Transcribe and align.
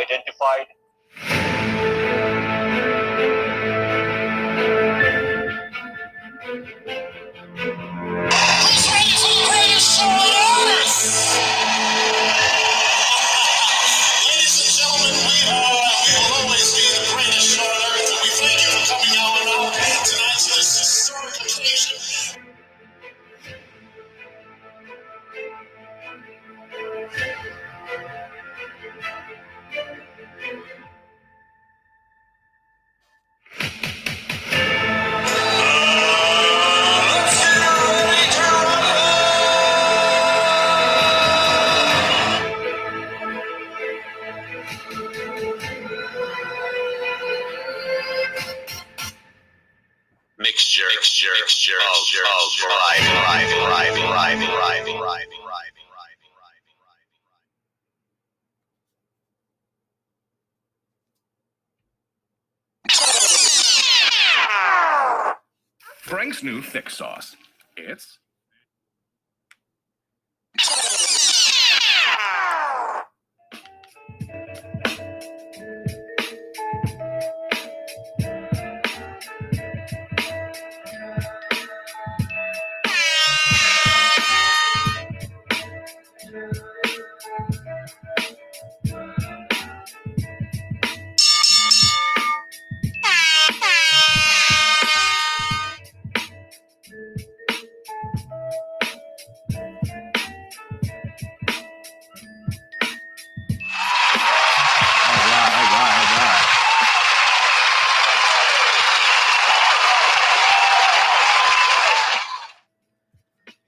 identified. 0.00 0.73
Thank 86.86 86.98
you. 89.22 89.33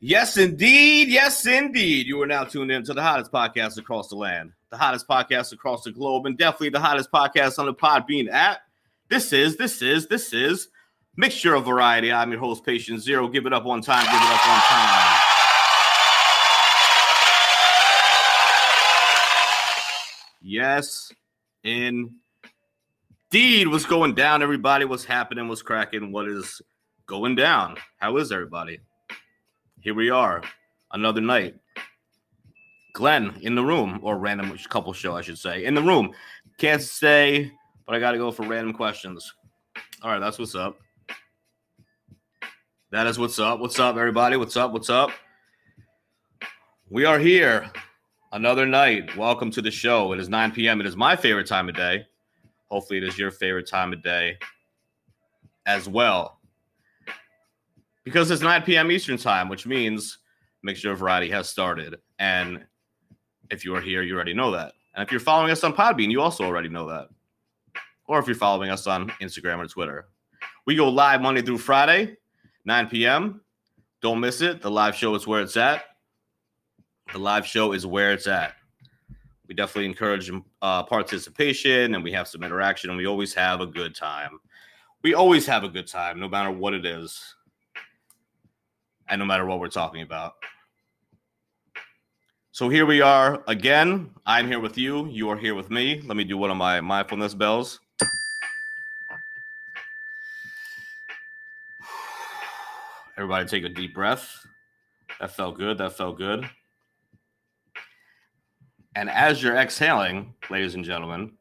Yes, 0.08 0.36
indeed. 0.36 1.08
Yes, 1.08 1.44
indeed. 1.48 2.06
You 2.06 2.22
are 2.22 2.28
now 2.28 2.44
tuned 2.44 2.70
in 2.70 2.84
to 2.84 2.94
the 2.94 3.02
hottest 3.02 3.32
podcast 3.32 3.76
across 3.76 4.06
the 4.06 4.14
land, 4.14 4.52
the 4.70 4.76
hottest 4.76 5.08
podcast 5.08 5.52
across 5.52 5.82
the 5.82 5.90
globe, 5.90 6.26
and 6.26 6.38
definitely 6.38 6.68
the 6.68 6.78
hottest 6.78 7.10
podcast 7.10 7.58
on 7.58 7.66
the 7.66 7.74
Podbean 7.74 8.28
app. 8.30 8.60
This 9.08 9.32
is, 9.32 9.56
this 9.56 9.82
is, 9.82 10.06
this 10.06 10.32
is 10.32 10.68
Mixture 11.16 11.56
of 11.56 11.64
Variety. 11.64 12.12
I'm 12.12 12.30
your 12.30 12.38
host, 12.38 12.64
Patient 12.64 13.00
Zero. 13.00 13.26
Give 13.26 13.46
it 13.46 13.52
up 13.52 13.64
one 13.64 13.80
time. 13.80 14.04
Give 14.04 14.14
it 14.14 14.20
up 14.22 14.46
one 14.46 14.60
time. 14.60 15.20
Yes, 20.40 21.12
indeed. 21.64 22.12
What's 23.66 23.86
going 23.86 24.14
down, 24.14 24.40
everybody? 24.40 24.84
What's 24.84 25.04
happening? 25.04 25.48
What's 25.48 25.62
cracking? 25.62 26.12
What 26.12 26.28
is 26.28 26.62
going 27.06 27.34
down? 27.34 27.76
How 27.96 28.18
is 28.18 28.30
everybody? 28.30 28.78
Here 29.86 29.94
we 29.94 30.10
are, 30.10 30.42
another 30.91 31.20
night. 31.20 31.54
Glenn 32.92 33.36
in 33.42 33.54
the 33.54 33.62
room, 33.62 34.00
or 34.02 34.19
random 34.19 34.58
couple 34.69 34.92
show, 34.92 35.16
I 35.16 35.20
should 35.20 35.38
say, 35.38 35.64
in 35.64 35.74
the 35.74 35.80
room. 35.80 36.12
Can't 36.58 36.82
say, 36.82 37.52
but 37.86 37.94
I 37.94 38.00
got 38.00 38.10
to 38.10 38.19
go 38.19 38.32
for 38.32 38.42
random 38.48 38.74
questions. 38.74 39.32
All 40.02 40.10
right, 40.10 40.19
that's 40.19 40.41
what's 40.41 40.56
up. 40.56 40.76
That 42.91 43.06
is 43.06 43.16
what's 43.16 43.38
up. 43.38 43.60
What's 43.60 43.78
up, 43.78 43.97
everybody? 43.97 44.36
What's 44.36 44.56
up? 44.56 44.72
What's 44.72 44.91
up? 44.91 45.10
We 46.91 47.04
are 47.04 47.20
here 47.20 47.70
another 48.32 48.66
night. 48.66 49.16
Welcome 49.16 49.53
to 49.53 49.62
the 49.62 49.70
show. 49.70 50.12
It 50.12 50.18
is 50.18 50.28
9 50.28 50.50
p.m. 50.50 50.80
It 50.80 50.88
is 50.88 50.97
my 50.97 51.14
favorite 51.14 51.47
time 51.47 51.68
of 51.68 51.76
day. 51.76 52.04
Hopefully, 52.72 52.97
it 52.97 53.04
is 53.04 53.16
your 53.16 53.30
favorite 53.30 53.68
time 53.68 53.92
of 53.92 54.03
day 54.03 54.36
as 55.64 55.88
well. 55.88 56.35
Because 58.06 58.30
it's 58.30 58.40
9 58.40 58.62
p.m. 58.62 58.92
Eastern 58.92 59.16
time, 59.16 59.48
which 59.48 59.66
means 59.66 60.18
Mixture 60.62 60.92
of 60.92 61.00
Variety 61.00 61.28
has 61.30 61.48
started. 61.48 61.96
And 62.20 62.64
if 63.50 63.64
you 63.64 63.74
are 63.74 63.80
here, 63.80 64.02
you 64.02 64.14
already 64.14 64.32
know 64.32 64.52
that. 64.52 64.74
And 64.94 65.04
if 65.04 65.10
you're 65.10 65.18
following 65.18 65.50
us 65.50 65.64
on 65.64 65.72
Podbean, 65.72 66.12
you 66.12 66.20
also 66.20 66.44
already 66.44 66.68
know 66.68 66.86
that. 66.86 67.08
Or 68.06 68.20
if 68.20 68.28
you're 68.28 68.36
following 68.36 68.70
us 68.70 68.86
on 68.86 69.08
Instagram 69.20 69.58
or 69.58 69.66
Twitter. 69.66 70.06
We 70.66 70.76
go 70.76 70.88
live 70.88 71.20
Monday 71.20 71.42
through 71.42 71.58
Friday, 71.58 72.16
9 72.64 72.88
p.m. 72.88 73.40
Don't 74.02 74.20
miss 74.20 74.40
it. 74.40 74.62
The 74.62 74.70
live 74.70 74.94
show 74.94 75.12
is 75.16 75.26
where 75.26 75.42
it's 75.42 75.56
at. 75.56 75.82
The 77.12 77.18
live 77.18 77.44
show 77.44 77.72
is 77.72 77.86
where 77.86 78.12
it's 78.12 78.28
at. 78.28 78.54
We 79.48 79.56
definitely 79.56 79.86
encourage 79.86 80.30
uh, 80.62 80.84
participation 80.84 81.96
and 81.96 82.04
we 82.04 82.12
have 82.12 82.28
some 82.28 82.44
interaction 82.44 82.90
and 82.90 82.96
we 82.96 83.06
always 83.06 83.34
have 83.34 83.60
a 83.60 83.66
good 83.66 83.96
time. 83.96 84.38
We 85.02 85.14
always 85.14 85.44
have 85.46 85.64
a 85.64 85.68
good 85.68 85.88
time, 85.88 86.20
no 86.20 86.28
matter 86.28 86.52
what 86.52 86.72
it 86.72 86.86
is 86.86 87.35
and 89.08 89.18
no 89.18 89.24
matter 89.24 89.44
what 89.44 89.60
we're 89.60 89.68
talking 89.68 90.02
about. 90.02 90.34
So 92.52 92.68
here 92.68 92.86
we 92.86 93.02
are 93.02 93.42
again. 93.48 94.10
I'm 94.24 94.46
here 94.46 94.60
with 94.60 94.78
you. 94.78 95.06
You 95.08 95.28
are 95.28 95.36
here 95.36 95.54
with 95.54 95.70
me. 95.70 96.00
Let 96.06 96.16
me 96.16 96.24
do 96.24 96.38
one 96.38 96.50
of 96.50 96.56
my 96.56 96.80
mindfulness 96.80 97.34
bells. 97.34 97.80
Everybody 103.18 103.46
take 103.46 103.64
a 103.64 103.68
deep 103.68 103.94
breath. 103.94 104.46
That 105.20 105.30
felt 105.30 105.56
good. 105.56 105.78
That 105.78 105.96
felt 105.96 106.18
good. 106.18 106.48
And 108.94 109.10
as 109.10 109.42
you're 109.42 109.56
exhaling, 109.56 110.34
ladies 110.50 110.74
and 110.74 110.84
gentlemen, 110.84 111.32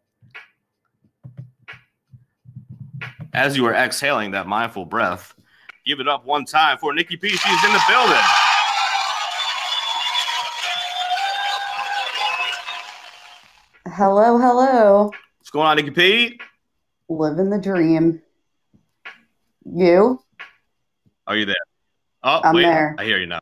as 3.34 3.58
you 3.58 3.66
are 3.66 3.74
exhaling 3.74 4.32
that 4.32 4.48
mindful 4.48 4.86
breath, 4.86 5.35
give 5.86 6.00
it 6.00 6.08
up 6.08 6.26
one 6.26 6.46
time 6.46 6.78
for 6.78 6.94
Nikki 6.94 7.16
P. 7.16 7.30
She's 7.30 7.64
in 7.64 7.72
the 7.72 7.82
building. 7.88 8.16
Hello, 13.88 14.38
hello. 14.40 15.12
What's 15.38 15.52
going 15.52 15.68
on, 15.68 15.78
Nikki 15.78 15.92
P? 15.92 16.40
Living 17.08 17.52
the 17.52 17.60
dream. 17.60 18.22
You? 19.64 20.20
Are 21.28 21.38
you 21.38 21.46
there? 21.46 21.56
Oh, 22.24 22.42
I'm 22.44 22.56
wait. 22.56 22.64
there. 22.64 22.96
I 22.98 23.06
hear 23.06 23.20
you 23.20 23.28
now. 23.28 23.40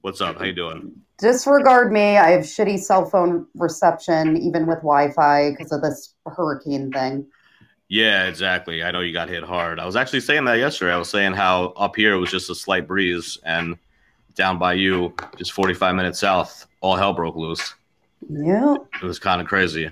What's 0.00 0.20
up? 0.20 0.38
How 0.38 0.44
you 0.44 0.52
doing? 0.52 0.92
Disregard 1.18 1.92
me. 1.92 2.18
I 2.18 2.30
have 2.30 2.42
shitty 2.42 2.78
cell 2.78 3.04
phone 3.04 3.46
reception, 3.54 4.36
even 4.36 4.66
with 4.66 4.78
Wi 4.78 5.10
Fi, 5.10 5.50
because 5.50 5.72
of 5.72 5.82
this 5.82 6.14
hurricane 6.26 6.92
thing. 6.92 7.26
Yeah, 7.88 8.26
exactly. 8.26 8.82
I 8.82 8.90
know 8.90 9.00
you 9.00 9.12
got 9.12 9.28
hit 9.28 9.42
hard. 9.44 9.78
I 9.78 9.86
was 9.86 9.94
actually 9.96 10.20
saying 10.20 10.44
that 10.46 10.58
yesterday. 10.58 10.92
I 10.92 10.96
was 10.96 11.10
saying 11.10 11.34
how 11.34 11.66
up 11.76 11.96
here 11.96 12.14
it 12.14 12.18
was 12.18 12.30
just 12.30 12.50
a 12.50 12.54
slight 12.54 12.88
breeze, 12.88 13.38
and 13.44 13.76
down 14.34 14.58
by 14.58 14.72
you, 14.72 15.14
just 15.36 15.52
45 15.52 15.94
minutes 15.94 16.18
south, 16.18 16.66
all 16.80 16.96
hell 16.96 17.12
broke 17.12 17.36
loose. 17.36 17.74
Yeah. 18.28 18.76
It 19.00 19.04
was 19.04 19.18
kind 19.18 19.40
of 19.40 19.46
crazy. 19.46 19.90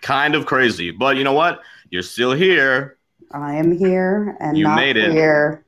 Kind 0.00 0.34
of 0.34 0.46
crazy. 0.46 0.90
But 0.92 1.16
you 1.16 1.24
know 1.24 1.32
what? 1.32 1.60
You're 1.90 2.02
still 2.02 2.32
here. 2.32 2.96
I 3.32 3.54
am 3.56 3.76
here 3.76 4.36
and 4.40 4.56
You 4.56 4.68
made 4.68 4.96
it. 4.96 5.10
here. 5.10 5.64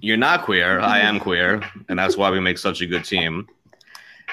You're 0.00 0.16
not 0.16 0.44
queer. 0.44 0.80
I 0.80 1.00
am 1.00 1.20
queer. 1.20 1.62
And 1.88 1.98
that's 1.98 2.16
why 2.16 2.30
we 2.30 2.40
make 2.40 2.56
such 2.58 2.80
a 2.80 2.86
good 2.86 3.04
team. 3.04 3.46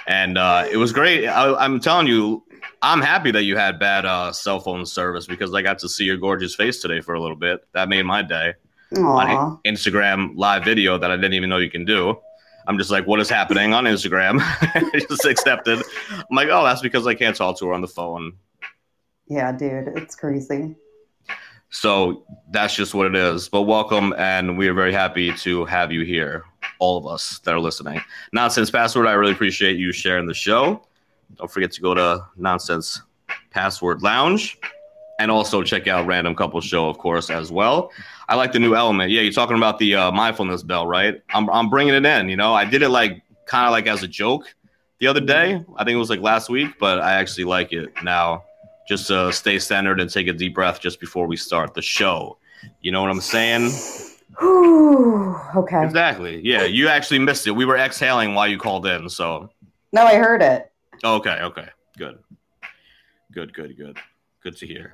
And 0.07 0.37
uh, 0.37 0.65
it 0.71 0.77
was 0.77 0.93
great. 0.93 1.27
I, 1.27 1.53
I'm 1.55 1.79
telling 1.79 2.07
you, 2.07 2.43
I'm 2.81 3.01
happy 3.01 3.31
that 3.31 3.43
you 3.43 3.57
had 3.57 3.79
bad 3.79 4.05
uh, 4.05 4.31
cell 4.31 4.59
phone 4.59 4.85
service 4.85 5.25
because 5.25 5.53
I 5.53 5.61
got 5.61 5.79
to 5.79 5.89
see 5.89 6.05
your 6.05 6.17
gorgeous 6.17 6.55
face 6.55 6.81
today 6.81 7.01
for 7.01 7.15
a 7.15 7.19
little 7.19 7.35
bit. 7.35 7.61
That 7.73 7.89
made 7.89 8.03
my 8.03 8.21
day. 8.21 8.53
Aw. 8.95 8.99
on 8.99 9.59
Instagram 9.65 10.33
live 10.37 10.63
video 10.63 10.97
that 10.97 11.11
I 11.11 11.17
didn't 11.17 11.33
even 11.33 11.49
know 11.49 11.57
you 11.57 11.69
can 11.69 11.83
do. 11.83 12.17
I'm 12.67 12.77
just 12.77 12.91
like, 12.91 13.07
what 13.07 13.19
is 13.19 13.29
happening 13.29 13.73
on 13.73 13.85
Instagram? 13.85 14.39
Just 15.09 15.25
accepted. 15.25 15.81
I'm 16.11 16.35
like, 16.35 16.49
oh, 16.51 16.65
that's 16.65 16.81
because 16.81 17.07
I 17.07 17.13
can't 17.13 17.35
talk 17.35 17.57
to 17.59 17.67
her 17.67 17.73
on 17.73 17.81
the 17.81 17.87
phone. 17.87 18.33
Yeah, 19.27 19.53
dude, 19.53 19.89
it's 19.95 20.15
crazy. 20.15 20.75
So 21.69 22.25
that's 22.49 22.75
just 22.75 22.93
what 22.93 23.07
it 23.07 23.15
is. 23.15 23.49
But 23.49 23.63
welcome, 23.63 24.13
and 24.17 24.57
we 24.57 24.67
are 24.69 24.73
very 24.73 24.93
happy 24.93 25.33
to 25.33 25.65
have 25.65 25.91
you 25.91 26.05
here, 26.05 26.45
all 26.79 26.97
of 26.97 27.05
us 27.05 27.39
that 27.39 27.53
are 27.53 27.59
listening. 27.59 28.01
Nonsense 28.31 28.71
Password, 28.71 29.05
I 29.05 29.13
really 29.13 29.33
appreciate 29.33 29.77
you 29.77 29.91
sharing 29.91 30.27
the 30.27 30.33
show. 30.33 30.87
Don't 31.35 31.51
forget 31.51 31.71
to 31.73 31.81
go 31.81 31.93
to 31.93 32.25
Nonsense 32.35 33.01
Password 33.51 34.01
Lounge 34.01 34.57
and 35.19 35.31
also 35.31 35.63
check 35.63 35.87
out 35.87 36.05
Random 36.05 36.35
Couple 36.35 36.61
Show, 36.61 36.89
of 36.89 36.97
course, 36.97 37.29
as 37.29 37.51
well. 37.51 37.91
I 38.29 38.35
like 38.35 38.51
the 38.51 38.59
new 38.59 38.75
element. 38.75 39.11
Yeah, 39.11 39.21
you're 39.21 39.33
talking 39.33 39.57
about 39.57 39.79
the 39.79 39.95
uh, 39.95 40.11
mindfulness 40.11 40.63
bell, 40.63 40.87
right? 40.87 41.21
I'm, 41.33 41.49
I'm 41.49 41.69
bringing 41.69 41.93
it 41.95 42.05
in. 42.05 42.29
You 42.29 42.35
know, 42.35 42.53
I 42.53 42.65
did 42.65 42.81
it 42.81 42.89
like 42.89 43.21
kind 43.45 43.65
of 43.65 43.71
like 43.71 43.87
as 43.87 44.03
a 44.03 44.07
joke 44.07 44.53
the 44.99 45.07
other 45.07 45.21
day. 45.21 45.63
I 45.75 45.83
think 45.83 45.95
it 45.95 45.99
was 45.99 46.09
like 46.09 46.21
last 46.21 46.49
week, 46.49 46.77
but 46.79 46.99
I 46.99 47.13
actually 47.13 47.45
like 47.45 47.73
it 47.73 47.89
now 48.03 48.43
just 48.87 49.11
uh, 49.11 49.31
stay 49.31 49.59
centered 49.59 49.99
and 49.99 50.09
take 50.09 50.27
a 50.27 50.33
deep 50.33 50.55
breath 50.55 50.79
just 50.79 50.99
before 50.99 51.27
we 51.27 51.35
start 51.35 51.73
the 51.73 51.81
show. 51.81 52.37
You 52.81 52.91
know 52.91 53.01
what 53.01 53.09
I'm 53.11 53.21
saying? 53.21 53.71
Okay. 55.55 55.83
Exactly. 55.83 56.41
Yeah, 56.43 56.63
you 56.63 56.87
actually 56.87 57.19
missed 57.19 57.47
it. 57.47 57.51
We 57.51 57.65
were 57.65 57.77
exhaling 57.77 58.35
while 58.35 58.47
you 58.47 58.57
called 58.57 58.85
in. 58.85 59.09
So, 59.09 59.49
No, 59.91 60.03
I 60.03 60.15
heard 60.15 60.41
it. 60.41 60.71
Okay, 61.03 61.39
okay, 61.41 61.67
good, 61.97 62.19
good, 63.31 63.53
good, 63.53 63.77
good, 63.77 63.97
good 64.43 64.57
to 64.57 64.67
hear. 64.67 64.93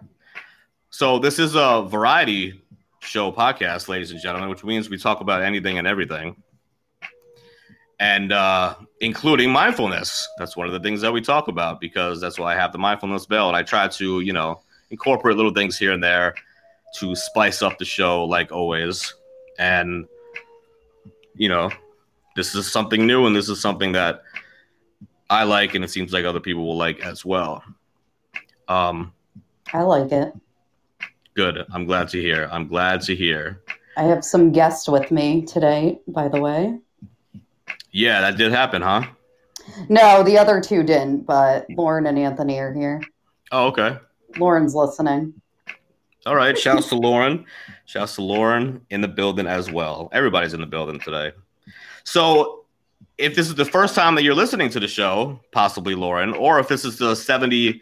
So, 0.89 1.19
this 1.19 1.39
is 1.39 1.55
a 1.55 1.85
variety 1.87 2.61
show 2.99 3.31
podcast, 3.31 3.87
ladies 3.87 4.11
and 4.11 4.19
gentlemen, 4.19 4.49
which 4.49 4.63
means 4.63 4.89
we 4.89 4.97
talk 4.97 5.21
about 5.21 5.41
anything 5.41 5.77
and 5.77 5.87
everything, 5.87 6.35
and 7.99 8.31
uh, 8.31 8.75
including 9.01 9.51
mindfulness. 9.51 10.27
That's 10.37 10.55
one 10.55 10.67
of 10.67 10.73
the 10.73 10.79
things 10.79 11.01
that 11.01 11.11
we 11.11 11.21
talk 11.21 11.47
about 11.47 11.81
because 11.81 12.21
that's 12.21 12.39
why 12.39 12.53
I 12.53 12.55
have 12.55 12.71
the 12.71 12.77
mindfulness 12.77 13.25
bell, 13.25 13.47
and 13.47 13.57
I 13.57 13.63
try 13.63 13.87
to, 13.87 14.21
you 14.21 14.33
know, 14.33 14.61
incorporate 14.89 15.35
little 15.35 15.53
things 15.53 15.77
here 15.77 15.91
and 15.91 16.03
there 16.03 16.35
to 16.99 17.15
spice 17.15 17.61
up 17.61 17.77
the 17.77 17.85
show, 17.85 18.23
like 18.25 18.51
always. 18.51 19.13
And 19.59 20.07
you 21.35 21.49
know, 21.49 21.71
this 22.35 22.55
is 22.55 22.71
something 22.71 23.05
new, 23.05 23.25
and 23.25 23.35
this 23.35 23.49
is 23.49 23.59
something 23.59 23.91
that 23.93 24.23
I 25.33 25.43
like, 25.43 25.73
and 25.73 25.83
it 25.83 25.89
seems 25.89 26.13
like 26.13 26.25
other 26.25 26.39
people 26.39 26.63
will 26.63 26.77
like 26.77 26.99
as 26.99 27.25
well. 27.25 27.63
Um, 28.67 29.13
I 29.73 29.81
like 29.81 30.11
it. 30.11 30.31
good. 31.33 31.65
I'm 31.73 31.85
glad 31.85 32.09
to 32.09 32.21
hear. 32.21 32.47
I'm 32.51 32.67
glad 32.67 33.01
to 33.01 33.15
hear. 33.15 33.63
I 33.97 34.03
have 34.03 34.23
some 34.23 34.51
guests 34.51 34.87
with 34.87 35.09
me 35.09 35.43
today, 35.43 35.99
by 36.07 36.27
the 36.27 36.39
way. 36.39 36.77
Yeah, 37.91 38.21
that 38.21 38.37
did 38.37 38.51
happen, 38.51 38.83
huh? 38.83 39.05
No, 39.89 40.21
the 40.21 40.37
other 40.37 40.61
two 40.61 40.83
didn't, 40.83 41.25
but 41.25 41.65
Lauren 41.71 42.05
and 42.05 42.19
Anthony 42.19 42.59
are 42.59 42.71
here. 42.71 43.01
Oh, 43.51 43.67
okay. 43.67 43.97
Lauren's 44.37 44.75
listening. 44.75 45.33
All 46.27 46.35
right. 46.35 46.57
Shouts 46.57 46.89
to 46.89 46.95
Lauren. 46.95 47.45
Shouts 47.85 48.15
to 48.15 48.21
Lauren 48.21 48.85
in 48.91 49.01
the 49.01 49.07
building 49.07 49.47
as 49.47 49.71
well. 49.71 50.09
Everybody's 50.11 50.53
in 50.53 50.61
the 50.61 50.67
building 50.67 50.99
today. 50.99 51.31
So, 52.03 52.62
if 53.17 53.35
this 53.35 53.47
is 53.47 53.55
the 53.55 53.65
first 53.65 53.95
time 53.95 54.15
that 54.15 54.23
you're 54.23 54.35
listening 54.35 54.69
to 54.71 54.79
the 54.79 54.87
show, 54.87 55.39
possibly 55.51 55.95
Lauren, 55.95 56.33
or 56.33 56.59
if 56.59 56.67
this 56.67 56.85
is 56.85 56.97
the 56.97 57.13
72nd 57.13 57.79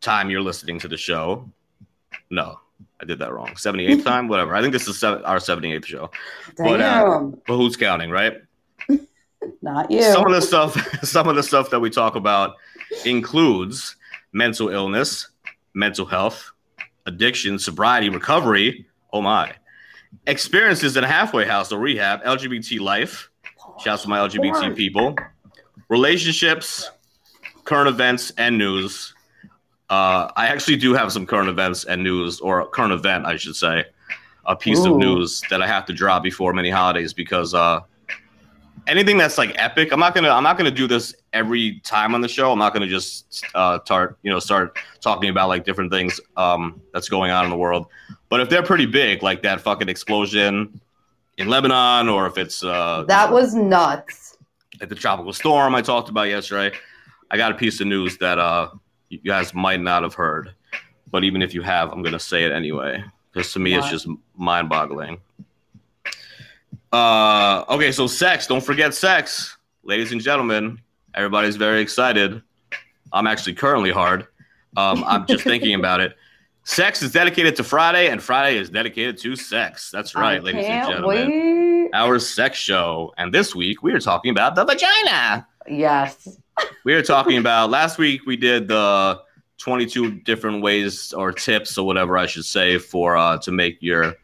time 0.00 0.30
you're 0.30 0.40
listening 0.40 0.78
to 0.80 0.88
the 0.88 0.96
show, 0.96 1.50
no, 2.30 2.58
I 3.00 3.04
did 3.04 3.18
that 3.18 3.32
wrong. 3.32 3.48
78th 3.48 4.04
time, 4.04 4.28
whatever. 4.28 4.54
I 4.54 4.60
think 4.60 4.72
this 4.72 4.88
is 4.88 5.02
our 5.04 5.38
78th 5.38 5.84
show. 5.84 6.10
But, 6.56 6.80
uh, 6.80 7.04
Damn, 7.04 7.30
But 7.46 7.56
who's 7.56 7.76
counting, 7.76 8.10
right? 8.10 8.40
not 9.62 9.90
you. 9.90 10.02
some 10.02 10.26
of 10.26 10.32
the 10.32 10.40
stuff 10.40 10.74
some 11.02 11.28
of 11.28 11.36
the 11.36 11.42
stuff 11.42 11.70
that 11.70 11.80
we 11.80 11.90
talk 11.90 12.14
about 12.14 12.56
includes 13.04 13.96
mental 14.32 14.68
illness 14.68 15.28
mental 15.74 16.06
health 16.06 16.52
addiction 17.06 17.58
sobriety 17.58 18.08
recovery 18.08 18.86
oh 19.12 19.22
my 19.22 19.52
experiences 20.26 20.96
in 20.96 21.04
a 21.04 21.06
halfway 21.06 21.46
house 21.46 21.72
or 21.72 21.78
rehab 21.78 22.22
lgbt 22.24 22.80
life 22.80 23.29
shouts 23.82 24.02
to 24.02 24.08
my 24.08 24.18
lgbt 24.18 24.76
people. 24.76 25.16
Relationships 25.88 26.90
current 27.64 27.88
events 27.88 28.32
and 28.36 28.58
news. 28.58 29.14
Uh, 29.88 30.30
i 30.36 30.46
actually 30.46 30.76
do 30.76 30.94
have 30.94 31.12
some 31.12 31.26
current 31.26 31.48
events 31.48 31.84
and 31.84 32.02
news 32.02 32.40
or 32.40 32.66
current 32.68 32.92
event 32.92 33.26
i 33.26 33.36
should 33.36 33.56
say. 33.56 33.84
A 34.46 34.56
piece 34.56 34.84
of 34.84 34.96
news 34.96 35.42
that 35.50 35.62
i 35.62 35.66
have 35.66 35.84
to 35.86 35.92
drop 35.92 36.22
before 36.22 36.52
many 36.52 36.70
holidays 36.70 37.12
because 37.12 37.54
uh, 37.54 37.80
anything 38.86 39.16
that's 39.16 39.38
like 39.38 39.52
epic 39.56 39.92
i'm 39.92 40.00
not 40.00 40.14
gonna 40.14 40.30
i'm 40.30 40.42
not 40.42 40.56
gonna 40.56 40.70
do 40.70 40.86
this 40.86 41.14
every 41.32 41.80
time 41.80 42.14
on 42.14 42.20
the 42.20 42.28
show. 42.28 42.50
I'm 42.52 42.58
not 42.58 42.72
gonna 42.72 42.86
just 42.86 43.44
uh 43.54 43.78
start 43.84 44.18
you 44.22 44.30
know 44.30 44.38
start 44.38 44.78
talking 45.00 45.30
about 45.30 45.48
like 45.48 45.64
different 45.64 45.92
things 45.92 46.20
um 46.36 46.80
that's 46.92 47.08
going 47.08 47.30
on 47.30 47.44
in 47.44 47.50
the 47.50 47.56
world. 47.56 47.86
But 48.28 48.40
if 48.40 48.48
they're 48.48 48.62
pretty 48.62 48.86
big 48.86 49.22
like 49.22 49.42
that 49.42 49.60
fucking 49.60 49.88
explosion 49.88 50.80
in 51.40 51.48
lebanon 51.48 52.08
or 52.08 52.26
if 52.26 52.36
it's 52.36 52.62
uh 52.62 53.02
that 53.08 53.32
was 53.32 53.54
nuts. 53.54 54.36
At 54.80 54.88
the 54.90 54.94
tropical 54.94 55.32
storm 55.32 55.74
i 55.74 55.82
talked 55.82 56.08
about 56.10 56.28
yesterday. 56.28 56.76
I 57.30 57.36
got 57.36 57.50
a 57.50 57.54
piece 57.54 57.80
of 57.80 57.86
news 57.86 58.18
that 58.18 58.38
uh 58.38 58.70
you 59.08 59.18
guys 59.18 59.54
might 59.54 59.80
not 59.80 60.02
have 60.02 60.14
heard 60.14 60.54
but 61.10 61.24
even 61.24 61.42
if 61.42 61.54
you 61.54 61.62
have 61.62 61.90
i'm 61.92 62.02
gonna 62.02 62.18
say 62.20 62.44
it 62.44 62.52
anyway. 62.52 63.02
Because 63.32 63.52
to 63.54 63.58
me 63.58 63.74
it's 63.74 63.88
just 63.88 64.06
mind-boggling. 64.36 65.18
Uh 66.92 67.64
okay 67.70 67.90
so 67.90 68.06
sex 68.06 68.46
don't 68.46 68.64
forget 68.64 68.94
sex. 68.94 69.56
Ladies 69.82 70.12
and 70.12 70.20
gentlemen 70.20 70.78
everybody's 71.14 71.56
very 71.56 71.80
excited. 71.80 72.42
I'm 73.12 73.26
actually 73.26 73.54
currently 73.54 73.90
hard. 73.90 74.26
Um 74.76 75.02
i'm 75.06 75.26
just 75.26 75.44
thinking 75.44 75.74
about 75.80 76.00
it 76.00 76.16
sex 76.64 77.02
is 77.02 77.12
dedicated 77.12 77.56
to 77.56 77.64
friday 77.64 78.08
and 78.08 78.22
friday 78.22 78.56
is 78.56 78.70
dedicated 78.70 79.18
to 79.18 79.34
sex 79.34 79.90
that's 79.90 80.14
right 80.14 80.40
I 80.40 80.44
ladies 80.44 80.66
and 80.66 80.88
gentlemen 80.88 81.30
wait. 81.30 81.98
our 81.98 82.18
sex 82.18 82.58
show. 82.58 83.12
And 83.18 83.32
this 83.32 83.54
week 83.54 83.82
we 83.82 83.92
are 83.92 84.00
talking 84.00 84.30
about 84.30 84.54
the 84.54 84.64
vagina. 84.64 85.46
Yes. 85.68 86.38
We 86.84 86.94
are 86.94 87.02
talking 87.02 87.38
about 87.44 87.70
last 87.70 87.98
week 87.98 88.26
we 88.26 88.36
did 88.36 88.68
the 88.68 89.20
22 89.58 90.20
different 90.20 90.62
ways 90.62 91.12
or 91.12 91.32
tips 91.32 91.76
or 91.76 91.86
whatever 91.86 92.16
I 92.16 92.26
should 92.26 92.44
say 92.44 92.78
for 92.78 93.16
uh, 93.16 93.38
to 93.38 93.52
make 93.52 93.78
your 93.80 94.14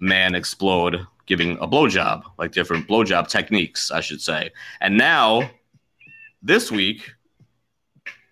man 0.00 0.34
explode 0.34 1.06
giving 1.26 1.56
a 1.58 1.68
blowjob, 1.68 2.22
like 2.38 2.52
different 2.52 2.88
blowjob 2.88 3.28
techniques, 3.28 3.90
I 3.90 4.00
should 4.00 4.20
say. 4.20 4.50
And 4.80 4.96
now 4.96 5.50
this 6.42 6.70
week, 6.70 7.12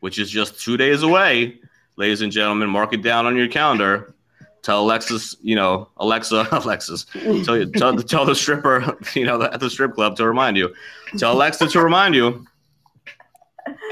which 0.01 0.19
is 0.19 0.31
just 0.31 0.61
two 0.61 0.77
days 0.77 1.03
away, 1.03 1.60
ladies 2.01 2.23
and 2.23 2.33
gentlemen, 2.33 2.71
mark 2.71 2.95
it 2.95 3.03
down 3.03 3.27
on 3.27 3.37
your 3.37 3.47
calendar. 3.47 4.15
Tell 4.63 4.81
Alexis, 4.81 5.37
you 5.43 5.55
know, 5.55 5.91
Alexa, 5.99 6.49
Alexis, 6.53 7.05
tell, 7.45 7.71
tell, 7.73 7.97
tell 7.99 8.25
the 8.25 8.35
stripper, 8.35 8.97
you 9.15 9.27
know, 9.27 9.43
at 9.43 9.61
the 9.61 9.69
strip 9.69 9.95
club 9.95 10.17
to 10.17 10.27
remind 10.27 10.57
you. 10.57 10.75
Tell 11.19 11.35
Alexa 11.35 11.69
to 11.69 11.81
remind 11.83 12.15
you. 12.15 12.47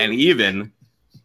And 0.00 0.15
even 0.15 0.73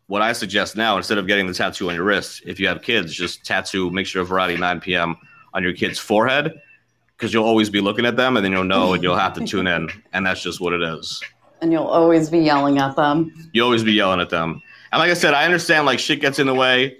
what 0.07 0.21
I 0.21 0.33
suggest 0.33 0.75
now, 0.75 0.97
instead 0.97 1.17
of 1.17 1.25
getting 1.25 1.47
the 1.47 1.53
tattoo 1.53 1.87
on 1.87 1.95
your 1.95 2.03
wrist, 2.03 2.43
if 2.45 2.59
you 2.59 2.67
have 2.67 2.81
kids, 2.81 3.13
just 3.13 3.45
tattoo, 3.45 3.89
make 3.89 4.05
sure 4.05 4.25
variety 4.25 4.57
9 4.57 4.81
p.m. 4.81 5.15
on 5.53 5.63
your 5.63 5.73
kid's 5.73 5.99
forehead 5.99 6.53
because 7.15 7.33
you'll 7.33 7.45
always 7.45 7.69
be 7.69 7.79
looking 7.79 8.05
at 8.05 8.17
them 8.17 8.35
and 8.35 8.43
then 8.43 8.51
you'll 8.51 8.65
know 8.65 8.93
and 8.93 9.01
you'll 9.01 9.15
have 9.15 9.33
to 9.33 9.45
tune 9.45 9.67
in. 9.67 9.89
And 10.11 10.25
that's 10.25 10.43
just 10.43 10.59
what 10.59 10.73
it 10.73 10.81
is. 10.81 11.23
And 11.61 11.71
you'll 11.71 11.87
always 11.87 12.29
be 12.29 12.39
yelling 12.39 12.77
at 12.79 12.97
them. 12.97 13.33
You'll 13.53 13.67
always 13.67 13.85
be 13.85 13.93
yelling 13.93 14.19
at 14.19 14.29
them. 14.29 14.61
And 14.93 14.99
like 14.99 15.09
I 15.09 15.15
said, 15.15 15.33
I 15.33 15.43
understand 15.43 15.87
like 15.87 15.97
shit 15.97 16.21
gets 16.21 16.37
in 16.37 16.45
the 16.45 16.53
way. 16.53 16.97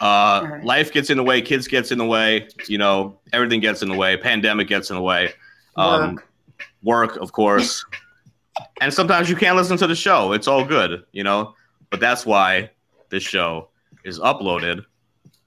Uh, 0.00 0.58
life 0.64 0.92
gets 0.92 1.10
in 1.10 1.16
the 1.16 1.22
way, 1.22 1.40
kids 1.40 1.68
gets 1.68 1.92
in 1.92 1.98
the 1.98 2.04
way, 2.04 2.48
you 2.66 2.76
know, 2.76 3.16
everything 3.32 3.60
gets 3.60 3.82
in 3.82 3.88
the 3.88 3.94
way, 3.94 4.16
pandemic 4.16 4.66
gets 4.66 4.90
in 4.90 4.96
the 4.96 5.02
way. 5.02 5.32
Um, 5.76 6.16
Work. 6.16 7.14
work, 7.14 7.16
of 7.18 7.30
course. 7.30 7.84
and 8.80 8.92
sometimes 8.92 9.30
you 9.30 9.36
can't 9.36 9.54
listen 9.54 9.76
to 9.76 9.86
the 9.86 9.94
show. 9.94 10.32
It's 10.32 10.48
all 10.48 10.64
good, 10.64 11.04
you 11.12 11.22
know. 11.22 11.54
But 11.90 12.00
that's 12.00 12.26
why 12.26 12.70
this 13.10 13.22
show 13.22 13.68
is 14.04 14.18
uploaded 14.18 14.84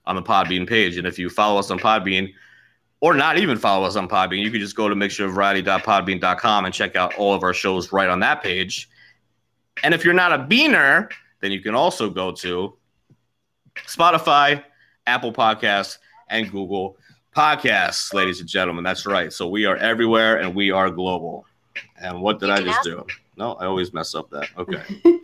on 0.05 0.15
the 0.15 0.23
Podbean 0.23 0.65
page. 0.67 0.95
And 0.95 1.05
if 1.05 1.19
you 1.19 1.29
follow 1.29 1.59
us 1.59 1.69
on 1.69 1.79
Podbean, 1.79 2.31
or 3.01 3.13
not 3.13 3.37
even 3.37 3.57
follow 3.57 3.85
us 3.85 3.97
on 3.97 4.07
Podbean, 4.07 4.41
you 4.41 4.51
can 4.51 4.61
just 4.61 4.77
go 4.77 4.87
to 4.87 4.95
mixtureofvariety.podbean.com 4.95 6.63
and 6.63 6.73
check 6.73 6.95
out 6.95 7.13
all 7.15 7.33
of 7.33 7.43
our 7.43 7.53
shows 7.53 7.91
right 7.91 8.07
on 8.07 8.21
that 8.21 8.41
page. 8.41 8.89
And 9.83 9.93
if 9.93 10.05
you're 10.05 10.13
not 10.13 10.31
a 10.31 10.37
beaner, 10.37 11.09
then 11.41 11.51
you 11.51 11.59
can 11.59 11.75
also 11.75 12.09
go 12.09 12.31
to 12.31 12.75
Spotify, 13.87 14.63
Apple 15.07 15.33
Podcasts, 15.33 15.97
and 16.29 16.49
Google 16.51 16.97
Podcasts, 17.35 18.13
ladies 18.13 18.39
and 18.39 18.47
gentlemen. 18.49 18.83
That's 18.83 19.05
right. 19.05 19.31
So 19.33 19.47
we 19.47 19.65
are 19.65 19.77
everywhere 19.77 20.37
and 20.37 20.55
we 20.55 20.71
are 20.71 20.89
global. 20.89 21.45
And 21.97 22.21
what 22.21 22.39
did 22.39 22.49
I 22.49 22.61
just 22.61 22.83
do? 22.83 23.05
No, 23.37 23.53
I 23.53 23.65
always 23.65 23.93
mess 23.93 24.13
up 24.13 24.29
that. 24.31 24.49
Okay. 24.57 24.83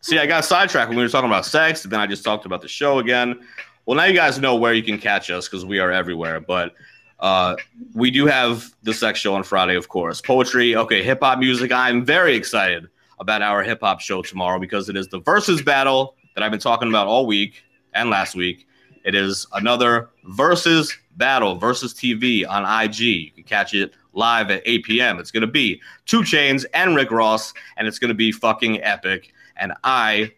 See, 0.00 0.18
I 0.18 0.26
got 0.26 0.44
sidetracked 0.44 0.88
when 0.88 0.98
we 0.98 1.02
were 1.02 1.08
talking 1.08 1.30
about 1.30 1.46
sex, 1.46 1.84
and 1.84 1.92
then 1.92 2.00
I 2.00 2.06
just 2.06 2.24
talked 2.24 2.44
about 2.44 2.60
the 2.60 2.68
show 2.68 2.98
again. 2.98 3.40
Well, 3.86 3.96
now 3.96 4.04
you 4.04 4.14
guys 4.14 4.38
know 4.38 4.56
where 4.56 4.74
you 4.74 4.82
can 4.82 4.98
catch 4.98 5.30
us 5.30 5.48
because 5.48 5.64
we 5.64 5.78
are 5.78 5.90
everywhere. 5.90 6.40
But 6.40 6.74
Uh, 7.20 7.56
we 7.94 8.10
do 8.10 8.26
have 8.26 8.68
the 8.82 8.92
sex 8.92 9.18
show 9.20 9.34
on 9.34 9.42
Friday, 9.44 9.76
of 9.76 9.88
course. 9.88 10.20
Poetry, 10.20 10.76
okay, 10.76 11.02
hip 11.02 11.20
hop 11.22 11.38
music. 11.38 11.72
I'm 11.72 12.04
very 12.04 12.34
excited 12.34 12.88
about 13.18 13.42
our 13.42 13.62
hip 13.62 13.80
hop 13.80 14.00
show 14.00 14.22
tomorrow 14.22 14.58
because 14.58 14.88
it 14.88 14.96
is 14.96 15.08
the 15.08 15.20
versus 15.20 15.62
battle 15.62 16.16
that 16.34 16.42
I've 16.42 16.50
been 16.50 16.60
talking 16.60 16.88
about 16.88 17.06
all 17.06 17.26
week 17.26 17.62
and 17.92 18.10
last 18.10 18.34
week. 18.34 18.66
It 19.04 19.14
is 19.14 19.46
another 19.52 20.10
versus 20.24 20.96
battle 21.16 21.58
Verzuz 21.58 21.94
TV 21.94 22.48
on 22.48 22.64
IG. 22.84 23.00
You 23.00 23.30
can 23.30 23.44
catch 23.44 23.74
it 23.74 23.92
live 24.12 24.50
at 24.50 24.62
8 24.64 24.84
p.m. 24.84 25.18
It's 25.18 25.30
going 25.30 25.42
to 25.42 25.46
be 25.46 25.80
2 26.06 26.20
Chainz 26.20 26.64
and 26.72 26.96
Rick 26.96 27.10
Ross, 27.10 27.52
and 27.76 27.86
it's 27.86 27.98
going 27.98 28.08
to 28.08 28.14
be 28.14 28.32
fucking 28.32 28.82
epic. 28.82 29.32
And 29.56 29.72
I, 29.84 30.32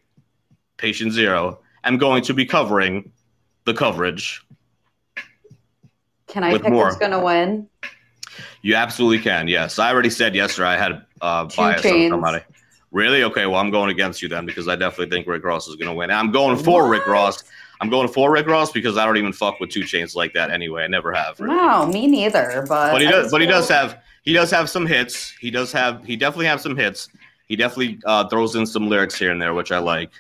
Patient 0.76 1.12
Zero, 1.12 1.61
am 1.85 1.99
going 1.99 2.23
to 2.25 2.35
be 2.35 2.45
covering 2.45 3.11
the 3.64 3.75
coverage. 3.75 4.42
Can 6.26 6.42
I 6.42 6.59
pick 6.59 6.68
more. 6.68 6.88
who's 6.88 6.97
going 6.97 7.12
to 7.12 7.21
win? 7.21 7.68
You 8.62 8.75
absolutely 8.75 9.21
can. 9.21 9.47
Yes, 9.49 9.78
I 9.78 9.92
already 9.92 10.11
said 10.11 10.35
yesterday 10.35 10.68
I 10.68 10.76
had 10.76 11.06
uh, 11.21 11.47
Two 11.47 11.56
bias 11.56 11.87
on 11.87 12.11
somebody. 12.11 12.40
Really? 12.96 13.24
Okay. 13.24 13.44
Well, 13.44 13.60
I'm 13.60 13.70
going 13.70 13.90
against 13.90 14.22
you 14.22 14.28
then 14.30 14.46
because 14.46 14.68
I 14.68 14.74
definitely 14.74 15.14
think 15.14 15.26
Rick 15.26 15.44
Ross 15.44 15.68
is 15.68 15.76
going 15.76 15.88
to 15.88 15.92
win. 15.92 16.10
I'm 16.10 16.32
going 16.32 16.56
for 16.56 16.88
Rick 16.88 17.06
Ross. 17.06 17.44
I'm 17.82 17.90
going 17.90 18.08
for 18.08 18.30
Rick 18.30 18.46
Ross 18.46 18.72
because 18.72 18.96
I 18.96 19.04
don't 19.04 19.18
even 19.18 19.34
fuck 19.34 19.60
with 19.60 19.68
2 19.68 19.80
Chainz 19.80 20.16
like 20.16 20.32
that 20.32 20.50
anyway. 20.50 20.84
I 20.84 20.86
never 20.86 21.12
have. 21.12 21.38
Really. 21.38 21.54
No, 21.54 21.84
me 21.84 22.06
neither. 22.06 22.64
But 22.66 22.92
But 22.92 23.02
he 23.02 23.06
does. 23.06 23.30
But 23.30 23.42
he 23.42 23.46
does 23.46 23.68
have. 23.68 24.02
He 24.22 24.32
does 24.32 24.50
have 24.50 24.70
some 24.70 24.86
hits. 24.86 25.28
He 25.32 25.50
does 25.50 25.72
have. 25.72 26.06
He 26.06 26.16
definitely 26.16 26.46
have 26.46 26.62
some 26.62 26.74
hits. 26.74 27.10
He 27.48 27.54
definitely 27.54 27.98
uh, 28.06 28.30
throws 28.30 28.56
in 28.56 28.64
some 28.64 28.88
lyrics 28.88 29.18
here 29.18 29.30
and 29.30 29.42
there, 29.42 29.52
which 29.52 29.72
I 29.72 29.78
like. 29.78 30.12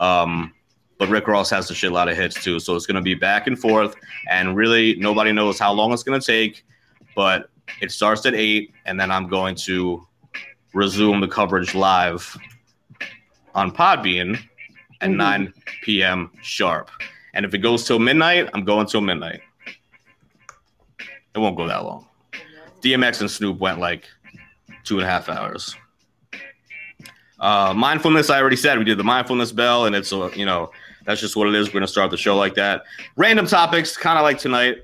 Um, 0.00 0.52
but 0.98 1.08
Rick 1.10 1.28
Ross 1.28 1.50
has 1.50 1.70
a 1.70 1.74
shit 1.74 1.92
lot 1.92 2.08
of 2.08 2.16
hits 2.16 2.42
too, 2.42 2.58
so 2.58 2.74
it's 2.74 2.84
going 2.84 2.96
to 2.96 3.00
be 3.00 3.14
back 3.14 3.46
and 3.46 3.56
forth, 3.56 3.94
and 4.28 4.56
really 4.56 4.96
nobody 4.96 5.30
knows 5.30 5.56
how 5.60 5.72
long 5.72 5.92
it's 5.92 6.02
going 6.02 6.20
to 6.20 6.26
take. 6.26 6.66
But 7.14 7.48
it 7.80 7.92
starts 7.92 8.26
at 8.26 8.34
eight, 8.34 8.72
and 8.86 8.98
then 8.98 9.12
I'm 9.12 9.28
going 9.28 9.54
to 9.54 10.04
resume 10.74 11.20
the 11.20 11.28
coverage 11.28 11.74
live 11.74 12.36
on 13.54 13.70
Podbean 13.72 14.38
at 15.00 15.10
Mhm. 15.10 15.16
9 15.16 15.54
p.m. 15.82 16.30
sharp. 16.42 16.90
And 17.34 17.44
if 17.44 17.54
it 17.54 17.58
goes 17.58 17.86
till 17.86 17.98
midnight, 17.98 18.48
I'm 18.54 18.64
going 18.64 18.86
till 18.86 19.00
midnight. 19.00 19.40
It 21.34 21.38
won't 21.38 21.56
go 21.56 21.66
that 21.68 21.84
long. 21.84 22.06
DMX 22.80 23.20
and 23.20 23.30
Snoop 23.30 23.58
went 23.58 23.78
like 23.78 24.04
two 24.84 24.98
and 24.98 25.06
a 25.06 25.10
half 25.10 25.28
hours. 25.28 25.74
Uh, 27.40 27.72
mindfulness, 27.74 28.30
I 28.30 28.40
already 28.40 28.56
said 28.56 28.78
we 28.78 28.84
did 28.84 28.98
the 28.98 29.04
mindfulness 29.04 29.52
bell, 29.52 29.86
and 29.86 29.94
it's 29.94 30.10
a 30.12 30.30
you 30.34 30.44
know 30.44 30.70
that's 31.04 31.20
just 31.20 31.36
what 31.36 31.46
it 31.48 31.54
is. 31.54 31.68
We're 31.68 31.74
gonna 31.74 31.86
start 31.86 32.10
the 32.10 32.16
show 32.16 32.36
like 32.36 32.54
that. 32.54 32.82
Random 33.16 33.46
topics, 33.46 33.96
kind 33.96 34.18
of 34.18 34.24
like 34.24 34.38
tonight. 34.38 34.78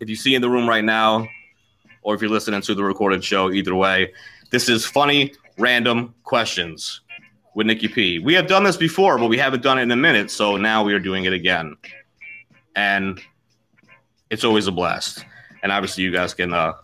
If 0.00 0.08
you 0.08 0.14
see 0.14 0.36
in 0.36 0.42
the 0.42 0.48
room 0.48 0.68
right 0.68 0.84
now, 0.84 1.26
or 2.02 2.14
if 2.14 2.20
you're 2.20 2.30
listening 2.30 2.60
to 2.62 2.74
the 2.74 2.84
recorded 2.84 3.24
show, 3.24 3.50
either 3.50 3.74
way, 3.74 4.12
this 4.50 4.68
is 4.68 4.84
funny 4.84 5.32
random 5.58 6.14
questions 6.24 7.00
with 7.54 7.66
Nikki 7.66 7.88
P. 7.88 8.18
We 8.18 8.34
have 8.34 8.46
done 8.46 8.64
this 8.64 8.76
before, 8.76 9.18
but 9.18 9.26
we 9.26 9.38
haven't 9.38 9.62
done 9.62 9.78
it 9.78 9.82
in 9.82 9.90
a 9.90 9.96
minute, 9.96 10.30
so 10.30 10.56
now 10.56 10.84
we 10.84 10.94
are 10.94 11.00
doing 11.00 11.24
it 11.24 11.32
again, 11.32 11.76
and 12.76 13.20
it's 14.30 14.44
always 14.44 14.66
a 14.66 14.72
blast. 14.72 15.24
And 15.62 15.72
obviously, 15.72 16.04
you 16.04 16.12
guys 16.12 16.34
can 16.34 16.52
uh, 16.54 16.74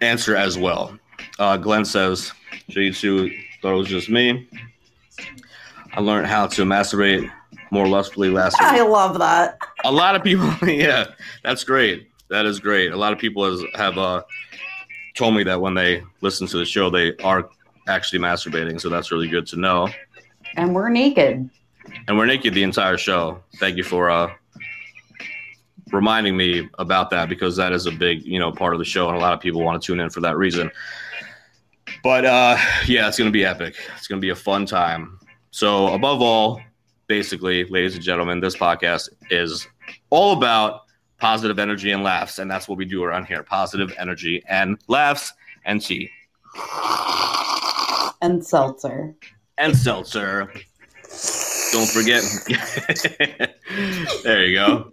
answer 0.00 0.36
as 0.36 0.56
well. 0.56 0.96
Uh, 1.38 1.56
Glenn 1.56 1.84
says, 1.84 2.32
"Jiu-Jitsu 2.68 3.30
thought 3.60 3.72
it 3.72 3.78
was 3.78 3.88
just 3.88 4.08
me. 4.08 4.48
I 5.94 6.00
learned 6.00 6.26
how 6.26 6.46
to 6.48 6.64
masturbate 6.64 7.30
more 7.70 7.88
lustfully 7.88 8.28
last 8.30 8.60
week. 8.60 8.68
I 8.68 8.82
love 8.82 9.18
that. 9.18 9.58
A 9.84 9.90
lot 9.90 10.14
of 10.14 10.22
people, 10.22 10.52
yeah, 10.68 11.06
that's 11.42 11.64
great. 11.64 12.08
That 12.28 12.46
is 12.46 12.60
great. 12.60 12.92
A 12.92 12.96
lot 12.96 13.12
of 13.12 13.18
people 13.18 13.50
has, 13.50 13.64
have 13.74 13.96
uh, 13.96 14.22
told 15.14 15.34
me 15.34 15.44
that 15.44 15.60
when 15.60 15.74
they 15.74 16.02
listen 16.20 16.46
to 16.48 16.58
the 16.58 16.64
show, 16.64 16.90
they 16.90 17.16
are 17.18 17.48
actually 17.88 18.18
masturbating. 18.18 18.80
So 18.80 18.88
that's 18.88 19.10
really 19.10 19.28
good 19.28 19.46
to 19.48 19.56
know. 19.56 19.88
And 20.56 20.74
we're 20.74 20.88
naked. 20.88 21.48
And 22.08 22.18
we're 22.18 22.26
naked 22.26 22.54
the 22.54 22.62
entire 22.62 22.96
show. 22.96 23.42
Thank 23.58 23.76
you 23.76 23.84
for 23.84 24.10
uh, 24.10 24.32
reminding 25.92 26.36
me 26.36 26.68
about 26.78 27.10
that 27.10 27.28
because 27.28 27.56
that 27.56 27.72
is 27.72 27.86
a 27.86 27.90
big, 27.92 28.24
you 28.24 28.38
know, 28.38 28.52
part 28.52 28.72
of 28.72 28.78
the 28.78 28.84
show, 28.84 29.08
and 29.08 29.16
a 29.16 29.20
lot 29.20 29.32
of 29.32 29.40
people 29.40 29.62
want 29.62 29.80
to 29.80 29.86
tune 29.86 30.00
in 30.00 30.10
for 30.10 30.20
that 30.20 30.36
reason. 30.36 30.70
But 32.02 32.24
uh, 32.24 32.56
yeah, 32.86 33.08
it's 33.08 33.18
gonna 33.18 33.30
be 33.30 33.44
epic. 33.44 33.76
It's 33.96 34.06
gonna 34.06 34.20
be 34.20 34.30
a 34.30 34.36
fun 34.36 34.66
time. 34.66 35.18
So 35.50 35.88
above 35.88 36.20
all, 36.20 36.60
basically, 37.06 37.64
ladies 37.64 37.94
and 37.94 38.02
gentlemen, 38.02 38.40
this 38.40 38.56
podcast 38.56 39.10
is 39.30 39.66
all 40.10 40.36
about 40.36 40.83
positive 41.24 41.58
energy 41.58 41.90
and 41.90 42.02
laughs, 42.02 42.38
and 42.38 42.50
that's 42.50 42.68
what 42.68 42.76
we 42.76 42.84
do 42.84 43.02
around 43.02 43.24
here: 43.24 43.42
positive 43.42 43.94
energy 43.96 44.42
and 44.46 44.78
laughs 44.88 45.32
and 45.64 45.80
tea 45.80 46.10
And 48.20 48.44
seltzer. 48.44 49.14
and 49.56 49.74
seltzer. 49.74 50.52
Don't 51.72 51.88
forget. 51.88 52.22
there 54.22 54.44
you 54.44 54.54
go. 54.54 54.92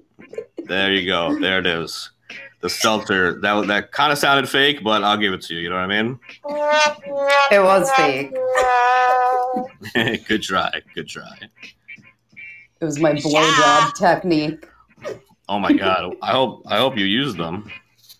There 0.63 0.93
you 0.93 1.05
go. 1.05 1.37
There 1.37 1.59
it 1.59 1.65
is. 1.67 2.11
The 2.61 2.69
seltzer. 2.69 3.37
That 3.41 3.67
that 3.67 3.91
kind 3.91 4.13
of 4.13 4.17
sounded 4.17 4.47
fake, 4.47 4.85
but 4.85 5.03
I'll 5.03 5.17
give 5.17 5.33
it 5.33 5.41
to 5.47 5.53
you. 5.53 5.59
You 5.63 5.69
know 5.69 5.75
what 5.75 5.91
I 5.91 6.01
mean? 6.01 6.17
It 7.51 7.61
was 7.61 7.91
fake. 7.91 8.31
Good 10.29 10.43
try. 10.43 10.71
Good 10.95 11.09
try. 11.09 11.35
It 12.79 12.85
was 12.85 12.99
my 12.99 13.15
blowjob 13.15 13.95
technique. 13.95 14.65
Oh 15.51 15.59
my 15.59 15.73
god. 15.73 16.15
I 16.21 16.31
hope 16.31 16.63
I 16.65 16.77
hope 16.77 16.97
you 16.97 17.03
used 17.03 17.35
them. 17.35 17.69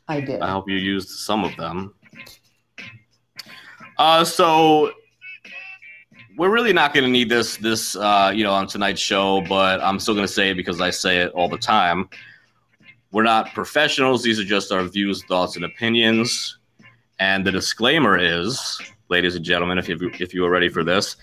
I 0.09 0.19
did. 0.19 0.41
I 0.41 0.51
hope 0.51 0.67
you 0.67 0.75
used 0.75 1.07
some 1.07 1.45
of 1.45 1.55
them. 1.55 1.93
Uh, 3.97 4.25
so 4.25 4.91
we're 6.37 6.49
really 6.49 6.73
not 6.73 6.93
going 6.93 7.05
to 7.05 7.09
need 7.09 7.29
this 7.29 7.55
this 7.55 7.95
uh, 7.95 8.33
you 8.35 8.43
know 8.43 8.51
on 8.51 8.67
tonight's 8.67 8.99
show, 8.99 9.39
but 9.47 9.79
I'm 9.79 9.97
still 9.97 10.13
going 10.13 10.27
to 10.27 10.33
say 10.33 10.49
it 10.49 10.55
because 10.55 10.81
I 10.81 10.89
say 10.89 11.19
it 11.19 11.31
all 11.31 11.47
the 11.47 11.57
time. 11.57 12.09
We're 13.13 13.23
not 13.23 13.53
professionals. 13.53 14.23
These 14.23 14.37
are 14.37 14.43
just 14.43 14.73
our 14.73 14.83
views, 14.83 15.23
thoughts, 15.23 15.55
and 15.55 15.63
opinions. 15.63 16.57
And 17.19 17.47
the 17.47 17.51
disclaimer 17.51 18.17
is, 18.17 18.77
ladies 19.07 19.37
and 19.37 19.45
gentlemen, 19.45 19.77
if 19.77 19.87
you 19.87 20.11
if 20.19 20.33
you 20.33 20.45
are 20.45 20.49
ready 20.49 20.67
for 20.67 20.83
this, 20.83 21.15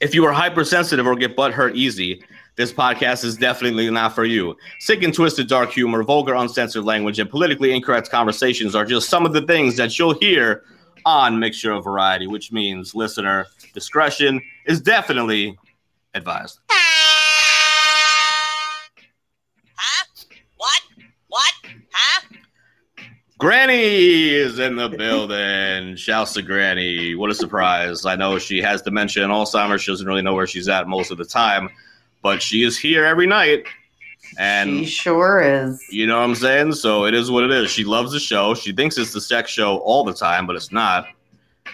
if 0.00 0.14
you 0.14 0.24
are 0.24 0.32
hypersensitive 0.32 1.06
or 1.06 1.16
get 1.16 1.36
butt 1.36 1.52
hurt 1.52 1.76
easy, 1.76 2.22
this 2.60 2.72
podcast 2.74 3.24
is 3.24 3.38
definitely 3.38 3.88
not 3.88 4.14
for 4.14 4.26
you. 4.26 4.54
Sick 4.80 5.02
and 5.02 5.14
twisted 5.14 5.48
dark 5.48 5.70
humor, 5.70 6.02
vulgar, 6.02 6.34
uncensored 6.34 6.84
language, 6.84 7.18
and 7.18 7.30
politically 7.30 7.72
incorrect 7.72 8.10
conversations 8.10 8.74
are 8.74 8.84
just 8.84 9.08
some 9.08 9.24
of 9.24 9.32
the 9.32 9.40
things 9.40 9.78
that 9.78 9.98
you'll 9.98 10.12
hear 10.12 10.62
on 11.06 11.38
Mixture 11.38 11.72
of 11.72 11.84
Variety, 11.84 12.26
which 12.26 12.52
means 12.52 12.94
listener 12.94 13.46
discretion 13.72 14.42
is 14.66 14.78
definitely 14.78 15.58
advised. 16.12 16.60
Huh? 19.74 20.04
What? 20.58 20.82
What? 21.28 21.54
Huh? 21.90 22.26
Granny 23.38 24.34
is 24.34 24.58
in 24.58 24.76
the 24.76 24.90
building. 24.90 25.96
Shouts 25.96 26.34
to 26.34 26.42
Granny. 26.42 27.14
What 27.14 27.30
a 27.30 27.34
surprise. 27.34 28.04
I 28.04 28.16
know 28.16 28.38
she 28.38 28.60
has 28.60 28.82
dementia 28.82 29.24
and 29.24 29.32
Alzheimer's. 29.32 29.80
She 29.80 29.90
doesn't 29.90 30.06
really 30.06 30.20
know 30.20 30.34
where 30.34 30.46
she's 30.46 30.68
at 30.68 30.88
most 30.88 31.10
of 31.10 31.16
the 31.16 31.24
time, 31.24 31.70
but 32.22 32.42
she 32.42 32.62
is 32.62 32.78
here 32.78 33.04
every 33.04 33.26
night. 33.26 33.64
And 34.38 34.80
she 34.80 34.86
sure 34.86 35.40
is. 35.40 35.82
You 35.90 36.06
know 36.06 36.18
what 36.18 36.24
I'm 36.24 36.34
saying? 36.34 36.72
So 36.74 37.04
it 37.04 37.14
is 37.14 37.30
what 37.30 37.44
it 37.44 37.50
is. 37.50 37.70
She 37.70 37.84
loves 37.84 38.12
the 38.12 38.20
show. 38.20 38.54
She 38.54 38.72
thinks 38.72 38.96
it's 38.96 39.12
the 39.12 39.20
sex 39.20 39.50
show 39.50 39.78
all 39.78 40.04
the 40.04 40.14
time, 40.14 40.46
but 40.46 40.56
it's 40.56 40.70
not. 40.70 41.06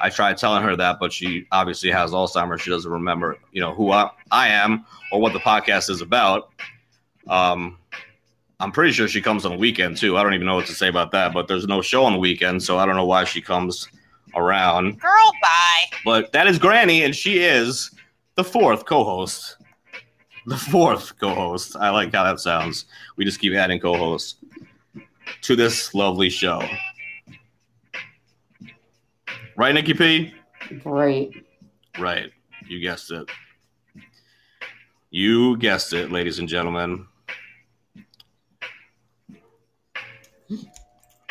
I 0.00 0.10
tried 0.10 0.36
telling 0.36 0.62
her 0.62 0.76
that, 0.76 0.98
but 1.00 1.12
she 1.12 1.46
obviously 1.52 1.90
has 1.90 2.12
Alzheimer's. 2.12 2.62
She 2.62 2.70
doesn't 2.70 2.90
remember, 2.90 3.36
you 3.52 3.60
know, 3.60 3.74
who 3.74 3.92
I, 3.92 4.10
I 4.30 4.48
am 4.48 4.84
or 5.12 5.20
what 5.20 5.32
the 5.32 5.38
podcast 5.38 5.90
is 5.90 6.00
about. 6.00 6.50
Um, 7.28 7.78
I'm 8.60 8.72
pretty 8.72 8.92
sure 8.92 9.08
she 9.08 9.20
comes 9.20 9.44
on 9.44 9.52
the 9.52 9.58
weekend 9.58 9.96
too. 9.96 10.16
I 10.16 10.22
don't 10.22 10.34
even 10.34 10.46
know 10.46 10.54
what 10.54 10.66
to 10.66 10.74
say 10.74 10.88
about 10.88 11.12
that, 11.12 11.34
but 11.34 11.48
there's 11.48 11.66
no 11.66 11.82
show 11.82 12.04
on 12.04 12.12
the 12.12 12.18
weekend, 12.18 12.62
so 12.62 12.78
I 12.78 12.86
don't 12.86 12.96
know 12.96 13.06
why 13.06 13.24
she 13.24 13.40
comes 13.40 13.88
around. 14.34 15.00
Girl, 15.00 15.32
bye. 15.42 15.96
But 16.04 16.32
that 16.32 16.46
is 16.46 16.58
Granny, 16.58 17.04
and 17.04 17.14
she 17.14 17.38
is 17.38 17.90
the 18.34 18.44
fourth 18.44 18.86
co-host. 18.86 19.55
The 20.50 20.56
fourth 20.56 21.18
co-host. 21.18 21.74
I 21.74 21.90
like 21.90 22.14
how 22.14 22.22
that 22.22 22.38
sounds. 22.38 22.84
We 23.16 23.24
just 23.24 23.40
keep 23.40 23.52
adding 23.54 23.80
co-hosts 23.80 24.36
to 25.42 25.56
this 25.56 25.92
lovely 25.92 26.30
show. 26.30 26.62
Right, 29.56 29.74
Nikki 29.74 29.92
P? 29.94 30.32
Great. 30.84 31.44
Right. 31.98 32.30
You 32.68 32.78
guessed 32.80 33.10
it. 33.10 33.28
You 35.10 35.56
guessed 35.56 35.92
it, 35.94 36.12
ladies 36.12 36.38
and 36.38 36.48
gentlemen. 36.48 37.06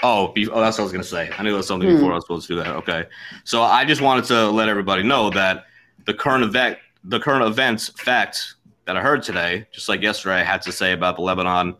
Oh, 0.03 0.27
be- 0.29 0.49
oh, 0.49 0.59
that's 0.59 0.77
what 0.77 0.81
I 0.81 0.83
was 0.83 0.91
gonna 0.91 1.03
say. 1.03 1.29
I 1.37 1.41
knew 1.43 1.49
there 1.51 1.57
was 1.57 1.67
something 1.67 1.89
Hmm. 1.89 1.95
before 1.95 2.11
I 2.11 2.15
was 2.15 2.25
supposed 2.25 2.47
to 2.47 2.53
do 2.55 2.63
that. 2.63 2.75
Okay, 2.75 3.05
so 3.43 3.61
I 3.63 3.85
just 3.85 4.01
wanted 4.01 4.25
to 4.25 4.49
let 4.49 4.67
everybody 4.69 5.03
know 5.03 5.29
that 5.31 5.65
the 6.05 6.13
current 6.13 6.43
event, 6.43 6.77
the 7.03 7.19
current 7.19 7.45
events 7.45 7.89
fact 8.01 8.55
that 8.85 8.97
I 8.97 9.01
heard 9.01 9.23
today, 9.23 9.67
just 9.71 9.89
like 9.89 10.01
yesterday, 10.01 10.35
I 10.35 10.43
had 10.43 10.61
to 10.63 10.71
say 10.71 10.91
about 10.93 11.15
the 11.15 11.21
Lebanon, 11.23 11.75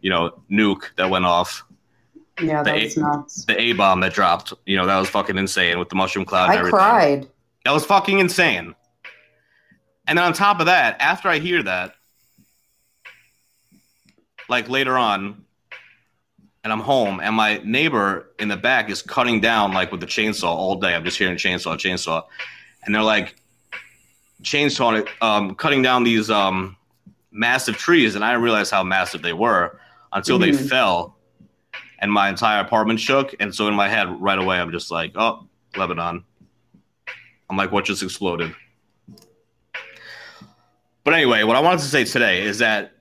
you 0.00 0.10
know, 0.10 0.40
nuke 0.50 0.84
that 0.96 1.10
went 1.10 1.24
off, 1.26 1.64
Yeah, 2.40 2.62
that 2.62 2.74
The 2.74 2.84
was 2.84 2.96
nuts. 2.96 3.44
the 3.44 3.60
A 3.60 3.72
bomb 3.72 4.00
that 4.00 4.12
dropped. 4.14 4.52
You 4.64 4.76
know, 4.76 4.86
that 4.86 4.98
was 4.98 5.08
fucking 5.08 5.36
insane 5.38 5.78
with 5.78 5.88
the 5.90 5.96
mushroom 5.96 6.24
cloud. 6.24 6.44
and 6.50 6.52
I 6.54 6.58
everything. 6.58 6.78
cried. 6.78 7.28
That 7.64 7.72
was 7.72 7.84
fucking 7.84 8.18
insane. 8.18 8.74
And 10.08 10.16
then 10.18 10.24
on 10.24 10.32
top 10.32 10.60
of 10.60 10.66
that, 10.66 10.96
after 11.00 11.28
I 11.28 11.38
hear 11.40 11.62
that, 11.64 11.94
like 14.48 14.68
later 14.68 14.96
on, 14.96 15.42
and 16.62 16.72
I'm 16.72 16.80
home, 16.80 17.20
and 17.20 17.34
my 17.34 17.60
neighbor 17.64 18.30
in 18.38 18.48
the 18.48 18.56
back 18.56 18.90
is 18.90 19.02
cutting 19.02 19.40
down 19.40 19.72
like 19.72 19.90
with 19.92 20.00
the 20.00 20.06
chainsaw 20.06 20.44
all 20.48 20.76
day. 20.76 20.94
I'm 20.94 21.04
just 21.04 21.16
hearing 21.18 21.36
chainsaw, 21.36 21.76
chainsaw, 21.76 22.24
and 22.84 22.94
they're 22.94 23.02
like 23.02 23.36
chainsaw, 24.42 25.06
um, 25.22 25.54
cutting 25.54 25.82
down 25.82 26.04
these 26.04 26.30
um, 26.30 26.76
massive 27.30 27.76
trees, 27.76 28.14
and 28.14 28.24
I 28.24 28.30
didn't 28.30 28.42
realize 28.42 28.70
how 28.70 28.82
massive 28.82 29.22
they 29.22 29.32
were 29.32 29.78
until 30.12 30.38
they 30.38 30.50
Mhm. 30.50 30.68
fell, 30.68 31.16
and 31.98 32.12
my 32.12 32.28
entire 32.28 32.60
apartment 32.60 33.00
shook. 33.00 33.34
And 33.40 33.54
so 33.54 33.68
in 33.68 33.74
my 33.74 33.88
head, 33.88 34.08
right 34.20 34.38
away, 34.38 34.58
I'm 34.60 34.70
just 34.72 34.90
like, 34.90 35.12
oh, 35.16 35.46
Lebanon. 35.76 36.24
I'm 37.48 37.56
like, 37.56 37.70
what 37.72 37.84
just 37.84 38.02
exploded? 38.02 38.54
But 41.04 41.14
anyway, 41.14 41.44
what 41.44 41.56
I 41.56 41.60
wanted 41.60 41.78
to 41.82 41.86
say 41.86 42.04
today 42.04 42.42
is 42.42 42.58
that 42.58 42.92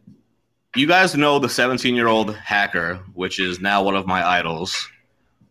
you 0.76 0.88
guys 0.88 1.16
know 1.16 1.40
the 1.40 1.50
17 1.50 1.96
year 1.96 2.08
old 2.08 2.36
hacker, 2.36 2.96
which 3.14 3.40
is 3.40 3.60
now 3.60 3.82
one 3.82 3.96
of 3.96 4.06
my 4.06 4.24
idols, 4.28 4.88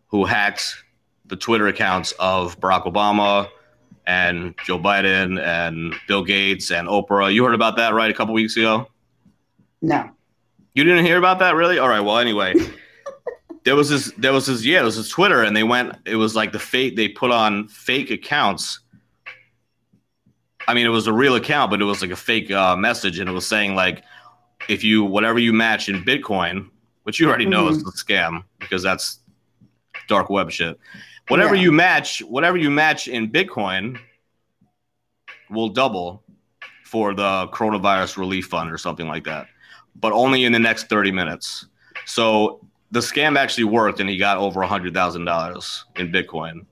who 0.07 0.23
hacked 0.23 0.83
the 1.25 1.35
Twitter 1.35 1.67
accounts 1.67 2.13
of 2.19 2.57
Barack 2.61 2.85
Obama 2.85 3.49
and 4.07 4.55
Joe 4.65 4.79
Biden 4.79 5.41
and 5.41 5.93
Bill 6.07 6.23
Gates 6.23 6.71
and 6.71 6.87
Oprah. 6.87 7.33
You 7.33 7.43
heard 7.43 7.55
about 7.55 7.77
that, 7.77 7.93
right? 7.93 8.09
A 8.09 8.13
couple 8.13 8.33
weeks 8.33 8.55
ago? 8.57 8.87
No. 9.81 10.09
You 10.73 10.83
didn't 10.83 11.05
hear 11.05 11.17
about 11.17 11.39
that, 11.39 11.55
really? 11.55 11.79
All 11.79 11.89
right. 11.89 12.01
Well, 12.01 12.17
anyway, 12.17 12.53
there 13.63 13.75
was 13.75 13.89
this. 13.89 14.11
There 14.17 14.33
was 14.33 14.47
this. 14.47 14.65
Yeah, 14.65 14.81
it 14.81 14.83
was 14.83 14.97
this 14.97 15.09
Twitter, 15.09 15.43
and 15.43 15.55
they 15.55 15.63
went. 15.63 15.95
It 16.05 16.15
was 16.15 16.35
like 16.35 16.51
the 16.51 16.59
fake. 16.59 16.95
They 16.95 17.07
put 17.07 17.31
on 17.31 17.67
fake 17.67 18.11
accounts. 18.11 18.79
I 20.67 20.73
mean, 20.73 20.85
it 20.85 20.89
was 20.89 21.07
a 21.07 21.13
real 21.13 21.35
account, 21.35 21.71
but 21.71 21.81
it 21.81 21.85
was 21.85 22.01
like 22.01 22.11
a 22.11 22.15
fake 22.15 22.51
uh, 22.51 22.75
message, 22.75 23.19
and 23.19 23.29
it 23.29 23.33
was 23.33 23.47
saying 23.47 23.75
like, 23.75 24.03
if 24.67 24.83
you 24.83 25.03
whatever 25.03 25.39
you 25.39 25.53
match 25.53 25.89
in 25.89 26.03
Bitcoin, 26.03 26.69
which 27.03 27.19
you 27.19 27.27
already 27.27 27.45
know 27.45 27.67
is 27.67 27.77
a 27.77 27.91
scam 27.91 28.43
because 28.59 28.83
that's 28.83 29.19
dark 30.07 30.29
web 30.29 30.51
shit. 30.51 30.77
Whatever 31.27 31.55
Yeah. 31.55 31.61
you 31.63 31.71
match, 31.71 32.19
whatever 32.19 32.57
you 32.57 32.69
match 32.69 33.07
in 33.07 33.31
Bitcoin, 33.31 33.99
will 35.49 35.69
double 35.69 36.23
for 36.83 37.13
the 37.13 37.47
coronavirus 37.53 38.17
relief 38.17 38.47
fund 38.47 38.71
or 38.71 38.77
something 38.77 39.07
like 39.07 39.23
that 39.25 39.47
but 39.95 40.11
only 40.13 40.43
in 40.43 40.51
the 40.51 40.59
next 40.59 40.89
30 40.89 41.11
minutes. 41.11 41.67
So 42.05 42.65
the 42.91 42.99
scam 42.99 43.37
actually 43.37 43.63
worked 43.65 43.99
and 43.99 44.09
he 44.09 44.17
got 44.17 44.37
over 44.37 44.61
$100,000 44.61 45.83
in 45.97 46.11
Bitcoin, 46.11 46.65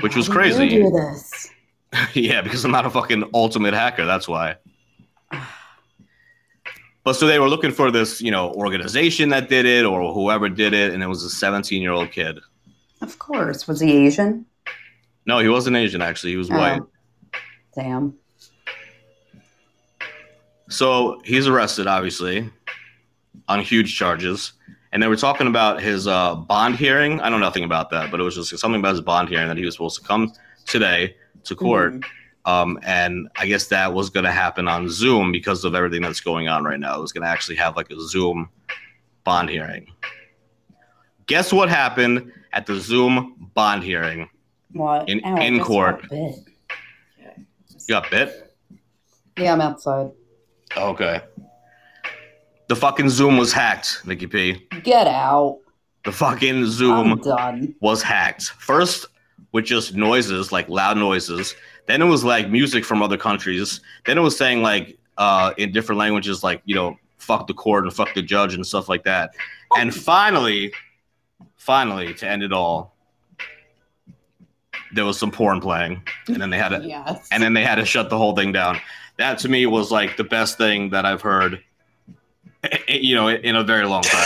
which 0.00 0.16
was 0.16 0.28
Why 0.28 0.34
crazy. 0.34 0.68
Do 0.70 0.90
this. 0.90 1.50
yeah, 2.14 2.40
because 2.40 2.64
I'm 2.64 2.72
not 2.72 2.86
a 2.86 2.90
fucking 2.90 3.30
ultimate 3.34 3.74
hacker. 3.74 4.04
That's 4.04 4.28
why. 4.28 4.56
But 7.04 7.16
so 7.16 7.26
they 7.26 7.38
were 7.38 7.50
looking 7.50 7.70
for 7.70 7.90
this, 7.90 8.22
you 8.22 8.30
know, 8.30 8.50
organization 8.54 9.28
that 9.28 9.50
did 9.50 9.66
it 9.66 9.84
or 9.84 10.10
whoever 10.14 10.48
did 10.48 10.72
it, 10.72 10.94
and 10.94 11.02
it 11.02 11.06
was 11.06 11.22
a 11.22 11.28
17 11.28 11.82
year 11.82 11.90
old 11.92 12.10
kid. 12.10 12.40
Of 13.04 13.18
course. 13.18 13.68
Was 13.68 13.80
he 13.80 14.06
Asian? 14.06 14.46
No, 15.26 15.38
he 15.38 15.48
wasn't 15.48 15.76
Asian, 15.76 16.00
actually. 16.00 16.30
He 16.30 16.38
was 16.38 16.48
white. 16.48 16.80
Oh. 16.80 16.88
Damn. 17.74 18.14
So 20.70 21.20
he's 21.22 21.46
arrested, 21.46 21.86
obviously, 21.86 22.48
on 23.46 23.60
huge 23.60 23.94
charges. 23.94 24.54
And 24.92 25.02
they 25.02 25.06
were 25.06 25.16
talking 25.16 25.48
about 25.48 25.82
his 25.82 26.06
uh, 26.06 26.34
bond 26.34 26.76
hearing. 26.76 27.20
I 27.20 27.28
know 27.28 27.36
nothing 27.36 27.64
about 27.64 27.90
that, 27.90 28.10
but 28.10 28.20
it 28.20 28.22
was 28.22 28.36
just 28.36 28.58
something 28.58 28.80
about 28.80 28.92
his 28.92 29.02
bond 29.02 29.28
hearing 29.28 29.48
that 29.48 29.58
he 29.58 29.66
was 29.66 29.74
supposed 29.74 30.00
to 30.00 30.08
come 30.08 30.32
today 30.64 31.14
to 31.44 31.54
court. 31.54 31.92
Mhm. 31.94 32.04
Um, 32.46 32.78
and 32.82 33.28
I 33.36 33.46
guess 33.46 33.66
that 33.66 33.92
was 33.92 34.08
going 34.08 34.24
to 34.24 34.32
happen 34.32 34.66
on 34.66 34.88
Zoom 34.88 35.30
because 35.30 35.62
of 35.64 35.74
everything 35.74 36.00
that's 36.00 36.20
going 36.20 36.48
on 36.48 36.64
right 36.64 36.80
now. 36.80 36.96
It 36.96 37.02
was 37.02 37.12
going 37.12 37.22
to 37.22 37.28
actually 37.28 37.56
have 37.56 37.76
like 37.76 37.90
a 37.90 38.00
Zoom 38.00 38.48
bond 39.24 39.50
hearing. 39.50 39.88
Guess 41.26 41.52
what 41.52 41.68
happened 41.68 42.32
at 42.54 42.66
the 42.66 42.76
Zoom 42.80 43.50
bond 43.52 43.82
hearing? 43.82 44.30
What? 44.72 45.08
In- 45.08 45.20
Ow, 45.24 45.36
in 45.36 45.60
court. 45.60 46.08
bit? 46.08 46.36
You 47.28 47.88
got 47.88 48.10
bit? 48.10 48.56
Yeah, 49.36 49.52
I'm 49.52 49.60
outside. 49.60 50.10
Okay. 50.76 51.20
The 52.68 52.76
fucking 52.76 53.10
Zoom 53.10 53.36
was 53.36 53.52
hacked, 53.52 54.06
Nikki 54.06 54.26
P. 54.26 54.66
Get 54.82 55.06
out. 55.06 55.58
The 56.04 56.12
fucking 56.12 56.66
Zoom 56.66 57.20
was 57.80 58.02
hacked. 58.02 58.44
First 58.58 59.06
with 59.52 59.66
just 59.66 59.94
noises, 59.94 60.50
like 60.50 60.68
loud 60.68 60.96
noises. 60.96 61.54
Then 61.86 62.00
it 62.00 62.06
was 62.06 62.24
like 62.24 62.48
music 62.48 62.84
from 62.84 63.02
other 63.02 63.18
countries. 63.18 63.80
Then 64.06 64.16
it 64.16 64.22
was 64.22 64.36
saying 64.36 64.62
like 64.62 64.98
uh, 65.18 65.52
in 65.58 65.72
different 65.72 65.98
languages, 65.98 66.42
like 66.42 66.62
you 66.64 66.74
know, 66.74 66.96
fuck 67.18 67.46
the 67.46 67.54
court 67.54 67.84
and 67.84 67.92
fuck 67.92 68.14
the 68.14 68.22
judge 68.22 68.54
and 68.54 68.66
stuff 68.66 68.88
like 68.88 69.04
that. 69.04 69.34
And 69.76 69.94
finally, 69.94 70.72
finally, 71.64 72.12
to 72.12 72.28
end 72.28 72.42
it 72.42 72.52
all, 72.52 72.94
there 74.92 75.04
was 75.04 75.18
some 75.18 75.30
porn 75.30 75.60
playing, 75.60 76.02
and 76.28 76.36
then 76.36 76.50
they 76.50 76.58
had 76.58 76.68
to, 76.68 76.80
Yes. 76.86 77.26
and 77.32 77.42
then 77.42 77.54
they 77.54 77.64
had 77.64 77.76
to 77.76 77.84
shut 77.84 78.10
the 78.10 78.18
whole 78.18 78.34
thing 78.36 78.52
down. 78.52 78.78
That 79.16 79.38
to 79.38 79.48
me 79.48 79.66
was 79.66 79.90
like 79.90 80.16
the 80.16 80.24
best 80.24 80.58
thing 80.58 80.90
that 80.90 81.04
I've 81.06 81.22
heard, 81.22 81.62
eh, 82.64 82.78
you 82.88 83.14
know, 83.14 83.28
in 83.28 83.56
a 83.56 83.64
very 83.64 83.86
long 83.86 84.02
time. 84.02 84.20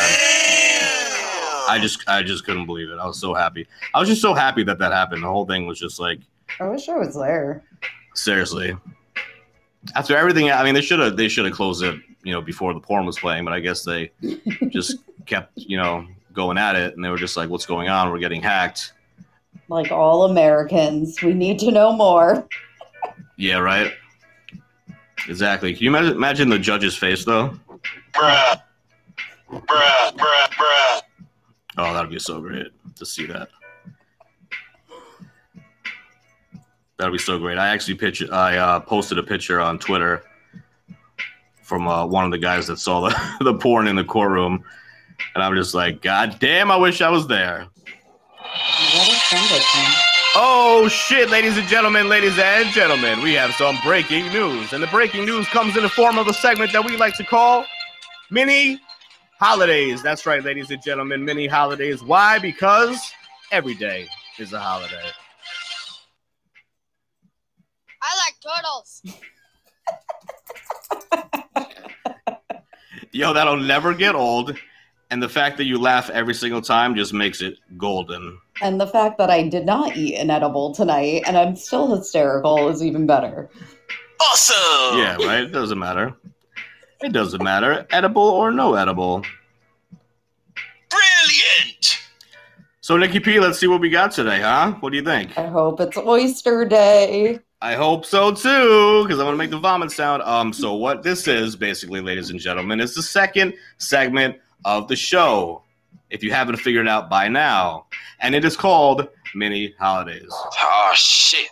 I 1.70 1.78
just 1.80 2.02
I 2.08 2.22
just 2.22 2.44
couldn't 2.46 2.64
believe 2.66 2.88
it. 2.90 2.98
I 2.98 3.06
was 3.06 3.20
so 3.20 3.34
happy. 3.34 3.66
I 3.94 4.00
was 4.00 4.08
just 4.08 4.22
so 4.22 4.32
happy 4.32 4.62
that 4.64 4.78
that 4.78 4.90
happened. 4.92 5.22
The 5.22 5.28
whole 5.28 5.44
thing 5.46 5.66
was 5.66 5.78
just 5.78 6.00
like 6.00 6.18
I 6.58 6.66
wish 6.68 6.88
I 6.88 6.96
was 6.96 7.14
there. 7.14 7.62
seriously. 8.14 8.74
After 9.94 10.16
everything, 10.16 10.50
I 10.50 10.64
mean, 10.64 10.74
they 10.74 10.80
should 10.80 10.98
have 10.98 11.16
they 11.18 11.28
should 11.28 11.44
have 11.44 11.54
closed 11.54 11.82
it, 11.84 12.00
you 12.24 12.32
know, 12.32 12.40
before 12.40 12.72
the 12.72 12.80
porn 12.80 13.04
was 13.04 13.18
playing. 13.18 13.44
But 13.44 13.52
I 13.52 13.60
guess 13.60 13.84
they 13.84 14.10
just 14.70 14.96
kept, 15.26 15.52
you 15.56 15.76
know, 15.76 16.06
going 16.38 16.56
at 16.56 16.76
it, 16.76 16.94
and 16.94 17.04
they 17.04 17.10
were 17.10 17.18
just 17.18 17.36
like, 17.36 17.50
"What's 17.50 17.66
going 17.66 17.88
on? 17.88 18.10
We're 18.10 18.20
getting 18.20 18.40
hacked." 18.40 18.92
Like 19.68 19.90
all 19.90 20.22
Americans, 20.22 21.20
we 21.20 21.34
need 21.34 21.58
to 21.58 21.72
know 21.72 21.92
more. 21.92 22.48
Yeah, 23.36 23.58
right. 23.58 23.92
Exactly. 25.28 25.74
Can 25.74 25.82
you 25.82 25.90
imagine, 25.90 26.12
imagine 26.12 26.48
the 26.48 26.58
judge's 26.58 26.96
face 26.96 27.24
though? 27.24 27.58
Bruh. 28.14 28.62
Bruh, 29.50 30.12
bruh, 30.16 30.48
bruh. 30.50 31.02
Oh, 31.76 31.92
that'd 31.92 32.10
be 32.10 32.18
so 32.18 32.40
great 32.40 32.68
to 32.96 33.04
see 33.04 33.26
that. 33.26 33.48
That'd 36.98 37.12
be 37.12 37.18
so 37.18 37.38
great. 37.38 37.58
I 37.58 37.68
actually 37.68 37.96
picture. 37.96 38.32
I 38.32 38.56
uh, 38.56 38.80
posted 38.80 39.18
a 39.18 39.22
picture 39.22 39.60
on 39.60 39.78
Twitter 39.78 40.22
from 41.62 41.86
uh, 41.86 42.06
one 42.06 42.24
of 42.24 42.30
the 42.30 42.38
guys 42.38 42.66
that 42.68 42.78
saw 42.78 43.08
the, 43.08 43.14
the 43.44 43.54
porn 43.54 43.86
in 43.88 43.96
the 43.96 44.04
courtroom, 44.04 44.64
and 45.34 45.42
I'm 45.42 45.54
just 45.54 45.74
like, 45.74 46.02
God 46.02 46.36
damn! 46.38 46.70
I 46.70 46.76
wish 46.76 47.00
I 47.00 47.10
was 47.10 47.26
there. 47.26 47.66
What 48.40 49.08
is 49.08 49.22
send 49.22 49.44
it 49.44 49.62
to 49.62 49.78
me? 49.78 49.94
Oh 50.34 50.88
shit, 50.88 51.30
ladies 51.30 51.56
and 51.56 51.66
gentlemen, 51.68 52.08
ladies 52.08 52.38
and 52.38 52.68
gentlemen, 52.70 53.22
we 53.22 53.32
have 53.34 53.52
some 53.54 53.76
breaking 53.84 54.28
news, 54.28 54.72
and 54.72 54.82
the 54.82 54.86
breaking 54.88 55.24
news 55.24 55.46
comes 55.48 55.76
in 55.76 55.82
the 55.82 55.88
form 55.88 56.18
of 56.18 56.28
a 56.28 56.34
segment 56.34 56.72
that 56.72 56.84
we 56.84 56.96
like 56.96 57.14
to 57.16 57.24
call 57.24 57.64
mini 58.30 58.80
holidays. 59.40 60.02
That's 60.02 60.26
right, 60.26 60.42
ladies 60.42 60.70
and 60.70 60.82
gentlemen, 60.82 61.24
mini 61.24 61.46
holidays. 61.46 62.02
Why? 62.02 62.38
Because 62.38 63.12
every 63.50 63.74
day 63.74 64.06
is 64.38 64.52
a 64.52 64.60
holiday. 64.60 65.10
I 68.02 68.16
like 68.24 68.36
turtles. 68.40 69.02
Yo, 73.12 73.32
that'll 73.32 73.56
never 73.56 73.94
get 73.94 74.14
old, 74.14 74.56
and 75.10 75.22
the 75.22 75.28
fact 75.28 75.56
that 75.56 75.64
you 75.64 75.78
laugh 75.78 76.10
every 76.10 76.34
single 76.34 76.60
time 76.60 76.94
just 76.94 77.12
makes 77.12 77.40
it 77.40 77.58
golden. 77.76 78.38
And 78.60 78.80
the 78.80 78.86
fact 78.86 79.18
that 79.18 79.30
I 79.30 79.48
did 79.48 79.64
not 79.64 79.96
eat 79.96 80.16
an 80.16 80.30
edible 80.30 80.74
tonight 80.74 81.22
and 81.26 81.36
I'm 81.36 81.56
still 81.56 81.96
hysterical 81.96 82.68
is 82.68 82.82
even 82.82 83.06
better. 83.06 83.48
Awesome. 84.20 84.98
Yeah, 84.98 85.16
right. 85.16 85.44
It 85.44 85.52
doesn't 85.52 85.78
matter. 85.78 86.14
It 87.00 87.12
doesn't 87.12 87.42
matter, 87.42 87.86
edible 87.90 88.22
or 88.22 88.50
no 88.50 88.74
edible. 88.74 89.24
Brilliant. 90.90 92.00
So, 92.80 92.96
Nikki 92.96 93.20
P, 93.20 93.38
let's 93.38 93.58
see 93.58 93.68
what 93.68 93.80
we 93.80 93.88
got 93.88 94.10
today, 94.10 94.40
huh? 94.40 94.72
What 94.80 94.90
do 94.90 94.96
you 94.96 95.04
think? 95.04 95.38
I 95.38 95.46
hope 95.46 95.80
it's 95.80 95.96
oyster 95.96 96.64
day. 96.64 97.38
I 97.60 97.74
hope 97.74 98.04
so 98.04 98.32
too, 98.32 99.04
because 99.04 99.20
I 99.20 99.24
want 99.24 99.34
to 99.34 99.38
make 99.38 99.50
the 99.50 99.58
vomit 99.58 99.90
sound. 99.90 100.22
Um, 100.22 100.52
so 100.52 100.74
what 100.74 101.02
this 101.02 101.28
is 101.28 101.54
basically, 101.54 102.00
ladies 102.00 102.30
and 102.30 102.40
gentlemen, 102.40 102.80
is 102.80 102.94
the 102.94 103.02
second 103.02 103.54
segment 103.78 104.36
of 104.64 104.88
the 104.88 104.96
show. 104.96 105.62
If 106.10 106.22
you 106.22 106.30
haven't 106.30 106.56
figured 106.56 106.86
it 106.86 106.88
out 106.88 107.10
by 107.10 107.28
now, 107.28 107.86
and 108.20 108.34
it 108.34 108.44
is 108.44 108.56
called 108.56 109.08
Mini 109.34 109.74
Holidays. 109.78 110.30
Oh 110.30 110.92
shit. 110.94 111.48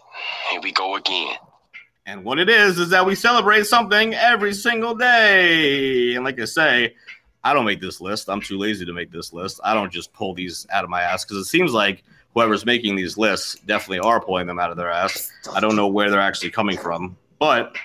Here 0.51 0.61
we 0.61 0.73
go 0.73 0.97
again. 0.97 1.37
And 2.07 2.25
what 2.25 2.39
it 2.39 2.49
is 2.49 2.79
is 2.79 2.91
that 2.91 3.05
we 3.05 3.15
celebrate 3.15 3.67
something 3.67 4.15
every 4.15 4.55
single 4.55 4.95
day. 4.95 6.15
And 6.15 6.25
like 6.25 6.41
I 6.41 6.45
say, 6.45 6.95
I 7.43 7.53
don't 7.53 7.67
make 7.67 7.81
this 7.81 8.01
list. 8.01 8.29
I'm 8.29 8.41
too 8.41 8.59
lazy 8.59 8.85
to 8.87 8.93
make 8.93 9.11
this 9.11 9.33
list. 9.33 9.61
I 9.63 9.75
don't 9.75 9.93
just 9.93 10.13
pull 10.13 10.33
these 10.33 10.67
out 10.73 10.85
of 10.85 10.91
my 10.91 11.03
ass 11.03 11.25
because 11.25 11.39
it 11.39 11.45
seems 11.45 11.73
like 11.73 12.05
whoever's 12.35 12.65
making 12.65 12.97
these 12.97 13.19
lists 13.19 13.57
definitely 13.67 14.01
are 14.01 14.21
pulling 14.21 14.47
them 14.47 14.59
out 14.59 14.71
of 14.71 14.77
their 14.77 14.91
ass. 14.91 15.33
I 15.53 15.61
don't 15.61 15.77
know 15.77 15.89
where 15.89 16.11
they're 16.11 16.21
actually 16.21 16.51
coming 16.51 16.77
from, 16.77 17.17
but 17.39 17.77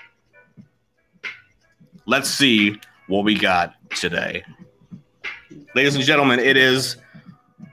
let's 2.06 2.28
see 2.28 2.80
what 3.08 3.24
we 3.24 3.36
got 3.36 3.74
today. 3.90 4.44
Ladies 5.74 5.94
and 5.94 6.04
gentlemen, 6.04 6.38
it 6.38 6.56
is 6.56 6.96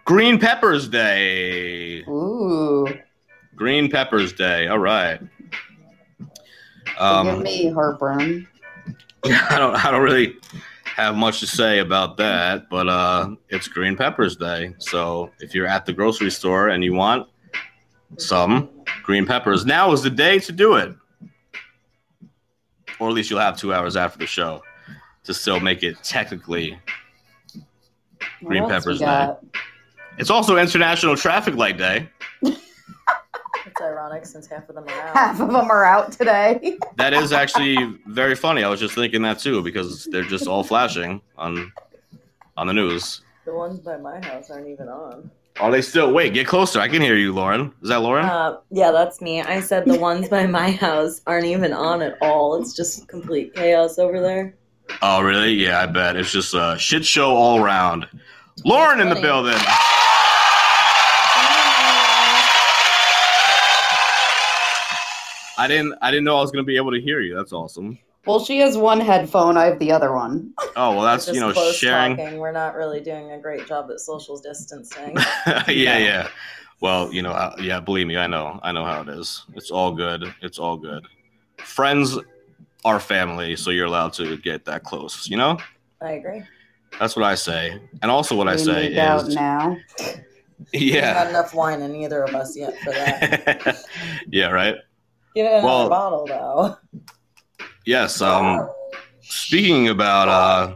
Green 0.05 0.39
Peppers 0.39 0.87
Day. 0.87 2.01
Ooh, 2.03 2.87
Green 3.55 3.89
Peppers 3.91 4.31
Day. 4.33 4.67
All 4.67 4.79
right. 4.79 5.19
give 6.19 6.27
Um, 6.97 7.43
me 7.43 7.69
heartburn. 7.71 8.47
I 9.25 9.57
don't 9.57 9.75
I 9.75 9.91
don't 9.91 10.01
really 10.01 10.35
have 10.85 11.15
much 11.15 11.41
to 11.41 11.47
say 11.47 11.79
about 11.79 12.15
that, 12.17 12.69
but 12.69 12.87
uh 12.87 13.35
it's 13.49 13.67
Green 13.67 13.97
Peppers 13.97 14.37
Day. 14.37 14.73
So 14.77 15.31
if 15.39 15.53
you're 15.53 15.67
at 15.67 15.85
the 15.85 15.91
grocery 15.93 16.31
store 16.31 16.69
and 16.69 16.83
you 16.83 16.93
want 16.93 17.27
some 18.17 18.69
green 19.03 19.25
peppers, 19.25 19.65
now 19.65 19.91
is 19.91 20.01
the 20.03 20.09
day 20.09 20.39
to 20.39 20.51
do 20.53 20.75
it. 20.75 20.95
Or 22.99 23.09
at 23.09 23.13
least 23.13 23.29
you'll 23.29 23.39
have 23.39 23.57
two 23.57 23.73
hours 23.73 23.95
after 23.97 24.17
the 24.19 24.25
show 24.25 24.61
to 25.25 25.33
still 25.33 25.59
make 25.59 25.83
it 25.83 25.97
technically. 26.03 26.79
What 28.41 28.49
Green 28.49 28.63
else 28.63 28.71
Peppers 28.71 28.99
Day. 28.99 29.33
It's 30.17 30.29
also 30.29 30.57
International 30.57 31.15
Traffic 31.15 31.55
Light 31.55 31.77
Day. 31.77 32.09
It's 32.41 33.81
ironic 33.81 34.25
since 34.25 34.47
half 34.47 34.67
of 34.69 34.75
them 34.75 34.85
are 34.87 35.01
out. 35.01 35.15
Half 35.15 35.39
of 35.39 35.47
them 35.47 35.69
are 35.71 35.85
out 35.85 36.11
today. 36.11 36.77
That 36.95 37.13
is 37.13 37.31
actually 37.31 37.77
very 38.07 38.35
funny. 38.35 38.63
I 38.63 38.69
was 38.69 38.79
just 38.81 38.93
thinking 38.93 39.21
that 39.21 39.39
too 39.39 39.63
because 39.63 40.05
they're 40.11 40.23
just 40.23 40.47
all 40.47 40.63
flashing 40.63 41.21
on 41.37 41.71
on 42.57 42.67
the 42.67 42.73
news. 42.73 43.21
The 43.45 43.53
ones 43.53 43.79
by 43.79 43.95
my 43.97 44.19
house 44.25 44.49
aren't 44.51 44.67
even 44.67 44.89
on. 44.89 45.31
Are 45.61 45.71
they 45.71 45.81
still? 45.81 46.11
Wait, 46.13 46.33
get 46.33 46.45
closer. 46.45 46.79
I 46.79 46.89
can 46.89 47.01
hear 47.01 47.15
you, 47.15 47.33
Lauren. 47.33 47.73
Is 47.81 47.89
that 47.89 48.01
Lauren? 48.01 48.25
Uh, 48.25 48.57
yeah, 48.69 48.91
that's 48.91 49.21
me. 49.21 49.41
I 49.41 49.61
said 49.61 49.85
the 49.85 49.97
ones 49.99 50.27
by 50.29 50.45
my 50.45 50.71
house 50.71 51.21
aren't 51.25 51.45
even 51.45 51.71
on 51.73 52.01
at 52.01 52.17
all. 52.21 52.61
It's 52.61 52.73
just 52.73 53.07
complete 53.07 53.55
chaos 53.55 53.97
over 53.97 54.19
there. 54.19 54.55
Oh, 55.01 55.21
really? 55.21 55.53
Yeah, 55.53 55.81
I 55.81 55.85
bet. 55.85 56.15
It's 56.15 56.31
just 56.31 56.53
a 56.53 56.75
shit 56.79 57.05
show 57.05 57.35
all 57.35 57.63
around. 57.63 58.07
Lauren 58.65 58.99
in 58.99 59.09
the 59.09 59.15
building. 59.15 59.57
I 65.57 65.67
didn't. 65.67 65.95
I 66.01 66.09
didn't 66.09 66.23
know 66.23 66.37
I 66.37 66.41
was 66.41 66.51
gonna 66.51 66.63
be 66.63 66.77
able 66.77 66.91
to 66.91 67.01
hear 67.01 67.19
you. 67.19 67.35
That's 67.35 67.51
awesome. 67.51 67.99
well, 68.25 68.43
she 68.43 68.59
has 68.59 68.77
one 68.77 69.01
headphone. 69.01 69.57
I 69.57 69.65
have 69.65 69.79
the 69.79 69.91
other 69.91 70.13
one. 70.13 70.53
Oh 70.77 70.95
well, 70.95 71.01
that's 71.01 71.27
you 71.27 71.33
just 71.33 71.45
know 71.45 71.51
close 71.51 71.75
sharing. 71.75 72.15
Talking. 72.15 72.39
We're 72.39 72.53
not 72.53 72.75
really 72.75 73.01
doing 73.01 73.31
a 73.33 73.39
great 73.39 73.67
job 73.67 73.89
at 73.91 73.99
social 73.99 74.39
distancing. 74.39 75.17
yeah, 75.45 75.97
yeah. 75.97 76.29
Well, 76.79 77.13
you 77.13 77.21
know, 77.21 77.31
uh, 77.31 77.55
yeah. 77.59 77.81
Believe 77.81 78.07
me, 78.07 78.15
I 78.15 78.27
know. 78.27 78.59
I 78.63 78.71
know 78.71 78.85
how 78.85 79.01
it 79.01 79.09
is. 79.09 79.45
It's 79.53 79.69
all 79.69 79.91
good. 79.91 80.33
It's 80.41 80.59
all 80.59 80.77
good. 80.77 81.05
Friends 81.57 82.17
are 82.85 82.99
family, 82.99 83.55
so 83.55 83.71
you're 83.71 83.85
allowed 83.85 84.13
to 84.13 84.37
get 84.37 84.65
that 84.65 84.83
close. 84.83 85.29
You 85.29 85.37
know, 85.37 85.57
I 86.01 86.11
agree. 86.13 86.43
that's 86.99 87.15
what 87.15 87.25
I 87.25 87.35
say. 87.35 87.79
And 88.01 88.09
also, 88.11 88.35
what 88.35 88.47
I 88.47 88.55
say 88.55 88.89
need 88.89 88.97
out 88.99 89.27
is, 89.27 89.35
now. 89.35 89.77
We 90.73 90.89
haven't 90.91 91.03
yeah, 91.03 91.29
enough 91.29 91.53
wine 91.53 91.81
in 91.81 91.95
either 91.95 92.23
of 92.23 92.35
us 92.35 92.55
yet 92.57 92.77
for 92.79 92.91
that. 92.91 93.83
yeah, 94.29 94.47
right. 94.47 94.75
Give 95.35 95.45
it 95.45 95.49
another 95.49 95.65
Well- 95.65 95.89
bottle 95.89 96.25
though. 96.25 96.77
Yes. 97.85 98.21
Um, 98.21 98.69
speaking 99.21 99.87
about 99.87 100.27
uh, 100.27 100.75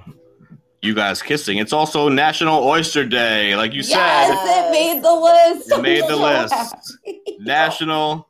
you 0.81 0.95
guys 0.95 1.21
kissing, 1.21 1.57
it's 1.57 1.73
also 1.73 2.07
National 2.09 2.63
Oyster 2.63 3.05
Day, 3.05 3.55
like 3.55 3.73
you 3.73 3.83
said. 3.83 3.97
Yes, 3.97 4.67
it 4.67 4.71
made 4.71 5.03
the 5.03 5.13
list. 5.13 5.71
It 5.71 5.81
made 5.81 6.03
the 6.07 6.15
list. 6.15 6.97
National 7.39 8.29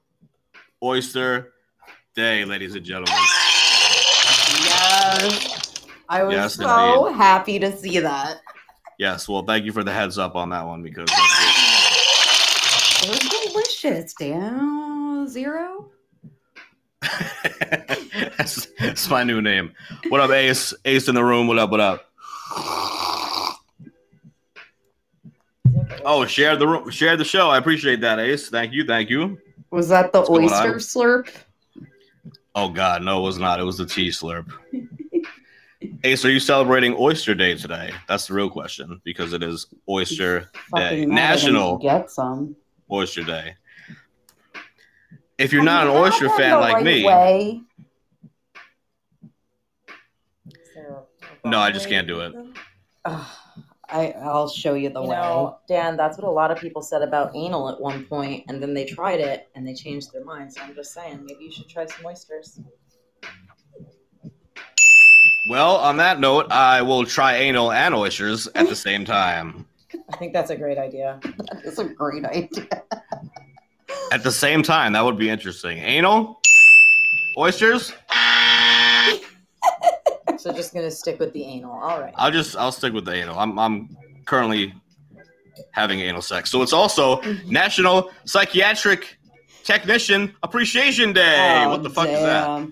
Oyster 0.83 1.53
Day, 2.15 2.43
ladies 2.45 2.75
and 2.75 2.83
gentlemen. 2.83 3.13
Yes. 5.21 5.85
I 6.09 6.23
was 6.23 6.33
Yes, 6.33 6.55
so 6.55 7.07
indeed. 7.07 7.17
happy 7.17 7.59
to 7.59 7.75
see 7.75 7.99
that. 7.99 8.41
Yes, 8.99 9.27
well, 9.27 9.43
thank 9.43 9.65
you 9.65 9.71
for 9.71 9.83
the 9.83 9.91
heads 9.91 10.17
up 10.17 10.35
on 10.35 10.49
that 10.49 10.65
one 10.65 10.83
because 10.83 11.05
that's 11.09 13.03
It 13.03 13.09
was 13.09 13.19
delicious. 13.53 14.13
Down 14.13 15.27
zero. 15.27 15.89
that's, 18.37 18.67
that's 18.79 19.09
my 19.09 19.23
new 19.23 19.41
name. 19.41 19.73
What 20.09 20.21
up, 20.21 20.31
Ace? 20.31 20.73
Ace 20.85 21.07
in 21.07 21.15
the 21.15 21.23
room. 21.23 21.47
What 21.47 21.59
up? 21.59 21.71
What 21.71 21.79
up? 21.79 22.05
Oh, 26.05 26.25
share 26.25 26.55
the 26.55 26.67
room, 26.67 26.89
share 26.89 27.15
the 27.17 27.23
show. 27.25 27.49
I 27.49 27.57
appreciate 27.57 28.01
that, 28.01 28.19
Ace. 28.19 28.49
Thank 28.49 28.73
you, 28.73 28.85
thank 28.85 29.09
you. 29.09 29.37
Was 29.71 29.89
that 29.89 30.11
the 30.11 30.19
What's 30.19 30.29
oyster 30.29 30.75
slurp? 30.75 31.29
Oh 32.55 32.69
God, 32.69 33.01
no, 33.01 33.19
it 33.19 33.23
was 33.23 33.37
not. 33.39 33.59
It 33.59 33.63
was 33.63 33.77
the 33.77 33.85
tea 33.85 34.09
slurp. 34.09 34.51
Ace, 36.03 36.25
are 36.25 36.31
you 36.31 36.39
celebrating 36.39 36.95
Oyster 36.99 37.33
Day 37.35 37.55
today? 37.55 37.91
That's 38.07 38.27
the 38.27 38.33
real 38.33 38.49
question 38.49 39.01
because 39.03 39.33
it 39.33 39.41
is 39.43 39.67
Oyster 39.89 40.39
Day, 40.41 40.45
Fucking 40.71 40.79
mad 40.79 40.85
I 40.87 40.95
didn't 40.95 41.15
National 41.15 41.77
Get 41.77 42.11
some. 42.11 42.55
Oyster 42.91 43.23
Day. 43.23 43.55
If 45.37 45.51
you're 45.51 45.63
not 45.63 45.87
an 45.87 45.93
oyster 45.93 46.29
fan 46.29 46.59
like 46.59 46.75
right 46.75 46.85
me, 46.85 47.03
way. 47.03 47.61
Is 50.47 50.53
there 50.75 51.03
a 51.43 51.47
No, 51.49 51.59
I 51.59 51.71
just 51.71 51.89
can't 51.89 52.07
do 52.07 52.15
do 52.15 52.21
it. 52.21 52.33
Ugh, 53.05 53.27
I 53.89 54.11
I'll 54.21 54.47
show 54.47 54.75
you 54.75 54.89
the 54.89 55.01
You 55.01 55.09
way. 55.09 55.15
know, 55.15 55.57
Dan, 55.67 55.97
that's 55.97 56.17
what 56.17 56.27
a 56.27 56.31
lot 56.31 56.51
of 56.51 56.59
people 56.59 56.81
said 56.81 57.01
about 57.01 57.35
anal 57.35 57.69
at 57.69 57.81
one 57.81 58.05
point, 58.05 58.45
and 58.47 58.61
then 58.61 58.73
they 58.73 58.85
tried 58.85 59.19
it 59.19 59.49
and 59.55 59.67
they 59.67 59.73
changed 59.73 60.13
their 60.13 60.23
mind. 60.23 60.53
So 60.53 60.61
I'm 60.61 60.75
just 60.75 60.93
saying, 60.93 61.25
maybe 61.25 61.45
you 61.45 61.51
should 61.51 61.67
try 61.67 61.85
some 61.87 62.05
oysters. 62.05 62.59
Well, 65.49 65.75
on 65.77 65.97
that 65.97 66.19
note, 66.19 66.51
I 66.51 66.81
will 66.81 67.05
try 67.05 67.35
anal 67.35 67.71
and 67.71 67.93
oysters 67.93 68.47
at 68.55 68.67
the 68.69 68.75
same 68.75 69.05
time. 69.05 69.65
I 70.11 70.17
think 70.17 70.33
that's 70.33 70.49
a 70.49 70.55
great 70.55 70.77
idea. 70.77 71.19
That 71.23 71.61
is 71.63 71.79
a 71.79 71.85
great 71.85 72.25
idea. 72.25 72.83
At 74.11 74.23
the 74.23 74.31
same 74.31 74.63
time, 74.63 74.93
that 74.93 75.03
would 75.03 75.17
be 75.17 75.29
interesting. 75.29 75.77
Anal, 75.79 76.39
oysters. 77.37 77.93
So 80.43 80.51
just 80.51 80.73
gonna 80.73 80.91
stick 80.91 81.21
with 81.21 81.31
the 81.31 81.45
anal. 81.45 81.71
All 81.71 82.01
right. 82.01 82.13
I'll 82.17 82.31
just 82.31 82.57
I'll 82.57 82.73
stick 82.73 82.91
with 82.91 83.05
the 83.05 83.13
anal. 83.13 83.39
I'm 83.39 83.57
I'm 83.57 83.95
currently 84.25 84.73
having 85.71 86.01
anal 86.01 86.21
sex, 86.21 86.51
so 86.51 86.61
it's 86.61 86.73
also 86.73 87.21
National 87.45 88.11
Psychiatric 88.25 89.17
Technician 89.63 90.35
Appreciation 90.43 91.13
Day. 91.13 91.63
Oh, 91.63 91.69
what 91.69 91.83
the 91.83 91.89
fuck 91.89 92.09
is 92.09 92.19
that? 92.19 92.67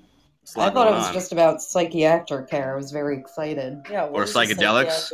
Damn. 0.56 0.56
It's 0.56 0.56
a 0.56 0.60
lot 0.60 0.72
I 0.72 0.74
thought 0.74 0.88
it 0.88 0.96
was 0.98 1.08
on. 1.08 1.14
just 1.14 1.32
about 1.32 1.62
psychiatric 1.62 2.50
care. 2.50 2.74
I 2.74 2.76
was 2.76 2.92
very 2.92 3.18
excited. 3.18 3.78
Yeah. 3.90 4.06
Or 4.06 4.26
does 4.26 4.34
psychedelics? 4.34 5.12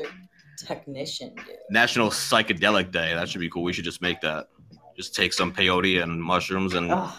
Technician 0.65 1.35
do. 1.35 1.53
National 1.69 2.09
Psychedelic 2.09 2.91
Day. 2.91 3.13
That 3.13 3.29
should 3.29 3.41
be 3.41 3.49
cool. 3.49 3.61
We 3.63 3.73
should 3.73 3.85
just 3.85 4.01
make 4.01 4.21
that. 4.21 4.47
Just 4.95 5.13
take 5.13 5.31
some 5.33 5.53
peyote 5.53 6.01
and 6.01 6.19
mushrooms 6.21 6.73
and 6.73 6.91
Ugh, 6.91 7.13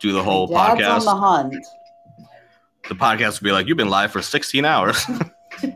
do 0.00 0.12
the 0.12 0.22
whole 0.22 0.46
my 0.46 0.76
dad's 0.76 1.04
podcast. 1.04 1.08
on 1.08 1.50
the 1.50 1.56
hunt. 1.56 1.66
the 2.88 2.94
podcast 2.94 3.40
would 3.40 3.44
be 3.46 3.50
like, 3.50 3.66
"You've 3.66 3.76
been 3.76 3.88
live 3.90 4.12
for 4.12 4.22
16 4.22 4.64
hours." 4.64 5.04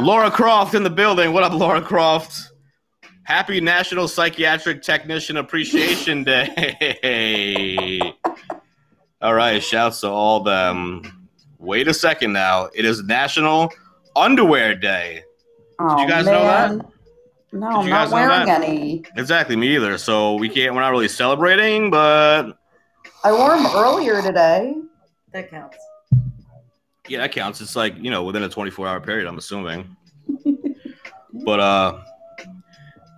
Laura 0.00 0.30
Croft 0.30 0.74
in 0.74 0.82
the 0.84 0.90
building. 0.90 1.34
What 1.34 1.42
up, 1.44 1.52
Laura 1.52 1.82
Croft? 1.82 2.50
Happy 3.24 3.60
National 3.60 4.08
Psychiatric 4.08 4.80
Technician 4.80 5.36
Appreciation 5.36 6.24
Day. 6.24 8.00
all 9.20 9.34
right, 9.34 9.62
shouts 9.62 10.00
to 10.02 10.08
all 10.08 10.40
them. 10.40 11.28
Wait 11.58 11.88
a 11.88 11.94
second 11.94 12.32
now. 12.32 12.68
It 12.74 12.84
is 12.84 13.02
National 13.02 13.72
Underwear 14.14 14.74
Day. 14.76 15.24
oh, 15.80 16.00
you 16.00 16.08
guys 16.08 16.26
know 16.26 16.42
that? 16.42 16.86
No, 17.50 17.66
I'm 17.66 17.88
not 17.88 18.10
wearing 18.10 18.48
any. 18.48 19.02
Exactly, 19.16 19.56
me 19.56 19.74
either. 19.74 19.98
So 19.98 20.34
we 20.34 20.48
can't 20.48 20.74
we're 20.74 20.82
not 20.82 20.90
really 20.90 21.08
celebrating, 21.08 21.90
but 21.90 22.52
I 23.24 23.32
wore 23.32 23.56
them 23.56 23.66
earlier 23.74 24.22
today. 24.22 24.74
That 25.32 25.50
counts. 25.50 25.78
yeah, 27.08 27.18
that 27.18 27.32
counts. 27.32 27.60
It's 27.60 27.74
like, 27.74 27.96
you 27.96 28.10
know, 28.10 28.22
within 28.22 28.42
a 28.44 28.48
24-hour 28.48 29.00
period, 29.00 29.26
I'm 29.26 29.38
assuming. 29.38 29.96
but 31.44 31.60
uh 31.60 32.02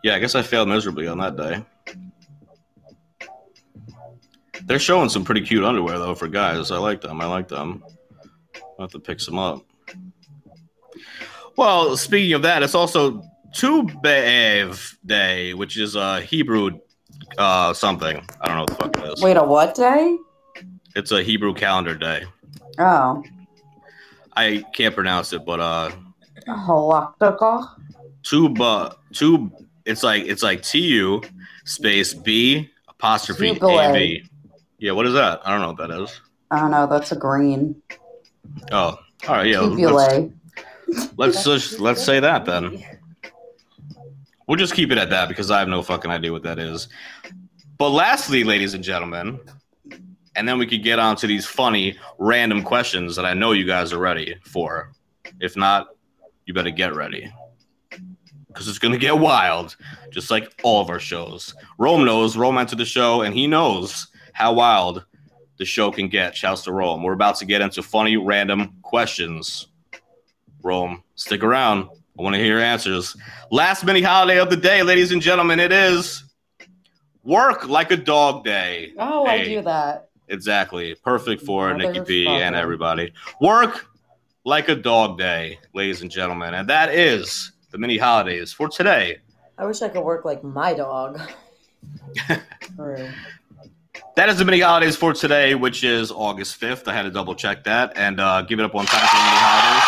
yeah, 0.03 0.15
I 0.15 0.19
guess 0.19 0.35
I 0.35 0.43
failed 0.43 0.69
miserably 0.69 1.09
on 1.09 1.19
that 1.19 1.37
day. 1.37 1.63
They're 4.71 4.79
showing 4.79 5.09
some 5.09 5.25
pretty 5.25 5.41
cute 5.41 5.65
underwear 5.65 5.99
though 5.99 6.15
for 6.15 6.29
guys. 6.29 6.71
I 6.71 6.79
like 6.79 7.01
them. 7.01 7.21
I 7.21 7.27
like 7.27 7.49
them. 7.49 7.83
I'll 8.55 8.85
have 8.85 8.91
to 8.93 9.01
pick 9.01 9.19
some 9.19 9.37
up. 9.37 9.67
Well, 11.57 11.97
speaking 11.97 12.35
of 12.35 12.43
that, 12.43 12.63
it's 12.63 12.77
also 12.77 13.21
Tu 13.53 13.83
B'Av 13.83 14.97
Day, 15.05 15.55
which 15.55 15.77
is 15.77 15.97
a 15.97 16.21
Hebrew 16.21 16.79
uh 17.37 17.75
something. 17.75 18.25
I 18.41 18.47
don't 18.47 18.59
know 18.59 18.63
what 18.63 18.69
the 18.69 18.75
fuck 18.77 18.97
it 18.99 19.13
is. 19.13 19.21
Wait, 19.21 19.37
a 19.37 19.43
what 19.43 19.75
day? 19.75 20.17
It's 20.95 21.11
a 21.11 21.21
Hebrew 21.21 21.53
calendar 21.53 21.97
day. 21.97 22.23
Oh, 22.79 23.25
I 24.37 24.65
can't 24.73 24.95
pronounce 24.95 25.33
it, 25.33 25.45
but 25.45 25.59
uh, 25.59 25.91
Halaktica. 26.47 27.71
tuba 28.23 28.95
tube. 29.13 29.53
It's 29.85 30.05
like 30.05 30.27
it's 30.27 30.45
like 30.45 30.63
T 30.63 30.79
U 30.79 31.23
space 31.65 32.15
B 32.15 32.71
apostrophe 32.89 33.49
A 33.51 33.55
Tubulate. 33.57 34.30
Yeah, 34.81 34.93
what 34.93 35.07
is 35.07 35.13
that? 35.13 35.43
I 35.45 35.51
don't 35.53 35.61
know 35.61 35.73
what 35.73 35.89
that 35.89 36.03
is. 36.03 36.21
I 36.51 36.59
don't 36.59 36.71
know. 36.71 36.87
That's 36.87 37.13
a 37.13 37.17
green. 37.17 37.81
Oh, 38.73 38.99
all 39.29 39.35
right. 39.37 39.47
Yeah, 39.47 39.61
let's, 39.61 40.33
let's 41.17 41.45
just 41.45 41.79
let's 41.79 42.03
say 42.03 42.19
that 42.19 42.47
then. 42.47 42.83
We'll 44.49 44.57
just 44.57 44.75
keep 44.75 44.91
it 44.91 44.97
at 44.97 45.11
that 45.11 45.29
because 45.29 45.51
I 45.51 45.59
have 45.59 45.69
no 45.69 45.83
fucking 45.83 46.11
idea 46.11 46.33
what 46.33 46.43
that 46.45 46.59
is. 46.59 46.89
But 47.77 47.91
lastly, 47.91 48.43
ladies 48.43 48.73
and 48.73 48.83
gentlemen, 48.83 49.39
and 50.35 50.49
then 50.49 50.59
we 50.59 50.67
could 50.67 50.83
get 50.83 50.99
on 50.99 51.15
to 51.17 51.27
these 51.27 51.45
funny 51.45 51.99
random 52.19 52.63
questions 52.63 53.15
that 53.17 53.27
I 53.27 53.35
know 53.35 53.53
you 53.53 53.67
guys 53.67 53.93
are 53.93 53.99
ready 53.99 54.37
for. 54.45 54.93
If 55.41 55.57
not, 55.57 55.89
you 56.47 56.55
better 56.55 56.71
get 56.71 56.95
ready. 56.95 57.31
Because 58.49 58.67
it's 58.67 58.79
going 58.79 58.93
to 58.93 58.99
get 58.99 59.17
wild, 59.17 59.77
just 60.11 60.31
like 60.31 60.53
all 60.65 60.81
of 60.81 60.91
our 60.91 60.99
shows. 60.99 61.55
Rome 61.79 62.05
knows, 62.05 62.37
Rome 62.37 62.59
entered 62.59 62.79
the 62.79 62.85
show, 62.85 63.23
and 63.23 63.35
he 63.35 63.47
knows 63.47 64.09
how 64.33 64.53
wild 64.53 65.05
the 65.59 65.65
show 65.65 65.91
can 65.91 66.09
get. 66.09 66.37
Shouts 66.37 66.63
to 66.65 66.73
Rome. 66.73 67.03
We're 67.03 67.13
about 67.13 67.37
to 67.37 67.45
get 67.45 67.61
into 67.61 67.83
funny 67.83 68.17
random 68.17 68.77
questions. 68.83 69.69
Rome, 70.63 71.03
stick 71.15 71.43
around. 71.43 71.89
I 72.19 72.23
want 72.23 72.35
to 72.35 72.39
hear 72.39 72.59
your 72.59 72.61
answers. 72.61 73.17
Last 73.51 73.85
mini 73.85 74.03
holiday 74.03 74.39
of 74.39 74.51
the 74.51 74.57
day, 74.57 74.83
ladies 74.83 75.13
and 75.13 75.23
gentlemen, 75.23 75.61
it 75.61 75.73
is 75.73 76.25
Work 77.25 77.69
Like 77.69 77.91
a 77.91 77.97
Dog 77.97 78.45
Day. 78.45 78.93
Oh, 78.99 79.27
I 79.27 79.45
do 79.45 79.63
that. 79.63 80.09
Exactly. 80.29 80.95
Perfect 80.95 81.43
for 81.43 81.75
Nikki 81.75 82.01
P 82.01 82.27
and 82.27 82.55
everybody. 82.55 83.13
Work 83.41 83.87
like 84.45 84.69
a 84.69 84.75
dog 84.75 85.19
day, 85.19 85.59
ladies 85.75 86.03
and 86.03 86.11
gentlemen. 86.11 86.55
And 86.55 86.69
that 86.69 86.95
is 86.95 87.53
the 87.71 87.79
mini 87.79 87.99
holidays 87.99 88.53
for 88.53 88.69
today. 88.69 89.19
I 89.59 89.67
wish 89.67 89.83
I 89.83 89.89
could 89.89 90.03
work 90.03 90.25
like 90.25 90.43
my 90.43 90.73
dog. 90.73 91.21
That 94.21 94.29
is 94.29 94.37
the 94.37 94.45
mini 94.45 94.61
holidays 94.61 94.97
for 94.97 95.15
today, 95.15 95.55
which 95.55 95.83
is 95.83 96.13
August 96.13 96.61
5th. 96.61 96.87
I 96.87 96.93
had 96.93 97.05
to 97.05 97.11
double 97.11 97.35
check 97.35 97.65
that 97.65 97.97
and 97.97 98.21
uh, 98.21 98.43
give 98.43 98.59
it 98.59 98.65
up 98.67 98.75
one 98.75 98.85
time 98.85 99.01
for 99.01 99.17
the 99.17 99.23
mini 99.23 99.37
holidays. 99.41 99.85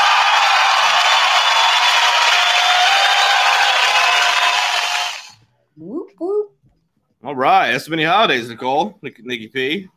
Whoop 5.77 6.09
whoop. 6.19 6.53
All 7.23 7.37
right, 7.37 7.73
that's 7.73 7.85
the 7.85 7.91
mini 7.91 8.05
holidays, 8.05 8.49
Nicole, 8.49 8.99
Nikki 9.03 9.49
P. 9.49 9.89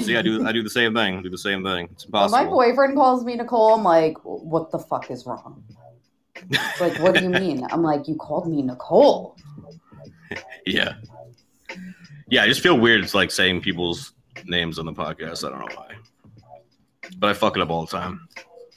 See, 0.00 0.16
I 0.16 0.22
do 0.22 0.46
I 0.46 0.52
do 0.52 0.62
the 0.62 0.70
same 0.70 0.94
thing. 0.94 1.18
I 1.18 1.20
do 1.20 1.28
the 1.28 1.36
same 1.36 1.62
thing. 1.62 1.90
It's 1.92 2.08
When 2.08 2.30
my 2.30 2.46
boyfriend 2.46 2.96
calls 2.96 3.26
me 3.26 3.36
Nicole, 3.36 3.74
I'm 3.74 3.84
like, 3.84 4.16
what 4.24 4.70
the 4.70 4.78
fuck 4.78 5.10
is 5.10 5.26
wrong? 5.26 5.62
Like, 6.80 6.98
what 6.98 7.16
do 7.16 7.24
you 7.24 7.28
mean? 7.44 7.66
I'm 7.70 7.82
like, 7.82 8.08
you 8.08 8.14
called 8.14 8.50
me 8.50 8.62
Nicole. 8.62 9.36
Yeah. 10.64 10.94
Yeah, 12.32 12.44
I 12.44 12.46
just 12.46 12.62
feel 12.62 12.78
weird. 12.78 13.04
It's 13.04 13.12
like 13.12 13.30
saying 13.30 13.60
people's 13.60 14.14
names 14.46 14.78
on 14.78 14.86
the 14.86 14.94
podcast. 14.94 15.46
I 15.46 15.50
don't 15.50 15.58
know 15.58 15.76
why. 15.76 15.96
But 17.18 17.28
I 17.28 17.34
fuck 17.34 17.58
it 17.58 17.62
up 17.62 17.68
all 17.68 17.84
the 17.84 17.90
time. 17.90 18.26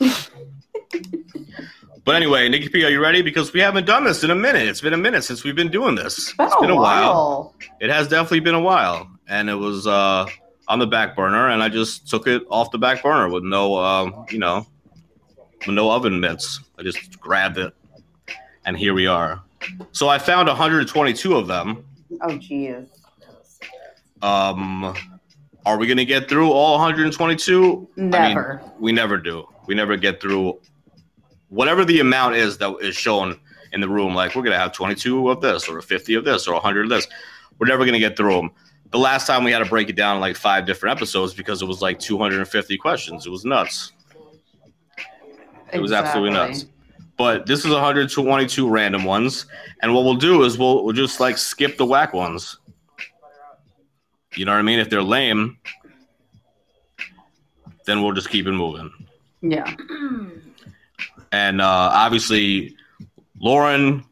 but 2.04 2.16
anyway, 2.16 2.50
Nikki 2.50 2.68
P, 2.68 2.84
are 2.84 2.90
you 2.90 3.02
ready? 3.02 3.22
Because 3.22 3.54
we 3.54 3.62
haven't 3.62 3.86
done 3.86 4.04
this 4.04 4.26
in 4.26 4.30
a 4.30 4.36
minute. 4.36 4.68
It's 4.68 4.82
been 4.82 4.92
a 4.92 4.98
minute 4.98 5.24
since 5.24 5.46
we've 5.46 5.56
been 5.56 5.72
doing 5.72 5.96
this. 5.96 6.18
It's 6.18 6.34
been, 6.34 6.48
It's 6.48 6.56
been 6.58 6.70
a 6.70 6.76
while. 6.76 7.14
while. 7.14 7.56
It 7.80 7.90
has 7.90 8.10
definitely 8.10 8.42
been 8.42 8.56
a 8.56 8.62
while. 8.62 9.10
And 9.30 9.50
it 9.50 9.56
was 9.56 9.88
uh, 9.88 10.26
on 10.68 10.80
the 10.80 10.88
back 10.88 11.16
burner, 11.16 11.48
and 11.48 11.64
I 11.64 11.70
just 11.70 12.10
took 12.10 12.28
it 12.28 12.44
off 12.50 12.72
the 12.72 12.78
back 12.78 13.04
burner 13.04 13.30
with 13.30 13.46
no, 13.46 13.78
um, 13.78 14.26
you 14.32 14.38
know, 14.38 14.68
with 15.66 15.76
no 15.76 15.92
oven 15.92 16.20
mitts. 16.20 16.60
I 16.78 16.84
just 16.84 17.22
grabbed 17.22 17.58
it, 17.58 17.74
and 18.66 18.78
here 18.78 18.94
we 18.94 19.08
are. 19.08 19.42
So 19.94 20.10
I 20.10 20.20
found 20.20 20.50
122 20.50 21.38
of 21.38 21.48
them. 21.48 21.86
Oh, 22.22 22.28
jeez. 22.28 22.90
Um, 24.26 24.96
are 25.68 25.78
we 25.78 25.86
gonna 25.86 26.04
get 26.04 26.28
through 26.28 26.52
all 26.52 26.74
122? 26.80 27.88
I 27.98 28.02
mean, 28.02 28.10
Never. 28.10 28.62
we 28.80 28.92
never 28.92 29.18
do. 29.18 29.48
We 29.68 29.76
never 29.76 29.98
get 29.98 30.20
through 30.20 30.60
whatever 31.50 31.86
the 31.86 32.00
amount 32.00 32.36
is 32.36 32.58
that 32.58 32.76
is 32.82 32.96
shown 32.96 33.40
in 33.72 33.82
the 33.82 33.90
room. 33.90 34.16
Like 34.16 34.36
we're 34.36 34.42
gonna 34.42 34.58
have 34.58 34.72
22 34.72 35.30
of 35.30 35.42
this, 35.42 35.68
or 35.68 35.80
50 35.80 36.16
of 36.16 36.26
this, 36.26 36.48
or 36.48 36.54
100 36.54 36.86
of 36.86 36.90
this. 36.90 37.08
We're 37.60 37.68
never 37.68 37.86
gonna 37.86 38.00
get 38.00 38.18
through 38.18 38.34
them. 38.36 38.52
The 38.90 38.98
last 38.98 39.28
time 39.28 39.44
we 39.44 39.52
had 39.52 39.60
to 39.60 39.66
break 39.66 39.90
it 39.90 39.96
down 39.96 40.16
in 40.16 40.22
like 40.22 40.36
five 40.36 40.66
different 40.66 40.98
episodes 40.98 41.36
because 41.36 41.62
it 41.62 41.66
was 41.66 41.84
like 41.84 42.00
250 42.00 42.78
questions. 42.78 43.28
It 43.28 43.30
was 43.30 43.46
nuts. 43.46 43.92
It 45.72 45.80
was 45.80 45.92
absolutely 45.92 46.32
nuts. 46.32 46.66
But 47.18 47.46
this 47.46 47.60
is 47.60 47.72
122 47.72 48.68
random 48.68 49.04
ones, 49.04 49.46
and 49.84 49.94
what 49.94 50.04
we'll 50.04 50.16
do 50.16 50.44
is 50.44 50.58
we'll 50.58 50.84
we'll 50.84 50.94
just 50.94 51.20
like 51.20 51.38
skip 51.38 51.78
the 51.78 51.86
whack 51.86 52.14
ones. 52.14 52.58
You 54.36 54.46
know 54.46 54.52
what 54.52 54.60
I 54.60 54.64
mean? 54.64 54.80
If 54.80 54.90
they're 54.90 55.02
lame, 55.04 55.58
then 57.86 58.02
we'll 58.04 58.14
just 58.14 58.30
keep 58.30 58.48
it 58.48 58.52
moving. 58.52 58.92
Yeah. 59.42 59.74
And 61.32 61.62
uh, 61.62 61.66
obviously, 61.94 62.76
Lauren 63.40 64.04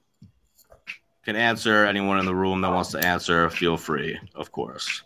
can 1.26 1.36
answer. 1.36 1.86
Anyone 1.86 2.20
in 2.20 2.26
the 2.26 2.36
room 2.36 2.62
that 2.62 2.72
wants 2.72 2.92
to 2.92 3.00
answer, 3.06 3.50
feel 3.50 3.78
free, 3.78 4.20
of 4.36 4.52
course. 4.52 5.04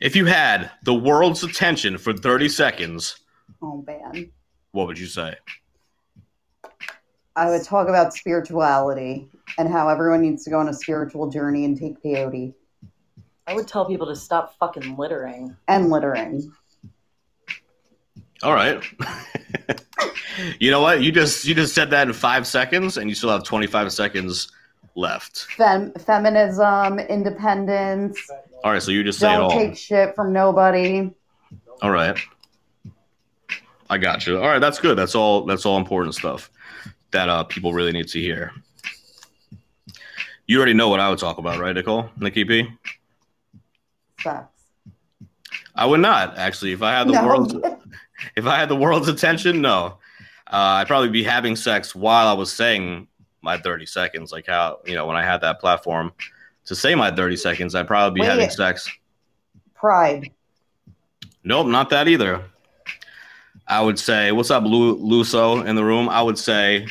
If 0.00 0.16
you 0.16 0.26
had 0.26 0.70
the 0.84 0.94
world's 0.94 1.44
attention 1.44 1.98
for 1.98 2.12
30 2.12 2.48
seconds, 2.48 3.18
Oh, 3.60 3.84
man. 3.86 4.30
what 4.72 4.86
would 4.88 4.98
you 4.98 5.06
say? 5.06 5.36
I 7.36 7.48
would 7.50 7.62
talk 7.62 7.88
about 7.88 8.12
spirituality 8.12 9.28
and 9.58 9.68
how 9.68 9.88
everyone 9.88 10.20
needs 10.22 10.44
to 10.44 10.50
go 10.50 10.58
on 10.58 10.68
a 10.68 10.74
spiritual 10.74 11.30
journey 11.30 11.64
and 11.64 11.78
take 11.78 12.02
peyote 12.02 12.54
I 13.46 13.54
would 13.54 13.66
tell 13.68 13.84
people 13.84 14.06
to 14.06 14.16
stop 14.16 14.56
fucking 14.58 14.96
littering. 14.96 15.56
and 15.68 15.90
littering. 15.90 16.52
All 18.42 18.52
right. 18.54 18.82
you 20.58 20.70
know 20.70 20.80
what? 20.80 21.02
You 21.02 21.12
just 21.12 21.44
you 21.44 21.54
just 21.54 21.74
said 21.74 21.90
that 21.90 22.06
in 22.08 22.12
five 22.12 22.46
seconds, 22.46 22.96
and 22.96 23.08
you 23.08 23.14
still 23.14 23.30
have 23.30 23.44
25 23.44 23.92
seconds 23.92 24.50
left. 24.96 25.46
Fem- 25.56 25.92
feminism, 25.94 26.98
independence, 26.98 28.18
All 28.64 28.72
right, 28.72 28.82
so 28.82 28.90
you 28.90 29.04
just 29.04 29.18
say 29.20 29.28
don't 29.32 29.42
all. 29.42 29.50
take 29.50 29.76
shit 29.76 30.14
from 30.14 30.32
nobody. 30.32 31.10
All 31.80 31.90
right. 31.90 32.18
I 33.88 33.98
got 33.98 34.26
you. 34.26 34.38
All 34.38 34.48
right, 34.48 34.58
that's 34.58 34.78
good. 34.80 34.96
That's 34.98 35.14
all. 35.14 35.44
That's 35.44 35.64
all 35.66 35.76
important 35.76 36.14
stuff 36.14 36.50
that 37.12 37.28
uh, 37.28 37.44
people 37.44 37.72
really 37.72 37.92
need 37.92 38.08
to 38.08 38.18
hear. 38.20 38.52
You 40.46 40.56
already 40.56 40.74
know 40.74 40.88
what 40.88 40.98
I 40.98 41.08
would 41.10 41.18
talk 41.18 41.38
about, 41.38 41.60
right, 41.60 41.74
Nicole? 41.74 42.10
Nikki 42.18 42.44
P. 42.44 42.68
Sex. 44.22 44.46
I 45.74 45.86
would 45.86 46.00
not 46.00 46.38
actually. 46.38 46.72
If 46.72 46.82
I 46.82 46.92
had 46.92 47.08
the 47.08 47.12
No. 47.14 47.26
world's 47.26 47.54
if 48.36 48.46
I 48.46 48.56
had 48.58 48.68
the 48.68 48.76
world's 48.76 49.08
attention, 49.08 49.60
no. 49.60 49.98
Uh, 50.46 50.80
I'd 50.80 50.86
probably 50.86 51.08
be 51.08 51.24
having 51.24 51.56
sex 51.56 51.94
while 51.94 52.28
I 52.28 52.32
was 52.34 52.52
saying 52.52 53.08
my 53.40 53.56
30 53.58 53.86
seconds. 53.86 54.32
Like 54.32 54.46
how 54.46 54.80
you 54.84 54.94
know 54.94 55.06
when 55.06 55.16
I 55.16 55.22
had 55.24 55.40
that 55.40 55.60
platform 55.60 56.12
to 56.66 56.74
say 56.76 56.94
my 56.94 57.10
30 57.10 57.36
seconds, 57.36 57.74
I'd 57.74 57.86
probably 57.86 58.20
be 58.20 58.20
Wait. 58.20 58.30
having 58.30 58.50
sex. 58.50 58.88
Pride. 59.74 60.30
Nope, 61.44 61.66
not 61.66 61.90
that 61.90 62.06
either. 62.06 62.44
I 63.66 63.80
would 63.80 63.98
say, 63.98 64.30
what's 64.32 64.50
up, 64.50 64.62
Lu- 64.64 64.96
Luso 64.98 65.64
in 65.66 65.74
the 65.76 65.84
room? 65.84 66.08
I 66.08 66.20
would 66.22 66.38
say, 66.38 66.86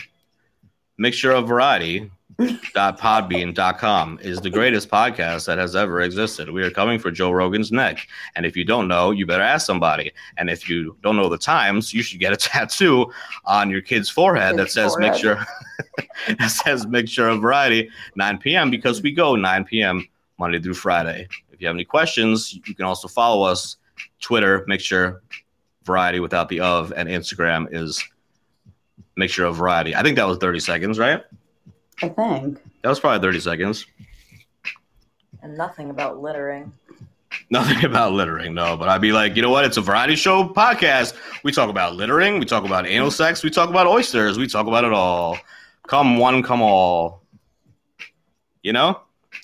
mixture 0.98 1.32
of 1.32 1.48
variety. 1.48 2.10
podbean.com 2.42 4.20
is 4.22 4.42
the 4.42 4.50
greatest 4.50 4.90
podcast 4.90 5.46
that 5.46 5.58
has 5.58 5.76
ever 5.76 6.02
existed. 6.02 6.50
We 6.50 6.64
are 6.64 6.72
coming 6.72 7.00
for 7.00 7.12
Joe 7.12 7.32
Rogan's 7.32 7.72
neck. 7.72 8.08
And 8.36 8.46
if 8.46 8.56
you 8.56 8.64
don't 8.64 8.88
know, 8.88 9.12
you 9.12 9.26
better 9.26 9.44
ask 9.44 9.66
somebody. 9.66 10.12
And 10.38 10.50
if 10.50 10.70
you 10.70 10.98
don't 11.02 11.16
know 11.16 11.30
the 11.30 11.38
times, 11.38 11.94
you 11.94 12.02
should 12.02 12.20
get 12.20 12.34
a 12.34 12.38
tattoo 12.50 13.12
on 13.46 13.70
your 13.70 13.82
kid's 13.82 14.10
forehead 14.10 14.58
that 14.58 14.72
says 14.72 14.94
forehead. 14.94 15.12
mixture 15.12 15.46
that 16.40 16.52
says 16.52 16.88
mixture 16.88 17.28
of 17.28 17.42
variety 17.42 17.90
9 18.16 18.38
p.m. 18.40 18.70
because 18.70 19.02
we 19.02 19.12
go 19.12 19.36
9 19.36 19.66
p.m. 19.66 20.08
Monday 20.38 20.60
through 20.60 20.74
Friday. 20.74 21.28
If 21.52 21.62
you 21.62 21.68
have 21.68 21.76
any 21.76 21.86
questions, 21.86 22.54
you 22.66 22.76
can 22.76 22.86
also 22.86 23.08
follow 23.08 23.46
us 23.46 23.78
Twitter, 24.20 24.64
mixture 24.68 25.22
variety 25.84 26.20
without 26.20 26.50
the 26.50 26.60
of, 26.62 26.94
and 26.96 27.10
Instagram 27.10 27.68
is 27.72 28.04
mixture 29.16 29.46
of 29.46 29.56
variety. 29.56 29.96
I 29.96 30.04
think 30.04 30.16
that 30.16 30.28
was 30.28 30.38
30 30.38 30.60
seconds, 30.60 31.00
right? 31.00 31.24
I 32.02 32.10
think. 32.10 32.60
That 32.82 32.90
was 32.90 33.00
probably 33.00 33.20
30 33.20 33.40
seconds. 33.40 33.86
And 35.42 35.58
nothing 35.58 35.90
about 35.90 36.22
littering. 36.22 36.72
Nothing 37.50 37.86
about 37.90 38.14
littering, 38.14 38.54
no. 38.54 38.78
But 38.78 38.90
I'd 38.90 39.02
be 39.02 39.12
like, 39.12 39.36
you 39.36 39.42
know 39.42 39.50
what? 39.50 39.66
It's 39.66 39.78
a 39.78 39.82
variety 39.82 40.16
show 40.16 40.48
podcast. 40.50 41.14
We 41.44 41.52
talk 41.52 41.70
about 41.70 41.96
littering. 41.96 42.40
We 42.40 42.46
talk 42.46 42.66
about 42.66 42.88
anal 42.88 43.12
sex. 43.12 43.44
We 43.44 43.50
talk 43.50 43.70
about 43.70 43.88
oysters. 43.88 44.38
We 44.38 44.48
talk 44.48 44.68
about 44.68 44.84
it 44.84 44.94
all. 44.94 45.38
Come 45.88 46.18
one, 46.18 46.44
come 46.44 46.62
all. 46.62 47.24
You 48.62 48.74
know? 48.74 49.02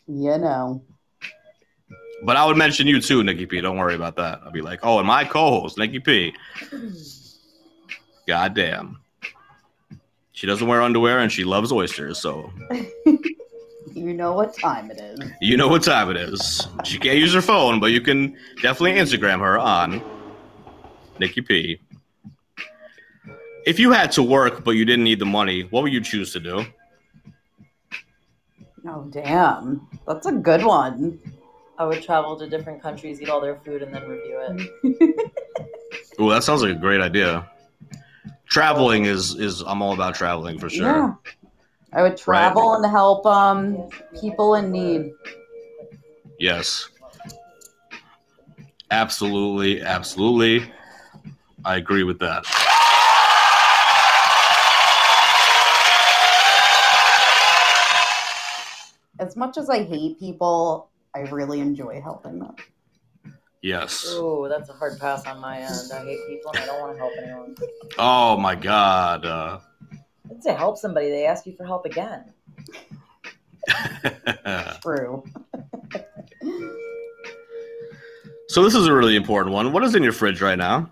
You 0.07 0.37
know. 0.37 0.83
But 2.23 2.35
I 2.35 2.45
would 2.45 2.57
mention 2.57 2.87
you 2.87 2.99
too, 2.99 3.23
Nikki 3.23 3.45
P. 3.45 3.61
Don't 3.61 3.77
worry 3.77 3.95
about 3.95 4.15
that. 4.15 4.41
I'd 4.45 4.53
be 4.53 4.61
like, 4.61 4.79
oh, 4.83 4.97
and 4.97 5.07
my 5.07 5.23
co-host, 5.23 5.77
Nikki 5.77 5.99
P. 5.99 6.33
Goddamn. 8.27 8.99
She 10.37 10.45
doesn't 10.45 10.67
wear 10.67 10.83
underwear 10.83 11.17
and 11.17 11.31
she 11.31 11.43
loves 11.43 11.71
oysters, 11.71 12.19
so 12.19 12.53
You 13.95 14.13
know 14.13 14.33
what 14.33 14.53
time 14.55 14.91
it 14.91 14.99
is. 14.99 15.19
you 15.41 15.57
know 15.57 15.67
what 15.67 15.81
time 15.81 16.11
it 16.11 16.17
is. 16.17 16.67
She 16.83 16.99
can't 16.99 17.17
use 17.17 17.33
her 17.33 17.41
phone, 17.41 17.79
but 17.79 17.87
you 17.87 18.01
can 18.01 18.37
definitely 18.61 19.01
Instagram 19.01 19.39
her 19.39 19.57
on 19.57 19.99
Nikki 21.17 21.41
P. 21.41 21.81
If 23.65 23.79
you 23.79 23.91
had 23.91 24.11
to 24.11 24.21
work 24.21 24.63
but 24.63 24.71
you 24.71 24.85
didn't 24.85 25.05
need 25.05 25.17
the 25.17 25.25
money, 25.25 25.63
what 25.71 25.81
would 25.81 25.91
you 25.91 26.01
choose 26.01 26.31
to 26.33 26.39
do? 26.39 26.65
Oh 28.87 29.07
damn, 29.09 29.87
that's 30.07 30.27
a 30.27 30.33
good 30.33 30.63
one. 30.63 31.19
I 31.79 31.85
would 31.85 32.03
travel 32.03 32.37
to 32.37 32.47
different 32.47 32.79
countries, 32.79 33.19
eat 33.19 33.29
all 33.29 33.41
their 33.41 33.55
food, 33.55 33.81
and 33.81 33.91
then 33.91 34.07
review 34.07 34.69
it. 34.83 36.21
Ooh, 36.21 36.29
that 36.29 36.43
sounds 36.43 36.61
like 36.61 36.75
a 36.75 36.79
great 36.79 37.01
idea. 37.01 37.49
Traveling 38.49 39.05
is 39.05 39.35
is 39.35 39.61
I'm 39.61 39.81
all 39.81 39.93
about 39.93 40.15
traveling 40.15 40.57
for 40.57 40.69
sure. 40.69 40.85
Yeah, 40.85 41.13
I 41.93 42.01
would 42.01 42.17
travel 42.17 42.73
and 42.75 42.85
help 42.85 43.25
um 43.25 43.89
people 44.19 44.55
in 44.55 44.71
need. 44.71 45.13
Yes. 46.39 46.89
Absolutely, 48.89 49.81
absolutely. 49.81 50.71
I 51.65 51.75
agree 51.75 52.03
with 52.03 52.19
that. 52.19 52.45
As 59.19 59.35
much 59.35 59.57
as 59.57 59.69
I 59.69 59.83
hate 59.83 60.19
people, 60.19 60.89
I 61.13 61.21
really 61.21 61.59
enjoy 61.59 61.99
helping 61.99 62.39
them. 62.39 62.55
Yes. 63.61 64.05
Oh, 64.09 64.47
that's 64.47 64.69
a 64.69 64.73
hard 64.73 64.99
pass 64.99 65.25
on 65.25 65.39
my 65.41 65.57
end. 65.59 65.91
I 65.93 66.03
hate 66.03 66.19
people 66.27 66.51
and 66.51 66.59
I 66.59 66.65
don't 66.67 66.79
want 66.79 66.93
to 66.93 66.97
help 66.97 67.13
anyone. 67.21 67.55
Oh 67.97 68.37
my 68.37 68.55
god. 68.55 69.25
Uh, 69.25 69.59
say 70.39 70.53
help 70.53 70.77
somebody. 70.77 71.09
They 71.09 71.25
ask 71.25 71.45
you 71.45 71.55
for 71.55 71.65
help 71.65 71.85
again. 71.85 72.25
True. 74.81 75.23
so 78.49 78.63
this 78.63 78.75
is 78.75 78.85
a 78.87 78.93
really 78.93 79.15
important 79.15 79.53
one. 79.53 79.71
What 79.73 79.83
is 79.83 79.95
in 79.95 80.03
your 80.03 80.13
fridge 80.13 80.41
right 80.41 80.57
now? 80.57 80.89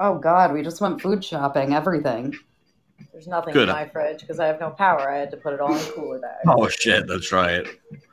Oh 0.00 0.16
God, 0.18 0.52
we 0.52 0.62
just 0.62 0.80
went 0.80 1.00
food 1.02 1.24
shopping. 1.24 1.74
Everything. 1.74 2.32
There's 3.12 3.26
nothing 3.26 3.52
Good. 3.52 3.68
in 3.68 3.74
my 3.74 3.88
fridge 3.88 4.20
because 4.20 4.38
I 4.38 4.46
have 4.46 4.60
no 4.60 4.70
power. 4.70 5.10
I 5.10 5.18
had 5.18 5.30
to 5.32 5.36
put 5.36 5.52
it 5.52 5.60
all 5.60 5.74
in 5.74 5.84
cooler 5.92 6.20
bags. 6.20 6.44
Oh 6.46 6.68
shit, 6.68 7.08
that's 7.08 7.32
right. 7.32 7.66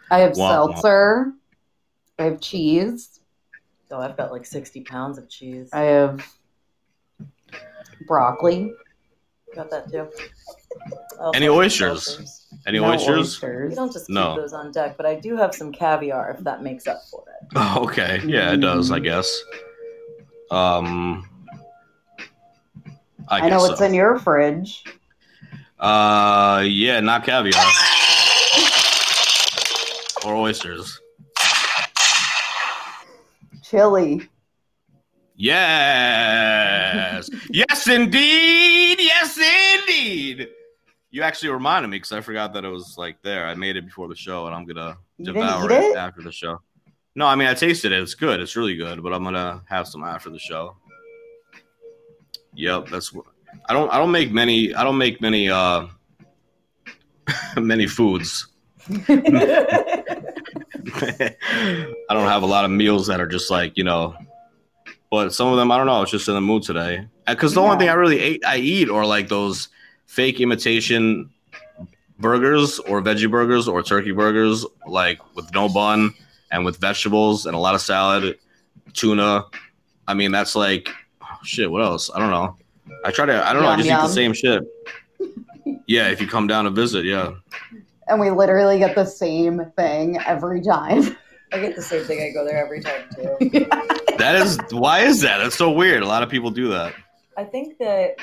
I 0.09 0.19
have 0.19 0.35
Wow. 0.35 0.67
seltzer. 0.73 1.33
I 2.17 2.23
have 2.23 2.41
cheese. 2.41 3.19
So 3.87 3.99
I've 3.99 4.17
got 4.17 4.31
like 4.31 4.45
60 4.45 4.81
pounds 4.81 5.17
of 5.17 5.29
cheese. 5.29 5.69
I 5.73 5.81
have 5.81 6.25
broccoli. 8.07 8.73
got 9.55 9.69
that 9.69 9.89
too. 9.91 10.09
I 11.19 11.23
also 11.23 11.31
Any 11.37 11.45
have 11.45 11.55
oysters? 11.55 12.17
seltzers. 12.17 12.41
Any 12.67 12.79
no 12.79 12.91
oysters? 12.91 13.41
We 13.41 13.75
don't 13.75 13.91
just 13.93 14.07
keep 14.07 14.15
No. 14.15 14.35
those 14.35 14.53
on 14.53 14.71
deck, 14.71 14.97
but 14.97 15.05
I 15.05 15.15
do 15.15 15.35
have 15.37 15.53
some 15.53 15.71
caviar 15.71 16.31
if 16.31 16.43
that 16.43 16.63
makes 16.63 16.87
up 16.87 16.99
for 17.11 17.23
it. 17.27 17.47
Oh, 17.55 17.83
okay. 17.85 18.21
Yeah, 18.25 18.51
it 18.53 18.57
does, 18.57 18.91
I 18.91 18.99
guess. 18.99 19.41
Um 20.51 21.29
I, 23.27 23.39
I, 23.39 23.49
know 23.49 23.57
guess 23.57 23.61
what's 23.69 23.79
so. 23.79 23.85
in 23.85 23.93
your 23.93 24.19
fridge. 24.19 24.83
Uh 25.79 26.63
yeah, 26.67 26.99
not 26.99 27.23
caviar. 27.23 27.63
or 30.25 30.35
oysters. 30.35 30.99
Chili. 33.69 34.29
Yes. 35.35 37.29
yes, 37.51 37.87
indeed. 37.87 38.97
Yes, 38.99 39.37
indeed. 39.37 40.49
You 41.11 41.23
actually 41.23 41.49
reminded 41.49 41.87
me 41.89 41.97
because 41.97 42.11
I 42.11 42.21
forgot 42.21 42.53
that 42.53 42.63
it 42.65 42.69
was 42.69 42.95
like 42.97 43.21
there. 43.21 43.47
I 43.47 43.55
made 43.55 43.75
it 43.75 43.85
before 43.85 44.07
the 44.07 44.15
show, 44.15 44.45
and 44.45 44.55
I'm 44.55 44.65
gonna 44.65 44.97
You 45.17 45.25
devour 45.25 45.71
it, 45.71 45.83
it? 45.83 45.97
after 45.97 46.21
the 46.21 46.31
show. 46.31 46.59
No, 47.15 47.25
I 47.25 47.35
mean 47.35 47.47
I 47.47 47.53
tasted 47.53 47.91
it. 47.91 48.01
It's 48.01 48.15
good. 48.15 48.39
It's 48.41 48.55
really 48.55 48.75
good. 48.75 49.01
But 49.01 49.13
I'm 49.13 49.23
gonna 49.23 49.63
have 49.67 49.87
some 49.87 50.03
after 50.03 50.29
the 50.29 50.39
show. 50.39 50.75
Yep, 52.53 52.89
that's 52.89 53.13
what 53.13 53.25
I 53.67 53.73
don't. 53.73 53.89
I 53.91 53.97
don't 53.97 54.11
make 54.11 54.31
many. 54.31 54.75
I 54.75 54.83
don't 54.83 54.97
make 54.97 55.21
many. 55.21 55.49
uh 55.49 55.87
Many 57.57 57.87
foods. 57.87 58.47
I 60.95 61.85
don't 62.09 62.27
have 62.27 62.43
a 62.43 62.47
lot 62.47 62.65
of 62.65 62.71
meals 62.71 63.07
that 63.07 63.19
are 63.19 63.27
just 63.27 63.49
like 63.49 63.77
you 63.77 63.83
know, 63.83 64.15
but 65.09 65.33
some 65.33 65.47
of 65.47 65.57
them 65.57 65.71
I 65.71 65.77
don't 65.77 65.87
know. 65.87 66.01
It's 66.01 66.11
just 66.11 66.27
in 66.27 66.35
the 66.35 66.41
mood 66.41 66.63
today. 66.63 67.07
Uh, 67.27 67.33
because 67.33 67.53
the 67.53 67.61
only 67.61 67.77
thing 67.77 67.89
I 67.89 67.93
really 67.93 68.19
ate, 68.19 68.45
I 68.45 68.57
eat 68.57 68.89
or 68.89 69.05
like 69.05 69.29
those 69.29 69.69
fake 70.05 70.39
imitation 70.39 71.29
burgers 72.19 72.79
or 72.79 73.01
veggie 73.01 73.29
burgers 73.29 73.67
or 73.67 73.81
turkey 73.81 74.11
burgers, 74.11 74.65
like 74.87 75.19
with 75.35 75.51
no 75.53 75.67
bun 75.67 76.13
and 76.51 76.63
with 76.65 76.77
vegetables 76.77 77.45
and 77.45 77.55
a 77.55 77.59
lot 77.59 77.75
of 77.75 77.81
salad, 77.81 78.37
tuna. 78.93 79.45
I 80.07 80.13
mean, 80.13 80.31
that's 80.31 80.55
like 80.55 80.89
oh, 81.21 81.37
shit. 81.43 81.69
What 81.69 81.81
else? 81.81 82.11
I 82.13 82.19
don't 82.19 82.29
know. 82.29 82.57
I 83.03 83.11
try 83.11 83.25
to. 83.25 83.47
I 83.47 83.53
don't 83.53 83.63
know. 83.63 83.69
I 83.69 83.77
Yum, 83.77 83.83
just 83.83 83.89
eat 83.89 84.07
the 84.07 84.13
same 84.13 84.33
shit. 84.33 84.63
Yeah, 85.87 86.09
if 86.09 86.21
you 86.21 86.27
come 86.27 86.47
down 86.47 86.65
to 86.65 86.71
visit, 86.71 87.05
yeah. 87.05 87.33
And 88.07 88.19
we 88.19 88.29
literally 88.29 88.79
get 88.79 88.95
the 88.95 89.05
same 89.05 89.71
thing 89.75 90.17
every 90.25 90.61
time. 90.61 91.17
I 91.51 91.59
get 91.59 91.75
the 91.75 91.81
same 91.81 92.03
thing. 92.03 92.21
I 92.21 92.31
go 92.31 92.45
there 92.45 92.63
every 92.63 92.81
time 92.81 93.05
too. 93.15 93.67
That 94.17 94.35
is 94.35 94.57
why 94.71 95.01
is 95.01 95.19
that? 95.21 95.39
That's 95.39 95.57
so 95.57 95.69
weird. 95.69 96.01
A 96.01 96.07
lot 96.07 96.23
of 96.23 96.29
people 96.29 96.49
do 96.49 96.69
that. 96.69 96.93
I 97.35 97.43
think 97.43 97.77
that 97.79 98.15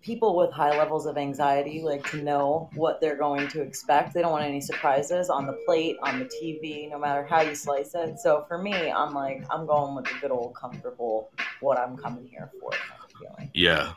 people 0.00 0.36
with 0.36 0.52
high 0.52 0.76
levels 0.78 1.06
of 1.06 1.16
anxiety 1.16 1.82
like 1.82 2.08
to 2.10 2.22
know 2.22 2.70
what 2.74 3.00
they're 3.00 3.16
going 3.16 3.48
to 3.48 3.62
expect. 3.62 4.14
They 4.14 4.20
don't 4.20 4.30
want 4.30 4.44
any 4.44 4.60
surprises 4.60 5.30
on 5.30 5.46
the 5.46 5.54
plate, 5.66 5.96
on 6.02 6.20
the 6.20 6.26
TV, 6.26 6.88
no 6.88 6.98
matter 6.98 7.24
how 7.24 7.40
you 7.40 7.54
slice 7.54 7.94
it. 7.94 8.20
So 8.20 8.44
for 8.46 8.58
me, 8.58 8.92
I'm 8.92 9.12
like, 9.12 9.44
I'm 9.50 9.66
going 9.66 9.96
with 9.96 10.04
the 10.04 10.14
good 10.20 10.30
old 10.30 10.54
comfortable, 10.54 11.30
what 11.60 11.78
I'm 11.78 11.96
coming 11.96 12.28
here 12.28 12.50
for 12.60 12.70
kind 12.70 13.00
of. 13.40 13.48
Yeah. 13.54 13.94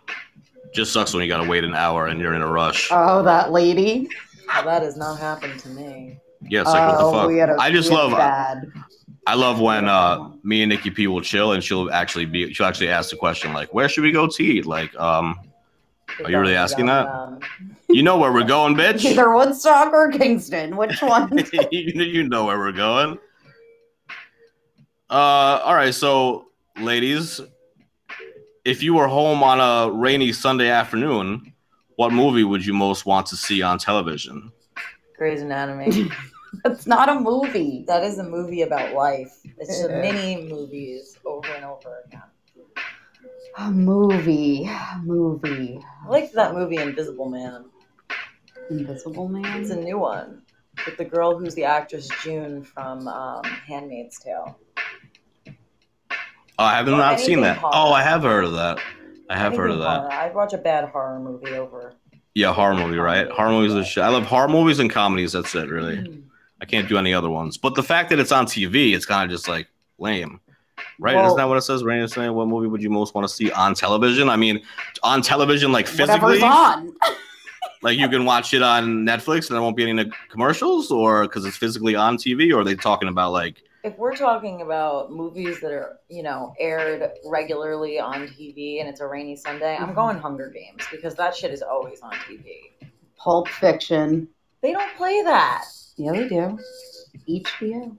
Just 0.74 0.94
sucks 0.94 1.14
when 1.14 1.24
you 1.24 1.30
gotta 1.30 1.48
wait 1.48 1.64
an 1.64 1.76
hour 1.76 2.08
and 2.08 2.20
you're 2.20 2.34
in 2.34 2.42
a 2.42 2.48
rush. 2.48 2.90
Oh, 2.92 3.24
that 3.24 3.52
lady. 3.52 4.10
Now, 4.48 4.64
that 4.64 4.82
has 4.82 4.98
not 4.98 5.20
happened 5.20 5.60
to 5.62 5.70
me. 5.70 6.20
yeah, 6.42 6.62
it's 6.62 6.70
like 6.70 6.90
what 6.90 7.02
oh, 7.02 7.12
the 7.12 7.18
fuck. 7.18 7.32
had 7.32 7.50
a 7.50 7.62
I 7.62 7.72
just 7.72 7.92
love 7.92 8.12
bad. 8.12 8.72
I 9.26 9.34
love 9.34 9.60
when 9.60 9.90
uh 9.90 10.32
me 10.44 10.64
and 10.64 10.70
Nikki 10.70 10.90
P 10.90 11.08
will 11.08 11.22
chill 11.22 11.52
and 11.52 11.64
she'll 11.64 11.92
actually 11.92 12.26
be 12.26 12.54
she'll 12.54 12.66
actually 12.66 12.90
ask 12.90 13.10
the 13.10 13.18
question 13.18 13.54
like, 13.54 13.74
where 13.74 13.90
should 13.90 14.04
we 14.04 14.12
go 14.12 14.28
to 14.28 14.44
eat? 14.44 14.66
Like, 14.66 14.96
um, 14.98 15.38
Are 16.24 16.32
you 16.32 16.40
really 16.40 16.56
asking 16.56 16.86
that? 16.86 17.08
Um, 17.08 17.40
you 17.90 18.04
know 18.04 18.18
where 18.18 18.32
we're 18.32 18.44
going, 18.44 18.76
bitch. 18.78 19.04
Either 19.04 19.34
Woodstock 19.34 19.92
or 19.92 20.12
Kingston. 20.12 20.78
Which 20.78 21.02
one? 21.02 21.32
you 21.72 22.28
know 22.28 22.46
where 22.46 22.58
we're 22.58 22.72
going. 22.72 23.20
Uh, 25.10 25.62
all 25.64 25.76
right. 25.76 25.94
So, 25.94 26.48
ladies, 26.80 27.40
if 28.66 28.84
you 28.84 28.94
were 28.94 29.08
home 29.08 29.44
on 29.44 29.60
a 29.60 29.92
rainy 29.92 30.34
Sunday 30.34 30.70
afternoon, 30.70 31.54
what 31.98 32.14
movie 32.14 32.44
would 32.44 32.66
you 32.66 32.74
most 32.74 33.06
want 33.06 33.26
to 33.28 33.36
see 33.36 33.62
on 33.62 33.78
television? 33.78 34.52
Grey's 35.18 35.42
Anatomy. 35.42 36.10
That's 36.64 36.88
not 36.88 37.10
a 37.10 37.20
movie. 37.20 37.84
that 37.88 38.04
is 38.04 38.18
a 38.20 38.24
movie 38.24 38.62
about 38.62 38.94
life. 38.94 39.34
It's 39.58 39.68
just 39.68 39.90
Yeah. 39.90 40.02
many 40.02 40.48
movies 40.48 41.18
over 41.26 41.48
and 41.50 41.66
over 41.66 42.04
again. 42.08 42.22
A 43.58 43.70
movie. 43.72 44.64
A 44.66 45.02
movie. 45.04 45.80
I 46.06 46.08
liked 46.10 46.34
that 46.36 46.54
movie 46.54 46.78
Invisible 46.78 47.30
Man. 47.30 47.66
Invisible 48.70 49.28
Man? 49.28 49.62
It's 49.62 49.72
a 49.72 49.76
new 49.76 49.98
one 49.98 50.44
with 50.86 50.98
the 50.98 51.06
girl 51.06 51.38
who's 51.38 51.56
the 51.56 51.64
actress 51.66 52.08
June 52.24 52.64
from 52.64 53.08
um, 53.08 53.44
Handmaid's 53.44 54.20
Tale. 54.20 54.58
Oh, 56.60 56.64
I 56.64 56.76
have 56.78 56.88
Or 56.88 56.92
not 56.92 57.20
seen 57.20 57.42
that. 57.42 57.58
horror. 57.58 57.72
Oh, 57.76 57.92
I 57.92 58.04
have 58.04 58.22
heard 58.24 58.46
of 58.46 58.54
that. 58.54 58.80
I 59.30 59.38
have 59.38 59.56
heard 59.56 59.72
of 59.72 59.80
that. 59.80 60.02
horror. 60.02 60.12
I'd 60.12 60.36
watch 60.36 60.54
a 60.54 60.58
bad 60.58 60.90
horror 60.90 61.20
movie 61.20 61.54
over. 61.54 61.94
Yeah, 62.34 62.54
horror 62.54 62.76
movie, 62.76 62.98
right? 62.98 63.28
Horror 63.30 63.50
movies 63.50 63.74
are 63.74 63.84
shit. 63.84 64.04
I 64.04 64.10
love 64.10 64.24
horror 64.26 64.48
movies 64.48 64.80
and 64.80 64.90
comedies. 64.92 65.32
That's 65.34 65.54
it, 65.56 65.70
really. 65.70 66.24
I 66.62 66.66
can't 66.66 66.88
do 66.88 66.98
any 66.98 67.14
other 67.14 67.30
ones. 67.30 67.58
But 67.58 67.76
the 67.76 67.84
fact 67.84 68.10
that 68.10 68.20
it's 68.20 68.32
on 68.32 68.46
TV, 68.46 68.94
it's 68.96 69.06
kind 69.06 69.24
of 69.30 69.36
just 69.36 69.48
like 69.48 69.68
lame, 69.98 70.40
right? 71.00 71.16
Well- 71.16 71.26
Isn't 71.28 71.38
that 71.38 71.48
what 71.50 71.58
it 71.58 71.62
says? 71.62 71.84
Rain 71.84 72.02
is 72.02 72.14
saying, 72.14 72.34
what 72.34 72.48
movie 72.48 72.68
would 72.68 72.82
you 72.82 72.90
most 72.90 73.16
want 73.16 73.28
to 73.28 73.34
see 73.34 73.52
on 73.52 73.74
television? 73.74 74.30
I 74.30 74.36
mean, 74.38 74.62
on 75.04 75.22
television, 75.22 75.72
like 75.72 75.88
physically, 75.88 76.42
on. 76.42 76.94
like 77.82 77.98
you 77.98 78.08
can 78.10 78.26
watch 78.26 78.54
it 78.54 78.62
on 78.64 79.06
Netflix 79.06 79.48
and 79.50 79.56
there 79.56 79.62
won't 79.62 79.76
be 79.78 79.90
any 79.90 80.10
commercials, 80.30 80.92
or 80.92 81.24
because 81.24 81.46
it's 81.46 81.58
physically 81.58 81.96
on 81.96 82.18
TV, 82.18 82.54
or 82.54 82.62
are 82.62 82.64
they 82.64 82.76
talking 82.76 83.10
about 83.10 83.32
like, 83.32 83.64
If 83.84 83.98
we're 83.98 84.16
talking 84.16 84.62
about 84.62 85.12
movies 85.12 85.60
that 85.62 85.72
are, 85.72 86.00
you 86.10 86.24
know, 86.24 86.54
aired 86.60 87.10
regularly 87.26 88.00
on 88.00 88.28
TV 88.28 88.80
and 88.80 88.90
it's 88.90 89.00
a 89.02 89.08
rainy 89.08 89.36
Sunday, 89.36 89.76
I'm 89.78 89.90
Mhm. 89.92 89.96
going 89.96 90.18
Hunger 90.18 90.50
Games 90.50 90.84
because 90.92 91.16
that 91.16 91.36
shit 91.36 91.52
is 91.52 91.62
always 91.62 92.02
on 92.02 92.12
TV. 92.28 92.74
Pulp 93.18 93.48
Fiction. 93.48 94.28
They 94.62 94.72
don't 94.74 94.96
play 94.98 95.22
that. 95.24 95.66
Yeah, 95.96 96.12
they 96.12 96.28
do. 96.28 96.60
HBO. 97.28 97.96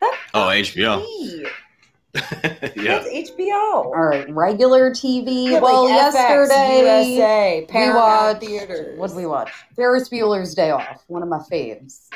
That 0.00 0.16
oh 0.34 0.48
HBO? 0.48 1.04
TV. 1.04 1.46
yeah. 2.14 2.98
That's 2.98 3.08
HBO. 3.08 3.52
All 3.84 3.92
right, 3.94 4.28
regular 4.32 4.90
TV. 4.90 5.50
Yeah, 5.50 5.60
well, 5.60 5.84
like 5.84 6.12
FX, 6.12 6.14
yesterday 6.14 6.78
USA, 6.78 7.66
Paramount 7.68 7.96
watched- 7.98 8.44
Theaters. 8.44 8.98
what 8.98 9.08
did 9.08 9.16
we 9.16 9.26
watch? 9.26 9.50
Ferris 9.76 10.08
Bueller's 10.08 10.54
Day 10.54 10.70
Off, 10.70 11.04
one 11.08 11.22
of 11.22 11.28
my 11.28 11.38
faves. 11.38 12.08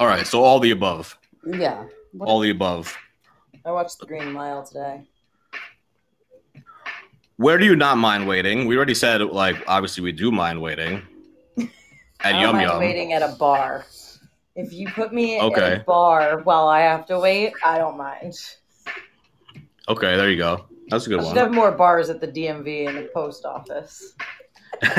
All 0.00 0.06
right. 0.08 0.26
So 0.26 0.42
all 0.42 0.58
the 0.60 0.72
above. 0.72 1.16
Yeah. 1.46 1.84
What- 2.12 2.28
All 2.28 2.40
the 2.40 2.50
above. 2.50 2.96
I 3.66 3.72
watched 3.72 3.98
The 3.98 4.06
Green 4.06 4.32
Mile 4.32 4.64
today. 4.66 5.02
Where 7.36 7.58
do 7.58 7.64
you 7.64 7.74
not 7.76 7.98
mind 7.98 8.28
waiting? 8.28 8.66
We 8.66 8.76
already 8.76 8.94
said 8.94 9.20
like 9.22 9.56
obviously 9.66 10.02
we 10.04 10.12
do 10.12 10.30
mind 10.30 10.60
waiting. 10.60 11.02
At 11.58 11.66
I 12.20 12.32
don't 12.32 12.40
Yum 12.42 12.56
mind 12.56 12.68
Yum. 12.70 12.78
waiting 12.78 13.12
at 13.12 13.22
a 13.22 13.34
bar. 13.38 13.84
If 14.54 14.72
you 14.72 14.88
put 14.90 15.12
me 15.12 15.40
Okay. 15.40 15.62
at 15.72 15.80
a 15.80 15.84
bar 15.84 16.40
while 16.42 16.68
I 16.68 16.80
have 16.80 17.06
to 17.06 17.18
wait, 17.18 17.52
I 17.64 17.76
don't 17.78 17.96
mind. 17.96 18.34
Okay, 19.88 20.16
there 20.16 20.30
you 20.30 20.36
go. 20.36 20.66
That's 20.88 21.06
a 21.06 21.10
good 21.10 21.18
I 21.20 21.22
should 21.24 21.28
one. 21.30 21.36
have 21.36 21.52
more 21.52 21.72
bars 21.72 22.08
at 22.08 22.20
the 22.20 22.28
DMV 22.28 22.86
and 22.88 22.96
the 22.98 23.10
post 23.12 23.44
office. 23.44 24.14
You're 24.82 24.92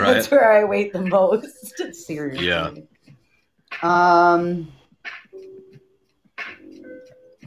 right. 0.00 0.14
That's 0.14 0.30
where 0.30 0.50
I 0.52 0.64
wait 0.64 0.92
the 0.92 1.02
most. 1.02 1.76
Seriously. 1.94 2.46
Yeah. 2.48 2.70
Um. 3.82 4.72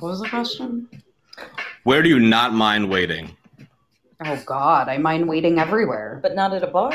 What 0.06 0.12
was 0.12 0.22
the 0.22 0.30
question? 0.30 0.88
Where 1.84 2.04
do 2.04 2.10
you 2.10 2.20
not 2.20 2.54
mind 2.54 2.92
waiting? 2.92 3.36
Oh 4.24 4.40
God, 4.46 4.88
I 4.88 5.00
mind 5.00 5.28
waiting 5.28 5.58
everywhere. 5.58 6.20
But 6.22 6.36
not 6.36 6.54
at 6.54 6.62
a 6.62 6.68
bar. 6.68 6.94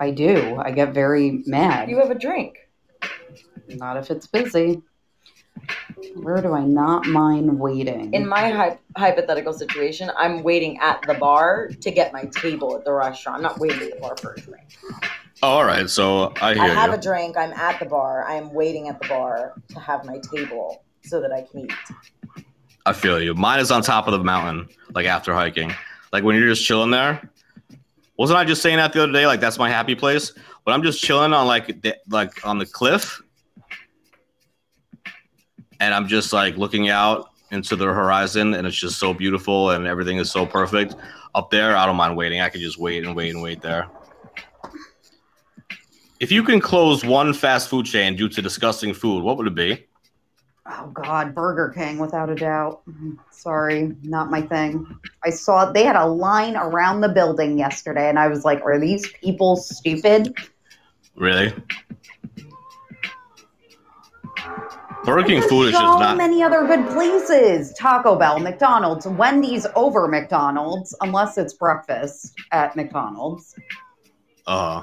I 0.00 0.12
do. 0.12 0.56
I 0.56 0.70
get 0.70 0.94
very 0.94 1.42
mad. 1.44 1.90
You 1.90 1.98
have 1.98 2.10
a 2.10 2.18
drink. 2.18 2.56
Not 3.68 3.98
if 3.98 4.10
it's 4.10 4.26
busy. 4.26 4.80
Where 6.14 6.40
do 6.40 6.54
I 6.54 6.64
not 6.64 7.04
mind 7.04 7.60
waiting? 7.60 8.14
In 8.14 8.26
my 8.26 8.48
hy- 8.48 8.78
hypothetical 8.96 9.52
situation, 9.52 10.10
I'm 10.16 10.42
waiting 10.42 10.78
at 10.78 11.02
the 11.06 11.12
bar 11.12 11.68
to 11.82 11.90
get 11.90 12.14
my 12.14 12.24
table 12.24 12.78
at 12.78 12.86
the 12.86 12.94
restaurant. 12.94 13.36
I'm 13.36 13.42
not 13.42 13.58
waiting 13.58 13.82
at 13.82 13.90
the 13.90 14.00
bar 14.00 14.16
for 14.16 14.32
a 14.32 14.40
drink. 14.40 14.64
Oh, 15.42 15.48
all 15.48 15.64
right. 15.66 15.90
So 15.90 16.32
I 16.40 16.54
hear 16.54 16.62
I 16.62 16.68
have 16.68 16.92
you. 16.92 16.96
a 16.96 16.98
drink. 16.98 17.36
I'm 17.36 17.52
at 17.52 17.78
the 17.78 17.84
bar. 17.84 18.24
I 18.24 18.36
am 18.36 18.54
waiting 18.54 18.88
at 18.88 19.02
the 19.02 19.06
bar 19.06 19.52
to 19.68 19.80
have 19.80 20.06
my 20.06 20.18
table 20.32 20.82
so 21.06 21.20
that 21.20 21.32
I 21.32 21.42
can 21.42 21.60
eat. 21.60 21.72
I 22.84 22.92
feel 22.92 23.20
you. 23.20 23.34
Mine 23.34 23.60
is 23.60 23.70
on 23.70 23.82
top 23.82 24.06
of 24.06 24.12
the 24.12 24.22
mountain, 24.22 24.68
like 24.94 25.06
after 25.06 25.34
hiking. 25.34 25.72
Like 26.12 26.24
when 26.24 26.36
you're 26.36 26.48
just 26.48 26.64
chilling 26.64 26.90
there. 26.90 27.30
Wasn't 28.16 28.38
I 28.38 28.44
just 28.44 28.62
saying 28.62 28.78
that 28.78 28.92
the 28.92 29.02
other 29.02 29.12
day? 29.12 29.26
Like 29.26 29.40
that's 29.40 29.58
my 29.58 29.68
happy 29.68 29.94
place. 29.94 30.32
When 30.64 30.74
I'm 30.74 30.82
just 30.82 31.02
chilling 31.02 31.32
on 31.32 31.46
like 31.46 31.82
the, 31.82 31.96
like 32.08 32.46
on 32.46 32.58
the 32.58 32.66
cliff, 32.66 33.20
and 35.80 35.92
I'm 35.92 36.08
just 36.08 36.32
like 36.32 36.56
looking 36.56 36.88
out 36.88 37.30
into 37.50 37.76
the 37.76 37.84
horizon, 37.86 38.54
and 38.54 38.66
it's 38.66 38.76
just 38.76 38.98
so 38.98 39.12
beautiful, 39.12 39.70
and 39.70 39.86
everything 39.86 40.18
is 40.18 40.30
so 40.30 40.46
perfect 40.46 40.94
up 41.34 41.50
there. 41.50 41.76
I 41.76 41.86
don't 41.86 41.96
mind 41.96 42.16
waiting. 42.16 42.40
I 42.40 42.48
could 42.48 42.60
just 42.60 42.78
wait 42.78 43.04
and 43.04 43.14
wait 43.14 43.34
and 43.34 43.42
wait 43.42 43.60
there. 43.60 43.88
If 46.18 46.32
you 46.32 46.42
can 46.42 46.60
close 46.60 47.04
one 47.04 47.34
fast 47.34 47.68
food 47.68 47.84
chain 47.84 48.16
due 48.16 48.28
to 48.30 48.40
disgusting 48.40 48.94
food, 48.94 49.22
what 49.22 49.36
would 49.36 49.46
it 49.46 49.54
be? 49.54 49.85
Oh 50.68 50.90
God, 50.92 51.34
Burger 51.34 51.72
King, 51.74 51.98
without 51.98 52.30
a 52.30 52.34
doubt. 52.34 52.82
Sorry, 53.30 53.94
not 54.02 54.30
my 54.30 54.42
thing. 54.42 54.86
I 55.24 55.30
saw 55.30 55.70
they 55.70 55.84
had 55.84 55.96
a 55.96 56.06
line 56.06 56.56
around 56.56 57.00
the 57.00 57.08
building 57.08 57.58
yesterday, 57.58 58.08
and 58.08 58.18
I 58.18 58.28
was 58.28 58.44
like, 58.44 58.62
"Are 58.62 58.78
these 58.78 59.08
people 59.22 59.56
stupid?" 59.56 60.34
Really? 61.14 61.54
Burger 65.04 65.26
King 65.26 65.42
food 65.42 65.68
is 65.68 65.74
so 65.74 65.80
just 65.80 66.00
not. 66.00 66.16
many 66.16 66.42
other 66.42 66.66
good 66.66 66.86
places: 66.88 67.72
Taco 67.74 68.16
Bell, 68.16 68.40
McDonald's, 68.40 69.06
Wendy's 69.06 69.66
over 69.76 70.08
McDonald's, 70.08 70.96
unless 71.00 71.38
it's 71.38 71.54
breakfast 71.54 72.34
at 72.50 72.74
McDonald's. 72.74 73.54
Uh, 74.46 74.82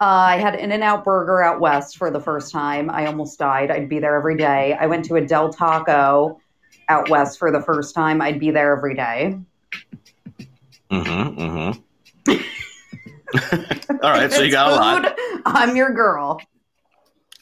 Uh, 0.00 0.04
I 0.04 0.36
had 0.36 0.54
In 0.54 0.70
N 0.70 0.82
Out 0.82 1.04
Burger 1.04 1.42
out 1.42 1.60
west 1.60 1.96
for 1.96 2.10
the 2.10 2.20
first 2.20 2.52
time. 2.52 2.88
I 2.88 3.06
almost 3.06 3.38
died. 3.38 3.70
I'd 3.70 3.88
be 3.88 3.98
there 3.98 4.14
every 4.16 4.36
day. 4.36 4.76
I 4.78 4.86
went 4.86 5.04
to 5.06 5.16
a 5.16 5.20
Del 5.20 5.52
Taco 5.52 6.40
out 6.88 7.10
west 7.10 7.38
for 7.38 7.50
the 7.50 7.60
first 7.60 7.94
time. 7.94 8.22
I'd 8.22 8.38
be 8.38 8.50
there 8.52 8.76
every 8.76 8.94
day. 8.94 9.38
mm-hmm, 10.90 11.40
mm-hmm. 11.40 11.80
All 14.02 14.10
right, 14.10 14.32
so 14.32 14.42
you 14.42 14.50
got 14.52 14.72
a 14.72 14.74
lot. 14.76 15.18
I'm 15.46 15.76
your 15.76 15.92
girl. 15.92 16.40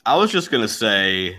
I 0.04 0.16
was 0.16 0.32
just 0.32 0.50
gonna 0.50 0.68
say, 0.68 1.36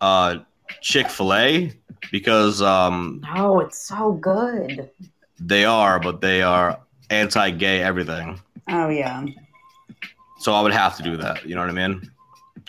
uh, 0.00 0.38
Chick 0.82 1.08
Fil 1.08 1.32
A 1.34 1.72
because 2.12 2.60
um 2.62 3.22
Oh, 3.34 3.60
it's 3.60 3.78
so 3.78 4.12
good. 4.12 4.90
they 5.40 5.64
are, 5.64 5.98
but 5.98 6.20
they 6.20 6.42
are 6.42 6.78
anti-gay 7.10 7.82
everything. 7.82 8.38
Oh 8.68 8.88
yeah. 8.90 9.24
So 10.38 10.54
I 10.54 10.60
would 10.60 10.72
have 10.72 10.96
to 10.96 11.02
do 11.02 11.16
that. 11.16 11.44
You 11.44 11.54
know 11.54 11.60
what 11.60 11.70
I 11.70 11.88
mean? 11.88 12.10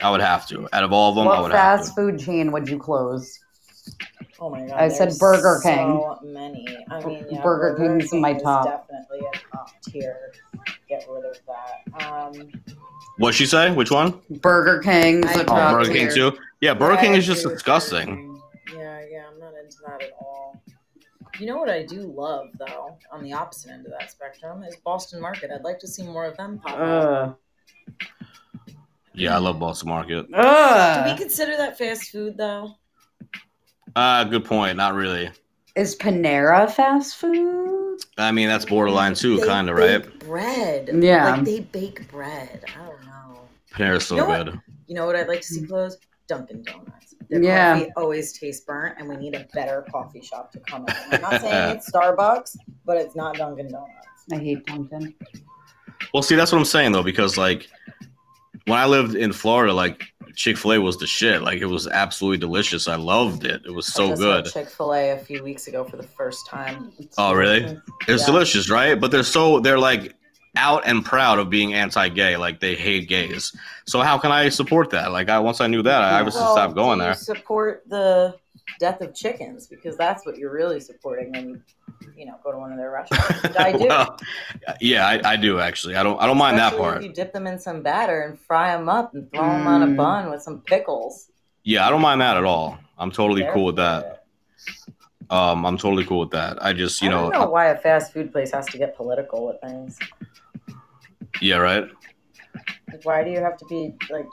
I 0.01 0.09
would 0.09 0.21
have 0.21 0.47
to. 0.47 0.67
Out 0.73 0.83
of 0.83 0.91
all 0.93 1.09
of 1.09 1.15
them, 1.15 1.27
I 1.27 1.31
What 1.31 1.43
would 1.43 1.51
have 1.51 1.79
fast 1.79 1.95
to. 1.95 2.01
food 2.01 2.19
chain 2.19 2.51
would 2.51 2.67
you 2.69 2.79
close? 2.79 3.39
Oh 4.39 4.49
my 4.49 4.65
god! 4.65 4.71
I 4.79 4.87
said 4.87 5.09
there's 5.09 5.19
Burger 5.19 5.59
King. 5.61 5.75
So 5.75 6.19
many. 6.23 6.65
I 6.89 7.03
mean, 7.05 7.25
yeah, 7.29 7.41
Burger 7.41 7.75
King's 7.75 8.13
in 8.13 8.21
my 8.21 8.29
King 8.29 8.37
is 8.37 8.43
top. 8.43 8.87
Definitely 8.87 9.19
a 9.19 9.37
top 9.55 9.69
tier. 9.83 10.31
Get 10.87 11.05
rid 11.09 11.25
of 11.25 11.37
that. 11.47 12.07
Um, 12.07 12.51
What'd 13.17 13.35
she 13.35 13.45
say? 13.45 13.73
Which 13.73 13.91
one? 13.91 14.21
Burger 14.29 14.79
King. 14.79 15.23
Oh, 15.27 15.43
top 15.43 15.73
Burger 15.73 15.91
King 15.91 16.09
too. 16.13 16.37
Yeah, 16.61 16.73
Burger 16.73 16.93
yeah, 16.95 17.01
King 17.01 17.13
is 17.15 17.25
just 17.25 17.45
disgusting. 17.45 18.41
Yeah, 18.73 19.01
yeah, 19.09 19.25
I'm 19.31 19.39
not 19.39 19.53
into 19.61 19.77
that 19.85 20.01
at 20.03 20.11
all. 20.21 20.61
You 21.37 21.47
know 21.47 21.57
what 21.57 21.69
I 21.69 21.83
do 21.85 22.01
love 22.01 22.47
though, 22.57 22.97
on 23.11 23.23
the 23.23 23.33
opposite 23.33 23.71
end 23.71 23.85
of 23.85 23.91
that 23.99 24.11
spectrum, 24.11 24.63
is 24.63 24.75
Boston 24.77 25.19
Market. 25.19 25.51
I'd 25.53 25.63
like 25.63 25.79
to 25.79 25.87
see 25.87 26.03
more 26.03 26.25
of 26.25 26.37
them 26.37 26.59
pop 26.59 26.73
up. 26.75 26.79
Ugh. 26.79 27.35
Yeah, 29.13 29.35
I 29.35 29.39
love 29.39 29.59
Boston 29.59 29.89
Market. 29.89 30.27
Do 30.31 31.11
we 31.11 31.17
consider 31.17 31.57
that 31.57 31.77
fast 31.77 32.09
food 32.11 32.37
though? 32.37 32.75
Uh, 33.95 34.23
good 34.23 34.45
point. 34.45 34.77
Not 34.77 34.93
really. 34.93 35.29
Is 35.75 35.95
Panera 35.95 36.69
fast 36.71 37.17
food? 37.17 37.99
I 38.17 38.31
mean, 38.31 38.47
that's 38.47 38.65
borderline 38.65 39.13
too, 39.13 39.39
kind 39.45 39.69
of, 39.69 39.75
right? 39.75 40.19
Bread. 40.19 40.89
Yeah. 40.93 41.31
Like 41.35 41.43
they 41.45 41.59
bake 41.61 42.09
bread. 42.11 42.63
I 42.75 42.85
don't 42.85 43.05
know. 43.05 43.41
Panera's 43.73 44.05
so 44.05 44.15
You 44.15 44.21
know 44.21 44.27
what? 44.27 44.45
good. 44.45 44.61
You 44.87 44.95
know 44.95 45.05
what 45.05 45.15
I'd 45.15 45.27
like 45.27 45.41
to 45.41 45.47
see 45.47 45.65
close? 45.65 45.97
Dunkin' 46.27 46.63
Donuts. 46.63 47.15
Their 47.29 47.41
Yeah. 47.43 47.79
coffee 47.79 47.91
always 47.97 48.37
tastes 48.37 48.63
burnt, 48.65 48.95
and 48.99 49.09
we 49.09 49.15
need 49.17 49.35
a 49.35 49.47
better 49.53 49.85
coffee 49.91 50.21
shop 50.21 50.51
to 50.53 50.59
come 50.59 50.85
in. 50.87 50.95
I'm 51.11 51.21
not 51.21 51.41
saying 51.41 51.75
it's 51.77 51.91
Starbucks, 51.91 52.55
but 52.85 52.97
it's 52.97 53.15
not 53.15 53.35
Dunkin' 53.35 53.69
Donuts. 53.69 54.23
I 54.31 54.37
hate 54.37 54.65
Dunkin'. 54.65 55.13
Well, 56.13 56.23
see, 56.23 56.35
that's 56.35 56.51
what 56.51 56.57
I'm 56.57 56.65
saying 56.65 56.91
though, 56.91 57.03
because 57.03 57.37
like 57.37 57.67
when 58.65 58.77
I 58.77 58.85
lived 58.85 59.15
in 59.15 59.31
Florida, 59.33 59.73
like 59.73 60.05
Chick 60.35 60.57
Fil 60.57 60.73
A 60.73 60.79
was 60.79 60.97
the 60.97 61.07
shit. 61.07 61.41
Like 61.41 61.59
it 61.59 61.65
was 61.65 61.87
absolutely 61.87 62.37
delicious. 62.37 62.87
I 62.87 62.95
loved 62.95 63.45
it. 63.45 63.61
It 63.65 63.71
was 63.71 63.87
so 63.87 64.15
good. 64.15 64.45
Chick 64.45 64.69
Fil 64.69 64.93
A 64.93 65.11
a 65.11 65.17
few 65.17 65.43
weeks 65.43 65.67
ago 65.67 65.83
for 65.83 65.97
the 65.97 66.03
first 66.03 66.47
time. 66.47 66.91
Oh, 67.17 67.33
really? 67.33 67.77
It's 68.07 68.21
Yeah. 68.21 68.25
delicious, 68.25 68.69
right? 68.69 68.99
But 68.99 69.11
they're 69.11 69.23
so 69.23 69.59
they're 69.59 69.79
like 69.79 70.15
out 70.55 70.83
and 70.85 71.05
proud 71.05 71.39
of 71.39 71.49
being 71.49 71.73
anti-gay. 71.73 72.37
Like 72.37 72.59
they 72.59 72.75
hate 72.75 73.07
gays. 73.07 73.55
So 73.85 74.01
how 74.01 74.17
can 74.17 74.31
I 74.31 74.49
support 74.49 74.89
that? 74.91 75.11
Like 75.11 75.29
I 75.29 75.39
once 75.39 75.61
I 75.61 75.67
knew 75.67 75.83
that, 75.83 76.01
I 76.01 76.19
obviously 76.19 76.41
Well, 76.41 76.53
stopped 76.53 76.75
going 76.75 76.99
there. 76.99 77.13
Support 77.13 77.83
the 77.87 78.35
death 78.79 79.01
of 79.01 79.13
chickens 79.15 79.67
because 79.67 79.95
that's 79.97 80.25
what 80.25 80.37
you're 80.37 80.51
really 80.51 80.79
supporting 80.79 81.31
when 81.31 81.49
you, 81.49 81.61
you 82.15 82.25
know, 82.25 82.35
go 82.43 82.51
to 82.51 82.57
one 82.57 82.71
of 82.71 82.77
their 82.77 82.91
restaurants. 82.91 83.55
I 83.59 83.71
do. 83.71 83.87
well, 83.87 84.17
yeah, 84.81 85.07
I, 85.07 85.31
I 85.31 85.35
do 85.35 85.59
actually. 85.59 85.95
I 85.95 86.03
don't 86.03 86.19
I 86.21 86.27
don't 86.27 86.37
mind 86.37 86.57
that 86.57 86.77
part. 86.77 86.97
If 86.97 87.03
you 87.03 87.13
dip 87.13 87.33
them 87.33 87.47
in 87.47 87.59
some 87.59 87.81
batter 87.81 88.21
and 88.21 88.39
fry 88.39 88.75
them 88.75 88.89
up 88.89 89.13
and 89.13 89.29
throw 89.31 89.41
them 89.57 89.67
on 89.67 89.81
a 89.83 89.87
Mm. 89.87 89.97
bun 89.97 90.29
with 90.31 90.41
some 90.41 90.61
pickles. 90.61 91.29
Yeah, 91.63 91.85
I 91.85 91.89
don't 91.89 92.01
mind 92.01 92.21
that 92.21 92.37
at 92.37 92.43
all. 92.45 92.77
I'm 92.97 93.11
totally 93.11 93.41
There 93.41 93.53
cool 93.53 93.65
with 93.65 93.75
that. 93.77 94.25
Um, 95.29 95.65
I'm 95.65 95.77
totally 95.77 96.05
cool 96.05 96.19
with 96.21 96.31
that. 96.31 96.63
I 96.63 96.73
just 96.73 97.01
you 97.01 97.09
I 97.09 97.11
know, 97.11 97.31
don't 97.31 97.41
know 97.41 97.49
why 97.49 97.67
a 97.67 97.77
fast 97.77 98.11
food 98.13 98.31
place 98.31 98.51
has 98.51 98.65
to 98.67 98.77
get 98.77 98.95
political 98.97 99.45
with 99.47 99.61
things. 99.61 99.99
yeah, 101.41 101.57
right. 101.57 101.85
Like, 102.91 103.05
why 103.05 103.23
do 103.23 103.31
you 103.31 103.39
have 103.39 103.57
to 103.57 103.65
be 103.65 103.93
like 104.09 104.25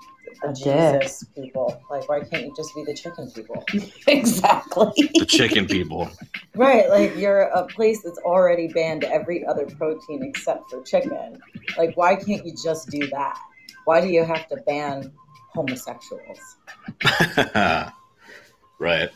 the 0.42 0.48
A 0.48 0.52
dick. 0.52 0.64
Jesus 0.64 1.24
people? 1.34 1.82
Like, 1.90 2.08
why 2.08 2.20
can't 2.20 2.46
you 2.46 2.54
just 2.56 2.74
be 2.74 2.84
the 2.84 2.94
chicken 2.94 3.30
people? 3.30 3.64
exactly. 4.06 5.10
The 5.18 5.26
chicken 5.26 5.66
people. 5.66 6.08
Right, 6.54 6.88
like 6.88 7.14
you're 7.16 7.42
a 7.42 7.66
place 7.66 8.02
that's 8.02 8.18
already 8.20 8.68
banned 8.68 9.04
every 9.04 9.44
other 9.44 9.66
protein 9.66 10.22
except 10.22 10.70
for 10.70 10.82
chicken. 10.84 11.38
Like, 11.76 11.94
why 11.98 12.16
can't 12.16 12.46
you 12.46 12.54
just 12.64 12.88
do 12.88 13.06
that? 13.08 13.38
Why 13.84 14.00
do 14.00 14.08
you 14.08 14.24
have 14.24 14.48
to 14.48 14.56
ban 14.66 15.12
homosexuals? 15.52 16.56
right. 18.78 19.10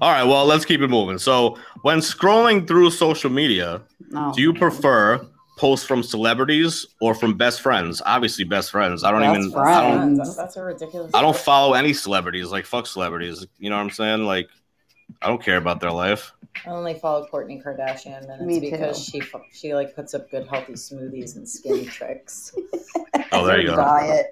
All 0.00 0.10
right. 0.10 0.24
Well, 0.24 0.46
let's 0.46 0.64
keep 0.64 0.80
it 0.80 0.88
moving. 0.88 1.18
So, 1.18 1.56
when 1.82 1.98
scrolling 1.98 2.66
through 2.66 2.90
social 2.90 3.30
media, 3.30 3.82
No. 4.08 4.32
do 4.34 4.42
you 4.42 4.52
prefer 4.52 5.24
posts 5.60 5.86
from 5.86 6.02
celebrities 6.02 6.86
or 7.02 7.14
from 7.14 7.36
best 7.36 7.60
friends. 7.60 8.00
Obviously, 8.06 8.44
best 8.44 8.70
friends. 8.70 9.04
I 9.04 9.10
don't 9.10 9.20
Best 9.20 9.40
even. 9.48 9.50
I 9.50 9.62
friends. 9.62 10.00
don't. 10.00 10.14
That's, 10.16 10.36
that's 10.36 10.56
a 10.56 10.62
ridiculous. 10.64 11.14
I 11.14 11.20
don't 11.20 11.36
follow 11.36 11.74
any 11.74 11.92
celebrities. 11.92 12.50
Like 12.50 12.64
fuck 12.64 12.86
celebrities. 12.86 13.46
You 13.58 13.68
know 13.68 13.76
what 13.76 13.82
I'm 13.82 13.90
saying? 13.90 14.24
Like, 14.24 14.48
I 15.20 15.28
don't 15.28 15.42
care 15.42 15.58
about 15.58 15.80
their 15.80 15.92
life. 15.92 16.32
I 16.66 16.70
only 16.70 16.94
follow 16.94 17.26
Kourtney 17.30 17.62
Kardashian, 17.62 18.28
and 18.30 18.46
Me 18.46 18.58
because 18.58 19.06
too. 19.06 19.20
she 19.20 19.28
she 19.52 19.74
like 19.74 19.94
puts 19.94 20.14
up 20.14 20.30
good 20.30 20.48
healthy 20.48 20.72
smoothies 20.72 21.36
and 21.36 21.46
skin 21.48 21.84
tricks. 21.86 22.54
Oh, 23.32 23.46
there 23.46 23.60
you 23.60 23.68
go. 23.68 23.76
Diet. 23.76 24.26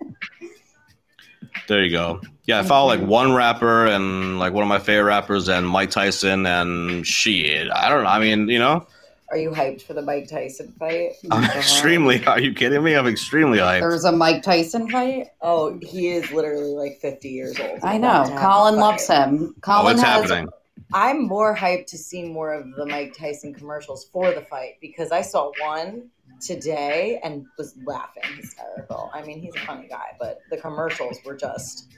There 1.68 1.85
you 1.85 1.91
go. 1.93 2.20
Yeah, 2.47 2.59
I 2.59 2.62
follow 2.64 2.89
like 2.89 3.01
one 3.07 3.33
rapper 3.33 3.87
and 3.87 4.41
like 4.41 4.53
one 4.53 4.62
of 4.62 4.68
my 4.68 4.81
favorite 4.81 5.05
rappers 5.05 5.49
and 5.49 5.68
Mike 5.68 5.91
Tyson 5.91 6.47
and 6.47 7.07
shit. 7.07 7.70
I 7.70 7.89
don't 7.91 8.03
know. 8.03 8.09
I 8.09 8.18
mean, 8.18 8.49
you 8.49 8.59
know, 8.59 8.87
Are 9.31 9.37
you 9.37 9.51
hyped 9.51 9.83
for 9.83 9.93
the 9.93 10.01
Mike 10.01 10.26
Tyson 10.29 10.72
fight? 10.79 11.12
I'm 11.31 11.45
extremely. 11.45 12.24
Are 12.26 12.41
you 12.41 12.55
kidding 12.55 12.83
me? 12.83 12.95
I'm 12.95 13.07
extremely 13.07 13.59
hyped. 13.59 13.81
There's 13.81 14.05
a 14.05 14.12
Mike 14.12 14.43
Tyson 14.43 14.89
fight. 14.91 15.29
Oh, 15.43 15.79
he 15.83 16.09
is 16.09 16.31
literally 16.33 16.70
like 16.74 16.99
50 16.99 17.29
years 17.29 17.59
old. 17.61 17.81
I 17.83 17.99
know. 17.99 18.24
Colin 18.39 18.76
loves 18.76 19.07
fight. 19.07 19.29
him. 19.29 19.55
Oh, 19.57 19.61
Colin 19.61 19.95
it's 19.97 20.03
has 20.03 20.31
happening. 20.31 20.49
I'm 20.95 21.26
more 21.29 21.55
hyped 21.55 21.87
to 21.89 21.99
see 21.99 22.22
more 22.24 22.55
of 22.55 22.64
the 22.76 22.87
Mike 22.87 23.14
Tyson 23.18 23.53
commercials 23.53 24.07
for 24.11 24.33
the 24.33 24.41
fight 24.41 24.76
because 24.81 25.12
I 25.12 25.20
saw 25.20 25.53
one 25.61 26.09
today 26.41 27.20
and 27.22 27.45
was 27.59 27.74
laughing 27.85 28.22
hysterical. 28.37 29.11
I 29.12 29.22
mean, 29.22 29.43
he's 29.43 29.55
a 29.57 29.61
funny 29.66 29.89
guy, 29.89 30.16
but 30.18 30.39
the 30.51 30.57
commercials 30.57 31.18
were 31.26 31.37
just 31.37 31.89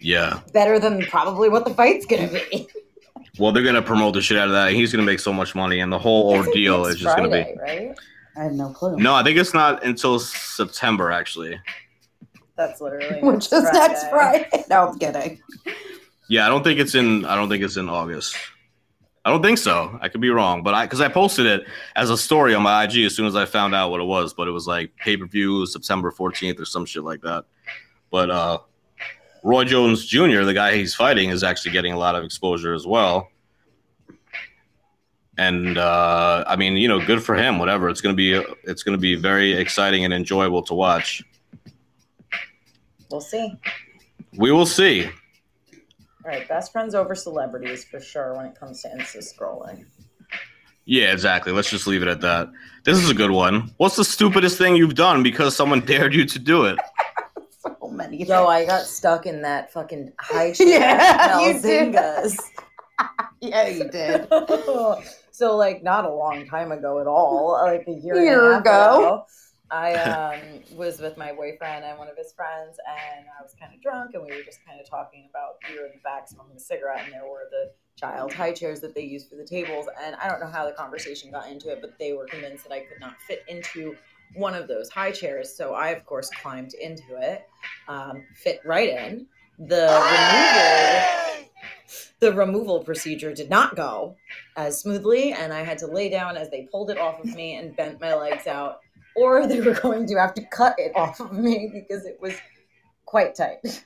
Yeah. 0.00 0.40
better 0.54 0.78
than 0.78 1.02
probably 1.02 1.50
what 1.50 1.66
the 1.66 1.74
fight's 1.74 2.06
gonna 2.06 2.28
be. 2.28 2.66
Well, 3.38 3.52
they're 3.52 3.62
gonna 3.62 3.82
promote 3.82 4.14
the 4.14 4.20
shit 4.20 4.36
out 4.38 4.48
of 4.48 4.52
that. 4.52 4.72
He's 4.72 4.92
gonna 4.92 5.04
make 5.04 5.20
so 5.20 5.32
much 5.32 5.54
money, 5.54 5.80
and 5.80 5.90
the 5.90 5.98
whole 5.98 6.30
ordeal 6.30 6.84
is 6.86 6.96
just 6.98 7.16
gonna 7.16 7.28
be. 7.30 7.54
right. 7.60 7.98
I 8.36 8.44
have 8.44 8.52
no 8.52 8.70
clue. 8.70 8.96
No, 8.96 9.14
I 9.14 9.22
think 9.22 9.38
it's 9.38 9.54
not 9.54 9.84
until 9.84 10.18
September. 10.18 11.10
Actually, 11.10 11.58
That's 12.56 12.80
literally 12.80 13.20
Which 13.22 13.46
is 13.52 13.62
next 13.72 14.08
Friday. 14.08 14.64
No, 14.68 14.88
I'm 14.88 14.98
kidding. 14.98 15.40
yeah, 16.28 16.46
I 16.46 16.48
don't 16.48 16.62
think 16.62 16.78
it's 16.78 16.94
in. 16.94 17.24
I 17.24 17.34
don't 17.36 17.48
think 17.48 17.64
it's 17.64 17.76
in 17.76 17.88
August. 17.88 18.36
I 19.24 19.30
don't 19.30 19.42
think 19.42 19.58
so. 19.58 19.98
I 20.02 20.08
could 20.08 20.20
be 20.20 20.30
wrong, 20.30 20.62
but 20.62 20.74
I 20.74 20.84
because 20.84 21.00
I 21.00 21.08
posted 21.08 21.46
it 21.46 21.66
as 21.96 22.10
a 22.10 22.18
story 22.18 22.54
on 22.54 22.62
my 22.62 22.84
IG 22.84 22.98
as 23.04 23.14
soon 23.14 23.26
as 23.26 23.36
I 23.36 23.44
found 23.46 23.74
out 23.74 23.90
what 23.90 24.00
it 24.00 24.04
was. 24.04 24.34
But 24.34 24.48
it 24.48 24.50
was 24.50 24.66
like 24.66 24.94
pay 24.96 25.16
per 25.16 25.26
view 25.26 25.64
September 25.66 26.10
14th 26.10 26.60
or 26.60 26.64
some 26.64 26.84
shit 26.84 27.02
like 27.04 27.22
that. 27.22 27.44
But 28.10 28.30
uh, 28.30 28.58
Roy 29.42 29.64
Jones 29.64 30.06
Jr., 30.06 30.42
the 30.42 30.54
guy 30.54 30.76
he's 30.76 30.94
fighting, 30.94 31.30
is 31.30 31.42
actually 31.42 31.72
getting 31.72 31.92
a 31.92 31.98
lot 31.98 32.14
of 32.14 32.24
exposure 32.24 32.74
as 32.74 32.86
well. 32.86 33.28
And 35.38 35.78
uh, 35.78 36.44
I 36.46 36.56
mean, 36.56 36.76
you 36.76 36.88
know, 36.88 37.04
good 37.04 37.22
for 37.22 37.34
him. 37.34 37.58
Whatever. 37.58 37.88
It's 37.88 38.00
gonna 38.00 38.14
be. 38.14 38.34
It's 38.64 38.82
gonna 38.82 38.98
be 38.98 39.14
very 39.14 39.52
exciting 39.52 40.04
and 40.04 40.12
enjoyable 40.12 40.62
to 40.64 40.74
watch. 40.74 41.22
We'll 43.10 43.20
see. 43.20 43.54
We 44.36 44.52
will 44.52 44.66
see. 44.66 45.06
All 45.06 46.30
right, 46.30 46.46
best 46.48 46.70
friends 46.70 46.94
over 46.94 47.14
celebrities 47.14 47.84
for 47.84 47.98
sure 47.98 48.36
when 48.36 48.46
it 48.46 48.54
comes 48.58 48.82
to 48.82 48.88
Insta 48.88 49.18
scrolling. 49.18 49.86
Yeah, 50.84 51.12
exactly. 51.12 51.52
Let's 51.52 51.70
just 51.70 51.86
leave 51.86 52.02
it 52.02 52.08
at 52.08 52.20
that. 52.20 52.50
This 52.84 52.98
is 52.98 53.10
a 53.10 53.14
good 53.14 53.30
one. 53.30 53.70
What's 53.76 53.96
the 53.96 54.04
stupidest 54.04 54.58
thing 54.58 54.76
you've 54.76 54.94
done 54.94 55.22
because 55.22 55.56
someone 55.56 55.80
dared 55.86 56.14
you 56.14 56.24
to 56.24 56.38
do 56.38 56.64
it? 56.64 56.78
So 57.80 57.88
many. 57.88 58.24
Yo, 58.24 58.46
I 58.46 58.64
got 58.64 58.86
stuck 58.86 59.26
in 59.26 59.42
that 59.42 59.72
fucking 59.72 60.12
high 60.18 60.52
chair 60.52 60.66
Yeah, 60.68 61.40
you 61.40 61.56
at 61.56 61.62
did. 61.62 61.94
Yeah, 63.40 63.68
you 63.68 63.88
did. 63.88 64.28
so 65.30 65.56
like 65.56 65.82
not 65.82 66.04
a 66.04 66.12
long 66.12 66.46
time 66.46 66.72
ago 66.72 67.00
at 67.00 67.06
all, 67.06 67.52
like 67.62 67.84
a 67.86 67.92
year, 67.92 68.16
Year 68.16 68.52
and 68.52 68.60
ago. 68.62 68.98
ago. 68.98 69.26
I 69.70 69.94
um, 69.94 70.76
was 70.76 71.00
with 71.00 71.16
my 71.16 71.32
boyfriend 71.32 71.84
and 71.84 71.98
one 71.98 72.08
of 72.08 72.16
his 72.16 72.32
friends, 72.32 72.76
and 72.86 73.26
I 73.38 73.42
was 73.42 73.54
kind 73.58 73.72
of 73.74 73.80
drunk, 73.80 74.10
and 74.14 74.22
we 74.22 74.30
were 74.36 74.42
just 74.42 74.58
kind 74.66 74.78
of 74.78 74.88
talking 74.88 75.28
about 75.30 75.54
we 75.68 75.78
were 75.80 75.86
in 75.86 75.92
the 75.92 76.00
back 76.04 76.28
smoking 76.28 76.56
a 76.56 76.60
cigarette, 76.60 77.04
and 77.04 77.12
there 77.14 77.24
were 77.24 77.48
the 77.50 77.72
child 77.98 78.34
high 78.34 78.52
chairs 78.52 78.80
that 78.80 78.94
they 78.94 79.02
use 79.02 79.24
for 79.26 79.36
the 79.36 79.46
tables, 79.46 79.86
and 80.04 80.14
I 80.16 80.28
don't 80.28 80.40
know 80.40 80.46
how 80.46 80.66
the 80.66 80.72
conversation 80.72 81.30
got 81.30 81.50
into 81.50 81.70
it, 81.70 81.78
but 81.80 81.98
they 81.98 82.12
were 82.12 82.26
convinced 82.26 82.64
that 82.64 82.72
I 82.72 82.80
could 82.80 83.00
not 83.00 83.14
fit 83.26 83.44
into 83.48 83.96
one 84.34 84.54
of 84.54 84.66
those 84.68 84.88
high 84.90 85.12
chairs, 85.12 85.54
so 85.54 85.74
I 85.74 85.90
of 85.90 86.04
course 86.06 86.30
climbed 86.42 86.72
into 86.74 87.16
it, 87.20 87.46
um, 87.88 88.24
fit 88.34 88.60
right 88.64 88.88
in. 88.88 89.26
The 89.58 89.86
removal 89.86 91.08
the 92.20 92.32
removal 92.32 92.82
procedure 92.84 93.34
did 93.34 93.50
not 93.50 93.76
go 93.76 94.16
as 94.56 94.80
smoothly 94.80 95.32
and 95.32 95.52
i 95.52 95.62
had 95.62 95.76
to 95.76 95.86
lay 95.86 96.08
down 96.08 96.36
as 96.36 96.48
they 96.50 96.66
pulled 96.72 96.88
it 96.90 96.96
off 96.96 97.18
of 97.22 97.34
me 97.34 97.56
and 97.56 97.76
bent 97.76 98.00
my 98.00 98.14
legs 98.14 98.46
out 98.46 98.78
or 99.16 99.46
they 99.46 99.60
were 99.60 99.74
going 99.74 100.06
to 100.06 100.16
have 100.16 100.32
to 100.32 100.42
cut 100.46 100.74
it 100.78 100.92
off 100.96 101.20
of 101.20 101.32
me 101.32 101.68
because 101.72 102.06
it 102.06 102.16
was 102.20 102.34
quite 103.04 103.34
tight 103.34 103.58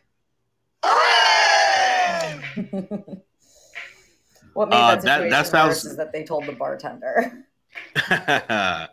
what 4.53 4.69
made 4.69 4.77
Uh, 4.77 4.95
that 4.97 5.03
that- 5.03 5.03
situation 5.03 5.31
that 5.31 5.47
sounds- 5.47 5.69
worse 5.69 5.85
is 5.85 5.97
that 5.97 6.13
they 6.13 6.25
told 6.25 6.47
the 6.47 6.53
bartender 6.53 7.45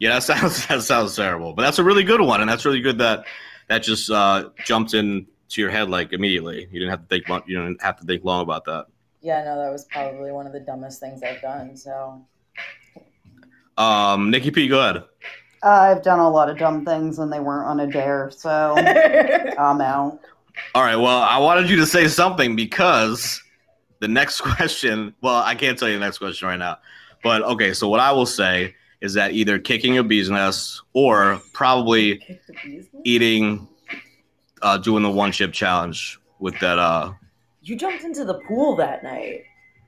yeah, 0.00 0.14
that 0.14 0.22
sounds 0.24 0.66
that 0.66 0.82
sounds 0.82 1.16
terrible, 1.16 1.52
but 1.52 1.62
that's 1.62 1.78
a 1.78 1.84
really 1.84 2.04
good 2.04 2.20
one, 2.20 2.40
and 2.40 2.48
that's 2.50 2.64
really 2.64 2.80
good 2.80 2.98
that 2.98 3.24
that 3.68 3.82
just 3.82 4.10
uh, 4.10 4.50
jumped 4.64 4.94
into 4.94 5.26
your 5.56 5.70
head 5.70 5.88
like 5.90 6.12
immediately. 6.12 6.68
You 6.70 6.80
didn't 6.80 6.90
have 6.90 7.02
to 7.02 7.06
think. 7.08 7.28
mu- 7.28 7.40
You 7.46 7.62
didn't 7.62 7.82
have 7.82 7.98
to 8.00 8.04
think 8.06 8.24
long 8.24 8.42
about 8.42 8.64
that. 8.66 8.86
yeah 9.22 9.42
no 9.44 9.56
that 9.62 9.70
was 9.72 9.84
probably 9.86 10.32
one 10.32 10.46
of 10.46 10.52
the 10.52 10.60
dumbest 10.60 11.00
things 11.00 11.22
i've 11.22 11.40
done 11.40 11.76
so 11.76 12.24
Um, 13.76 14.30
Nikki 14.30 14.50
P, 14.50 14.68
go 14.68 14.78
ahead. 14.80 15.04
I've 15.62 16.02
done 16.02 16.18
a 16.20 16.28
lot 16.30 16.48
of 16.50 16.58
dumb 16.58 16.84
things 16.84 17.18
and 17.18 17.32
they 17.32 17.40
weren't 17.40 17.66
on 17.66 17.80
a 17.80 17.86
dare, 17.90 18.30
so 18.30 18.74
I'm 19.58 19.80
out. 19.80 20.20
All 20.74 20.82
right. 20.82 20.96
Well, 20.96 21.22
I 21.22 21.38
wanted 21.38 21.68
you 21.70 21.76
to 21.76 21.86
say 21.86 22.06
something 22.06 22.54
because 22.54 23.42
the 24.00 24.06
next 24.08 24.40
question. 24.52 25.14
Well, 25.22 25.36
I 25.36 25.54
can't 25.54 25.78
tell 25.78 25.88
you 25.88 25.94
the 25.94 26.04
next 26.04 26.18
question 26.18 26.46
right 26.48 26.58
now, 26.58 26.78
but 27.22 27.42
okay. 27.42 27.72
So 27.72 27.88
what 27.88 27.98
I 28.00 28.12
will 28.12 28.26
say 28.26 28.74
is 29.04 29.12
that 29.12 29.32
either 29.32 29.58
kicking 29.58 29.92
your 29.92 30.02
bee's 30.02 30.30
nest 30.30 30.80
or 30.94 31.40
probably 31.52 32.16
Kick 32.18 32.46
the 32.46 32.54
bees 32.64 32.88
nest? 32.92 33.06
eating, 33.06 33.68
uh, 34.62 34.78
doing 34.78 35.02
the 35.02 35.10
one 35.10 35.30
chip 35.30 35.52
challenge 35.52 36.18
with 36.38 36.58
that. 36.60 36.78
Uh, 36.78 37.12
you 37.62 37.76
jumped 37.76 38.02
into 38.02 38.24
the 38.24 38.40
pool 38.48 38.76
that 38.76 39.04
night 39.04 39.42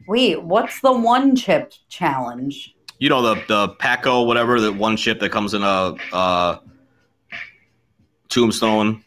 Wait, 0.06 0.40
what's 0.42 0.80
the 0.80 0.92
one 0.92 1.34
chip 1.34 1.72
challenge? 1.88 2.74
you 2.98 3.08
know 3.08 3.20
the 3.22 3.42
the 3.48 3.68
Paco 3.78 4.22
whatever 4.22 4.60
the 4.60 4.72
one 4.72 4.96
chip 4.96 5.18
that 5.20 5.30
comes 5.30 5.54
in 5.54 5.62
a 5.62 5.94
uh, 6.12 6.58
tombstone. 8.28 9.02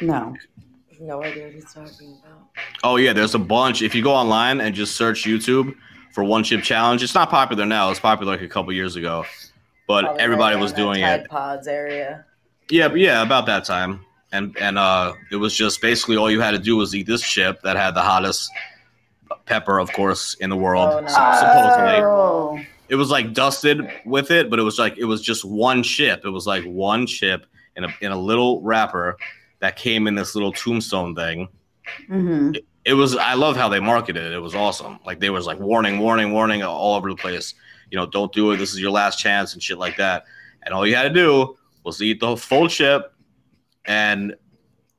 No. 0.00 0.34
no 1.00 1.22
idea 1.22 1.44
what 1.44 1.54
he's 1.54 1.72
talking 1.72 2.18
about 2.22 2.48
Oh 2.84 2.96
yeah, 2.96 3.12
there's 3.12 3.34
a 3.34 3.38
bunch. 3.38 3.82
If 3.82 3.94
you 3.94 4.02
go 4.02 4.12
online 4.12 4.60
and 4.60 4.74
just 4.74 4.96
search 4.96 5.24
YouTube 5.24 5.74
for 6.12 6.24
one 6.24 6.44
chip 6.44 6.62
challenge, 6.62 7.02
it's 7.02 7.14
not 7.14 7.30
popular 7.30 7.66
now. 7.66 7.90
It's 7.90 8.00
popular 8.00 8.32
like 8.32 8.42
a 8.42 8.48
couple 8.48 8.72
years 8.72 8.96
ago, 8.96 9.24
but 9.86 10.02
Probably 10.02 10.22
everybody 10.22 10.54
right 10.56 10.62
was 10.62 10.72
doing 10.72 11.02
it. 11.02 11.28
Pods 11.28 11.66
area. 11.66 12.24
Yeah, 12.70 12.88
but 12.88 12.98
yeah, 12.98 13.22
about 13.22 13.46
that 13.46 13.64
time. 13.64 14.04
And 14.30 14.56
and 14.60 14.76
uh 14.78 15.14
it 15.32 15.36
was 15.36 15.56
just 15.56 15.80
basically 15.80 16.16
all 16.16 16.30
you 16.30 16.40
had 16.40 16.50
to 16.50 16.58
do 16.58 16.76
was 16.76 16.94
eat 16.94 17.06
this 17.06 17.22
chip 17.22 17.62
that 17.62 17.76
had 17.76 17.94
the 17.94 18.02
hottest 18.02 18.50
pepper, 19.46 19.78
of 19.78 19.90
course, 19.92 20.34
in 20.34 20.50
the 20.50 20.56
world. 20.56 20.90
Oh, 20.92 21.00
no. 21.00 21.08
supposedly. 21.08 22.02
Oh. 22.02 22.60
It 22.88 22.96
was 22.96 23.10
like 23.10 23.32
dusted 23.34 23.90
with 24.04 24.30
it, 24.30 24.50
but 24.50 24.58
it 24.58 24.62
was 24.62 24.78
like 24.78 24.96
it 24.98 25.04
was 25.04 25.22
just 25.22 25.44
one 25.44 25.82
chip. 25.82 26.22
It 26.24 26.30
was 26.30 26.46
like 26.46 26.64
one 26.64 27.06
chip 27.06 27.46
in 27.76 27.84
a 27.84 27.88
in 28.00 28.12
a 28.12 28.18
little 28.18 28.60
wrapper 28.62 29.16
that 29.60 29.76
came 29.76 30.06
in 30.06 30.14
this 30.14 30.34
little 30.34 30.52
tombstone 30.52 31.14
thing. 31.14 31.48
hmm 32.06 32.52
It 32.54 32.64
was 32.94 33.16
I 33.16 33.34
love 33.34 33.56
how 33.56 33.68
they 33.68 33.80
marketed 33.80 34.24
it. 34.24 34.32
It 34.32 34.38
was 34.40 34.54
awesome. 34.54 34.98
Like 35.04 35.20
they 35.20 35.30
was 35.30 35.46
like 35.46 35.58
warning, 35.58 35.98
warning, 35.98 36.32
warning 36.32 36.62
all 36.62 36.94
over 36.94 37.10
the 37.10 37.16
place. 37.16 37.54
You 37.90 37.98
know, 37.98 38.06
don't 38.06 38.32
do 38.32 38.50
it. 38.52 38.56
This 38.58 38.72
is 38.72 38.80
your 38.80 38.90
last 38.90 39.18
chance 39.18 39.54
and 39.54 39.62
shit 39.62 39.78
like 39.78 39.96
that. 39.96 40.24
And 40.62 40.74
all 40.74 40.86
you 40.86 40.94
had 40.94 41.04
to 41.04 41.10
do 41.10 41.56
was 41.84 42.00
eat 42.02 42.20
the 42.20 42.36
full 42.36 42.68
chip 42.68 43.12
and 43.86 44.34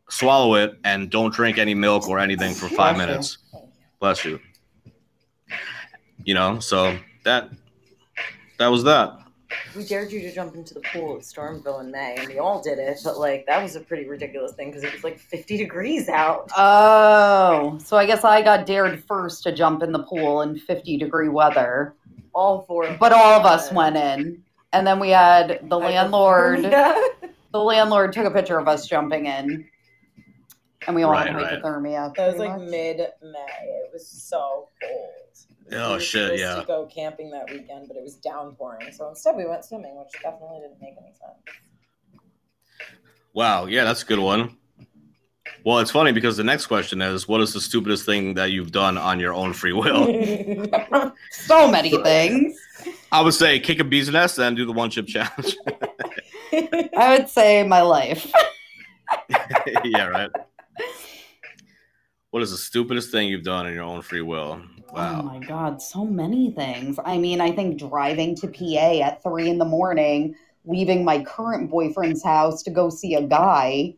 swallow 0.10 0.56
it 0.56 0.78
and 0.84 1.10
don't 1.10 1.34
drink 1.34 1.58
any 1.58 1.76
milk 1.76 2.08
or 2.10 2.20
anything 2.20 2.54
for 2.54 2.68
five 2.68 2.96
Bless 2.96 3.00
you. 3.00 3.08
minutes. 3.08 3.38
Bless 4.00 4.26
you. 4.26 4.40
You 6.24 6.34
know, 6.34 6.60
so 6.60 6.98
that 7.24 7.50
that 8.58 8.68
was 8.68 8.84
that. 8.84 9.18
We 9.76 9.84
dared 9.84 10.12
you 10.12 10.22
to 10.22 10.32
jump 10.34 10.56
into 10.56 10.74
the 10.74 10.82
pool 10.94 11.16
at 11.16 11.22
Stormville 11.22 11.82
in 11.82 11.92
May, 11.92 12.16
and 12.18 12.28
we 12.28 12.38
all 12.40 12.62
did 12.62 12.78
it. 12.80 13.00
But 13.04 13.18
like, 13.18 13.46
that 13.48 13.62
was 13.64 13.76
a 13.76 13.80
pretty 13.80 14.08
ridiculous 14.08 14.54
thing 14.54 14.70
because 14.70 14.84
it 14.84 14.94
was 14.94 15.04
like 15.04 15.20
50 15.20 15.58
degrees 15.58 16.08
out. 16.10 16.50
Oh, 16.56 17.78
so 17.84 17.98
I 17.98 18.06
guess 18.06 18.24
I 18.24 18.42
got 18.42 18.66
dared 18.66 19.04
first 19.06 19.44
to 19.44 19.52
jump 19.52 19.82
in 19.84 19.92
the 19.92 20.04
pool 20.04 20.42
in 20.42 20.58
50 20.58 20.98
degree 20.98 21.30
weather, 21.30 21.94
All 22.34 22.64
four. 22.68 22.96
but 23.00 23.12
all 23.12 23.40
of 23.40 23.46
us 23.46 23.72
went 23.72 23.96
in. 23.98 24.44
And 24.72 24.86
then 24.86 25.00
we 25.00 25.10
had 25.10 25.68
the 25.70 25.78
landlord. 25.78 26.72
The 27.52 27.58
landlord 27.60 28.14
took 28.14 28.26
a 28.26 28.30
picture 28.32 28.60
of 28.60 28.68
us 28.68 28.88
jumping 28.88 29.26
in, 29.26 29.68
and 30.88 30.96
we 30.96 31.04
all 31.04 31.12
Right, 31.12 31.28
had 31.28 31.36
right. 31.36 31.62
hypothermia. 31.62 32.14
That 32.16 32.28
was 32.28 32.38
like 32.38 32.60
mid 32.60 32.98
May. 32.98 33.46
It 33.64 33.90
was 33.94 34.08
so 34.08 34.70
cold. 34.82 35.12
It 35.68 35.72
We 35.72 35.78
Oh 35.78 35.94
were 35.94 36.00
shit, 36.00 36.24
supposed 36.26 36.42
yeah. 36.42 36.56
To 36.56 36.66
go 36.66 36.86
camping 36.88 37.32
that 37.32 37.50
weekend, 37.50 37.88
but 37.88 37.98
it 37.98 38.04
was 38.04 38.16
downpouring, 38.16 38.92
so 38.92 39.10
instead 39.10 39.36
we 39.36 39.46
went 39.46 39.66
swimming, 39.66 39.98
which 39.98 40.12
definitely 40.22 40.60
didn't 40.62 40.82
make 40.82 40.94
any 41.02 41.12
sense. 41.14 41.58
Wow, 43.34 43.66
yeah, 43.66 43.84
that's 43.84 44.04
a 44.04 44.06
good 44.06 44.20
one. 44.20 44.58
Well, 45.66 45.80
it's 45.80 45.92
funny 45.92 46.12
because 46.12 46.38
the 46.38 46.44
next 46.44 46.68
question 46.68 47.02
is, 47.02 47.28
what 47.28 47.42
is 47.42 47.54
the 47.54 47.60
stupidest 47.62 48.06
thing 48.06 48.34
that 48.36 48.52
you've 48.52 48.72
done 48.72 48.98
on 48.98 49.20
your 49.20 49.34
own 49.34 49.54
free 49.54 49.74
will? 49.74 50.06
so 51.32 51.70
many 51.70 51.96
things. 52.04 52.58
I 53.12 53.22
would 53.22 53.34
say 53.34 53.60
kick 53.60 53.80
a 53.80 53.84
bee's 53.84 54.10
nest 54.10 54.38
and 54.40 54.56
do 54.56 54.66
the 54.66 54.72
one 54.72 54.90
chip 54.90 55.08
challenge. 55.08 55.58
I 56.54 57.16
would 57.18 57.28
say 57.30 57.64
my 57.64 57.82
life. 57.82 58.32
yeah, 59.84 60.06
right. 60.06 60.30
What 62.32 62.44
is 62.44 62.52
the 62.52 62.58
stupidest 62.58 63.12
thing 63.12 63.28
you've 63.28 63.44
done 63.44 63.66
in 63.66 63.74
your 63.74 63.82
own 63.84 64.04
free 64.04 64.22
will? 64.22 64.62
Oh 64.62 64.94
Wow. 64.94 65.22
my 65.24 65.40
god, 65.40 65.82
so 65.82 66.06
many 66.06 66.52
things. 66.52 67.00
I 67.04 67.18
mean, 67.18 67.42
I 67.42 67.52
think 67.52 67.80
driving 67.80 68.36
to 68.36 68.48
PA 68.48 69.00
at 69.04 69.24
three 69.24 69.50
in 69.50 69.58
the 69.58 69.66
morning, 69.66 70.36
leaving 70.64 71.04
my 71.04 71.24
current 71.24 71.72
boyfriend's 71.72 72.24
house 72.24 72.62
to 72.64 72.70
go 72.70 72.92
see 72.92 73.16
a 73.16 73.24
guy 73.24 73.96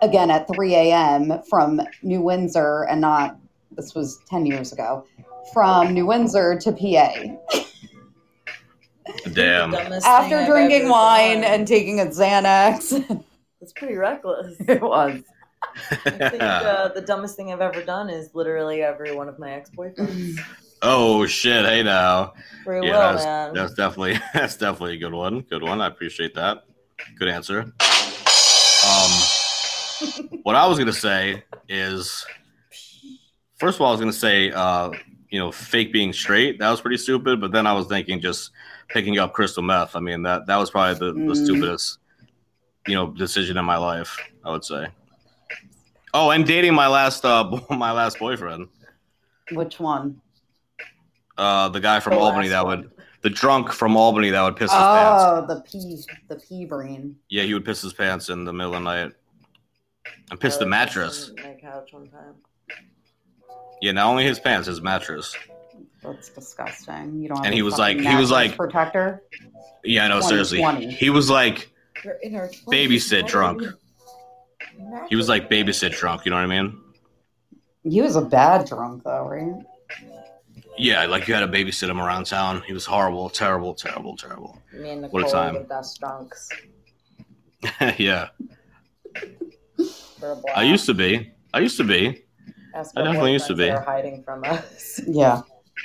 again 0.00 0.28
at 0.32 0.48
3 0.52 0.74
a.m. 0.74 1.40
from 1.48 1.80
New 2.02 2.20
Windsor 2.20 2.82
and 2.90 3.00
not 3.00 3.38
this 3.76 3.94
was 3.94 4.18
10 4.28 4.46
years 4.46 4.72
ago 4.72 5.06
from 5.52 5.94
New 5.94 6.06
Windsor 6.06 6.58
to 6.58 6.72
PA 6.72 7.62
Damn. 9.32 9.72
After 9.74 10.36
I've 10.38 10.46
drinking 10.48 10.88
wine 10.88 11.42
done. 11.42 11.44
and 11.60 11.68
taking 11.68 12.00
a 12.00 12.06
Xanax. 12.06 13.24
It's 13.62 13.72
pretty 13.72 13.94
reckless. 13.94 14.56
it 14.68 14.82
was. 14.82 15.22
I 16.04 16.10
think 16.10 16.42
uh, 16.42 16.88
the 16.88 17.00
dumbest 17.00 17.36
thing 17.36 17.52
I've 17.52 17.60
ever 17.60 17.82
done 17.84 18.10
is 18.10 18.30
literally 18.34 18.82
every 18.82 19.14
one 19.14 19.28
of 19.28 19.38
my 19.38 19.52
ex-boyfriends. 19.52 20.36
oh 20.82 21.24
shit! 21.26 21.64
Hey 21.64 21.82
now. 21.82 22.34
Free 22.64 22.80
Yeah, 22.80 22.90
will, 22.92 22.98
that's, 22.98 23.24
man. 23.24 23.54
that's 23.54 23.74
definitely 23.74 24.18
that's 24.34 24.56
definitely 24.56 24.94
a 24.94 24.98
good 24.98 25.12
one. 25.14 25.40
Good 25.40 25.62
one. 25.62 25.80
I 25.80 25.86
appreciate 25.86 26.34
that. 26.34 26.64
Good 27.18 27.28
answer. 27.28 27.60
Um, 28.84 29.10
what 30.42 30.56
I 30.56 30.66
was 30.66 30.78
gonna 30.78 30.92
say 30.92 31.44
is, 31.68 32.26
first 33.58 33.76
of 33.76 33.82
all, 33.82 33.88
I 33.88 33.90
was 33.92 34.00
gonna 34.00 34.12
say, 34.12 34.50
uh, 34.50 34.90
you 35.30 35.38
know, 35.38 35.52
fake 35.52 35.92
being 35.92 36.12
straight. 36.12 36.58
That 36.58 36.70
was 36.70 36.80
pretty 36.80 36.96
stupid. 36.96 37.40
But 37.40 37.52
then 37.52 37.66
I 37.66 37.72
was 37.72 37.86
thinking 37.86 38.20
just 38.20 38.50
picking 38.88 39.18
up 39.18 39.32
crystal 39.32 39.62
meth. 39.62 39.94
I 39.94 40.00
mean, 40.00 40.22
that 40.24 40.46
that 40.46 40.56
was 40.56 40.70
probably 40.70 40.98
the, 40.98 41.12
the 41.12 41.20
Mm. 41.34 41.36
stupidest, 41.44 41.98
you 42.86 42.94
know, 42.94 43.08
decision 43.12 43.56
in 43.56 43.64
my 43.64 43.76
life. 43.76 44.16
I 44.44 44.50
would 44.50 44.64
say. 44.64 44.86
Oh, 46.14 46.30
and 46.30 46.46
dating 46.46 46.74
my 46.74 46.88
last 46.88 47.24
uh 47.24 47.58
my 47.70 47.92
last 47.92 48.18
boyfriend, 48.18 48.68
Which 49.52 49.78
one? 49.80 50.20
uh, 51.38 51.68
the 51.70 51.80
guy 51.80 52.00
from 52.00 52.14
The 52.14 52.20
Albany 52.20 52.48
that 52.48 52.64
one. 52.64 52.80
would 52.82 52.90
the 53.22 53.30
drunk 53.30 53.72
from 53.72 53.96
Albany 53.96 54.30
that 54.30 54.42
would 54.42 54.56
piss 54.56 54.70
his 54.70 54.78
pants. 54.78 55.22
Oh, 55.24 55.46
the 55.46 55.60
pee 55.62 56.02
the 56.28 56.36
pea 56.36 56.64
brain. 56.66 57.16
Yeah, 57.30 57.44
he 57.44 57.54
would 57.54 57.64
piss 57.64 57.80
his 57.80 57.92
pants 57.92 58.28
in 58.28 58.44
the 58.44 58.52
middle 58.52 58.74
of 58.74 58.82
the 58.82 58.84
night 58.84 59.12
and 60.30 60.40
piss 60.40 60.56
the 60.56 60.66
mattress. 60.66 61.30
My 61.36 61.54
couch 61.60 61.92
one 61.92 62.08
time. 62.08 62.34
Yeah, 63.80 63.92
not 63.92 64.06
only 64.08 64.24
his 64.24 64.38
pants, 64.40 64.66
his 64.66 64.80
mattress. 64.82 65.34
That's 66.02 66.28
disgusting. 66.30 67.20
You 67.22 67.28
don't. 67.28 67.38
Have 67.38 67.46
And 67.46 67.54
he 67.54 67.62
was 67.62 67.78
like- 67.78 67.98
he 67.98 68.16
was 68.16 68.30
like- 68.30 68.56
protector. 68.56 69.22
Yeah, 69.84 70.08
no, 70.08 70.20
seriously. 70.20 70.60
He 70.90 71.10
was 71.10 71.30
like 71.30 71.71
We're 72.04 72.12
in 72.22 72.34
our 72.36 72.48
babysit 72.68 73.26
drunk. 73.26 73.62
what? 74.76 75.08
He 75.08 75.16
was 75.16 75.28
like 75.28 75.48
babysit 75.50 75.92
drunk. 75.96 76.24
You 76.24 76.30
know 76.30 76.36
what 76.36 76.44
I 76.50 76.62
mean? 76.62 76.78
He 77.84 78.00
was 78.00 78.16
a 78.16 78.22
bad 78.22 78.66
drunk 78.66 79.04
though, 79.04 79.26
right? 79.28 79.64
Yeah, 80.78 81.04
like 81.06 81.28
you 81.28 81.34
had 81.34 81.40
to 81.40 81.48
babysit 81.48 81.88
him 81.88 82.00
around 82.00 82.24
town. 82.26 82.62
He 82.66 82.72
was 82.72 82.86
horrible, 82.86 83.28
terrible, 83.28 83.74
terrible, 83.74 84.16
terrible. 84.16 84.58
Me 84.72 84.90
and 84.90 85.02
What 85.12 85.22
a 85.22 85.26
Nicole 85.26 85.30
time. 85.30 85.54
were 85.54 85.60
the 85.60 85.66
best 85.66 86.00
drunks. 86.00 86.48
yeah, 87.98 88.28
For 90.18 90.32
a 90.32 90.42
I 90.56 90.62
used 90.62 90.86
to 90.86 90.94
be. 90.94 91.30
I 91.54 91.60
used 91.60 91.76
to 91.76 91.84
be. 91.84 92.24
Ask 92.74 92.92
I 92.96 93.02
definitely 93.02 93.32
used 93.32 93.46
to 93.48 93.54
be. 93.54 93.66
that 93.66 93.76
Are 93.78 93.82
hiding 93.82 94.22
from 94.24 94.44
us. 94.44 95.00
Yeah. 95.06 95.42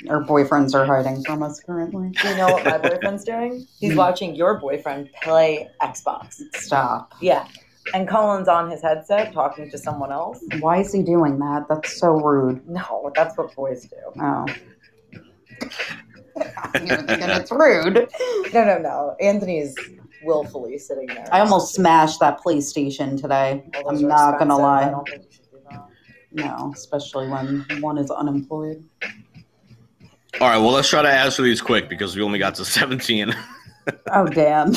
Our 0.08 0.22
boyfriends 0.22 0.74
are 0.74 0.86
hiding 0.86 1.24
from 1.24 1.42
us 1.42 1.60
currently. 1.60 2.10
Do 2.10 2.28
you 2.28 2.36
know 2.36 2.48
what 2.52 2.64
my 2.64 2.78
boyfriend's 2.78 3.24
doing? 3.24 3.66
He's 3.78 3.92
hmm. 3.92 3.98
watching 3.98 4.34
your 4.34 4.58
boyfriend 4.58 5.10
play 5.22 5.68
Xbox. 5.82 6.40
Stop. 6.56 7.14
Yeah. 7.20 7.48
And 7.94 8.08
Colin's 8.08 8.48
on 8.48 8.70
his 8.70 8.82
headset 8.82 9.32
talking 9.32 9.70
to 9.70 9.78
someone 9.78 10.12
else. 10.12 10.40
Why 10.60 10.78
is 10.78 10.92
he 10.92 11.02
doing 11.02 11.38
that? 11.38 11.66
That's 11.68 11.98
so 11.98 12.20
rude. 12.20 12.66
No, 12.68 13.10
that's 13.14 13.36
what 13.36 13.54
boys 13.56 13.86
do. 13.86 13.96
Oh. 14.20 14.46
You're 16.86 16.98
thinking 16.98 17.30
it's 17.30 17.50
rude. 17.50 18.08
No, 18.52 18.64
no, 18.64 18.78
no. 18.78 19.16
Anthony's 19.20 19.74
willfully 20.22 20.78
sitting 20.78 21.06
there. 21.06 21.26
I 21.32 21.40
almost 21.40 21.74
smashed 21.74 22.20
that 22.20 22.40
PlayStation 22.40 23.20
today. 23.20 23.64
Those 23.72 24.02
I'm 24.02 24.08
not 24.08 24.38
gonna 24.38 24.56
lie. 24.56 24.86
I 24.86 24.90
don't 24.90 25.08
think 25.08 25.24
you 25.24 25.32
should 25.32 25.50
do 25.50 25.58
that. 25.70 25.88
No, 26.32 26.72
especially 26.74 27.28
when 27.28 27.66
one 27.80 27.98
is 27.98 28.10
unemployed. 28.10 28.84
All 30.40 30.48
right, 30.48 30.58
well, 30.58 30.70
let's 30.72 30.88
try 30.88 31.02
to 31.02 31.08
answer 31.10 31.42
these 31.42 31.60
quick 31.60 31.88
because 31.88 32.14
we 32.16 32.22
only 32.22 32.38
got 32.38 32.54
to 32.56 32.64
17. 32.64 33.34
Oh 34.12 34.26
damn. 34.26 34.74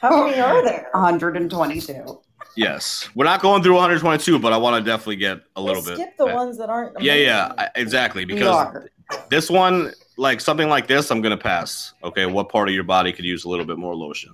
How 0.00 0.24
many 0.26 0.40
are 0.40 0.64
there? 0.64 0.88
122. 0.92 2.20
yes, 2.56 3.08
we're 3.14 3.24
not 3.24 3.42
going 3.42 3.62
through 3.62 3.74
122, 3.74 4.38
but 4.38 4.52
I 4.52 4.56
want 4.56 4.82
to 4.82 4.88
definitely 4.88 5.16
get 5.16 5.38
a 5.56 5.62
We'll 5.62 5.66
little 5.74 5.82
bit. 5.82 5.96
skip 5.96 6.16
the 6.16 6.26
ones 6.26 6.58
that 6.58 6.70
aren't. 6.70 7.00
Yeah, 7.00 7.14
yeah, 7.14 7.68
exactly. 7.74 8.24
Because 8.24 8.86
this 9.28 9.50
one, 9.50 9.92
like 10.16 10.40
something 10.40 10.68
like 10.68 10.86
this, 10.86 11.10
I'm 11.10 11.20
gonna 11.20 11.36
pass. 11.36 11.92
Okay, 12.04 12.26
what 12.26 12.48
part 12.48 12.68
of 12.68 12.74
your 12.74 12.84
body 12.84 13.12
could 13.12 13.24
use 13.24 13.44
a 13.44 13.48
little 13.48 13.66
bit 13.66 13.78
more 13.78 13.94
lotion? 13.94 14.32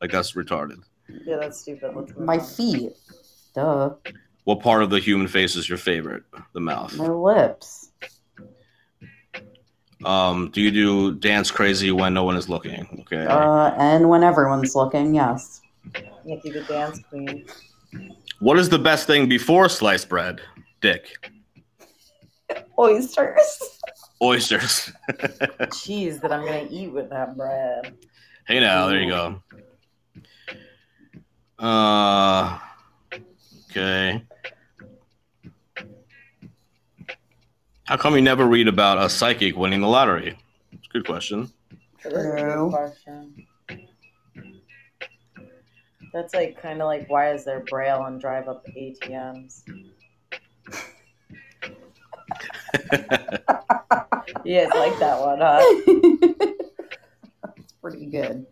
Like 0.00 0.10
that's 0.12 0.32
retarded. 0.32 0.82
Yeah, 1.24 1.36
that's 1.40 1.60
stupid. 1.60 1.92
Let's 1.96 2.12
My 2.16 2.38
on. 2.38 2.44
feet. 2.44 2.92
Duh. 3.54 3.90
What 4.44 4.60
part 4.60 4.82
of 4.82 4.90
the 4.90 4.98
human 5.00 5.28
face 5.28 5.56
is 5.56 5.68
your 5.68 5.78
favorite? 5.78 6.22
The 6.54 6.60
mouth. 6.60 6.94
My 6.96 7.08
lips. 7.08 7.79
Um, 10.04 10.50
do 10.50 10.60
you 10.60 10.70
do 10.70 11.14
dance 11.14 11.50
crazy 11.50 11.90
when 11.90 12.14
no 12.14 12.24
one 12.24 12.36
is 12.36 12.48
looking? 12.48 12.86
Okay. 13.00 13.26
Uh, 13.26 13.72
and 13.78 14.08
when 14.08 14.22
everyone's 14.22 14.74
looking, 14.74 15.14
yes. 15.14 15.60
Nikki 16.24 16.50
the 16.50 16.62
dance 16.62 17.00
queen. 17.08 17.46
What 18.38 18.58
is 18.58 18.68
the 18.68 18.78
best 18.78 19.06
thing 19.06 19.28
before 19.28 19.68
sliced 19.68 20.08
bread? 20.08 20.40
Dick. 20.80 21.30
Oysters. 22.78 23.80
Oysters. 24.22 24.92
Cheese 25.82 26.20
that 26.20 26.32
I'm 26.32 26.44
gonna 26.44 26.66
eat 26.70 26.92
with 26.92 27.10
that 27.10 27.36
bread. 27.36 27.94
hey 28.46 28.60
now, 28.60 28.88
there 28.88 29.00
you 29.00 29.10
go. 29.10 29.42
Uh, 31.58 32.58
okay. 33.70 34.22
How 37.90 37.96
come 37.96 38.14
you 38.14 38.22
never 38.22 38.46
read 38.46 38.68
about 38.68 38.98
a 39.04 39.10
psychic 39.10 39.56
winning 39.56 39.80
the 39.80 39.88
lottery? 39.88 40.38
It's 40.70 40.86
a 40.86 40.90
good 40.92 41.04
question. 41.04 41.50
That's 42.04 42.14
True. 42.14 42.70
question. 42.70 43.46
That's 46.12 46.32
like 46.32 46.62
kind 46.62 46.80
of 46.80 46.86
like 46.86 47.10
why 47.10 47.32
is 47.32 47.44
there 47.44 47.64
braille 47.68 47.98
on 47.98 48.18
drive 48.20 48.46
up 48.46 48.64
ATMs? 48.66 49.62
You 54.44 54.60
guys 54.60 54.70
like 54.74 54.96
that 55.00 55.18
one, 55.20 55.40
huh? 55.40 55.58
It's 57.56 57.72
pretty 57.82 58.06
good. 58.06 58.46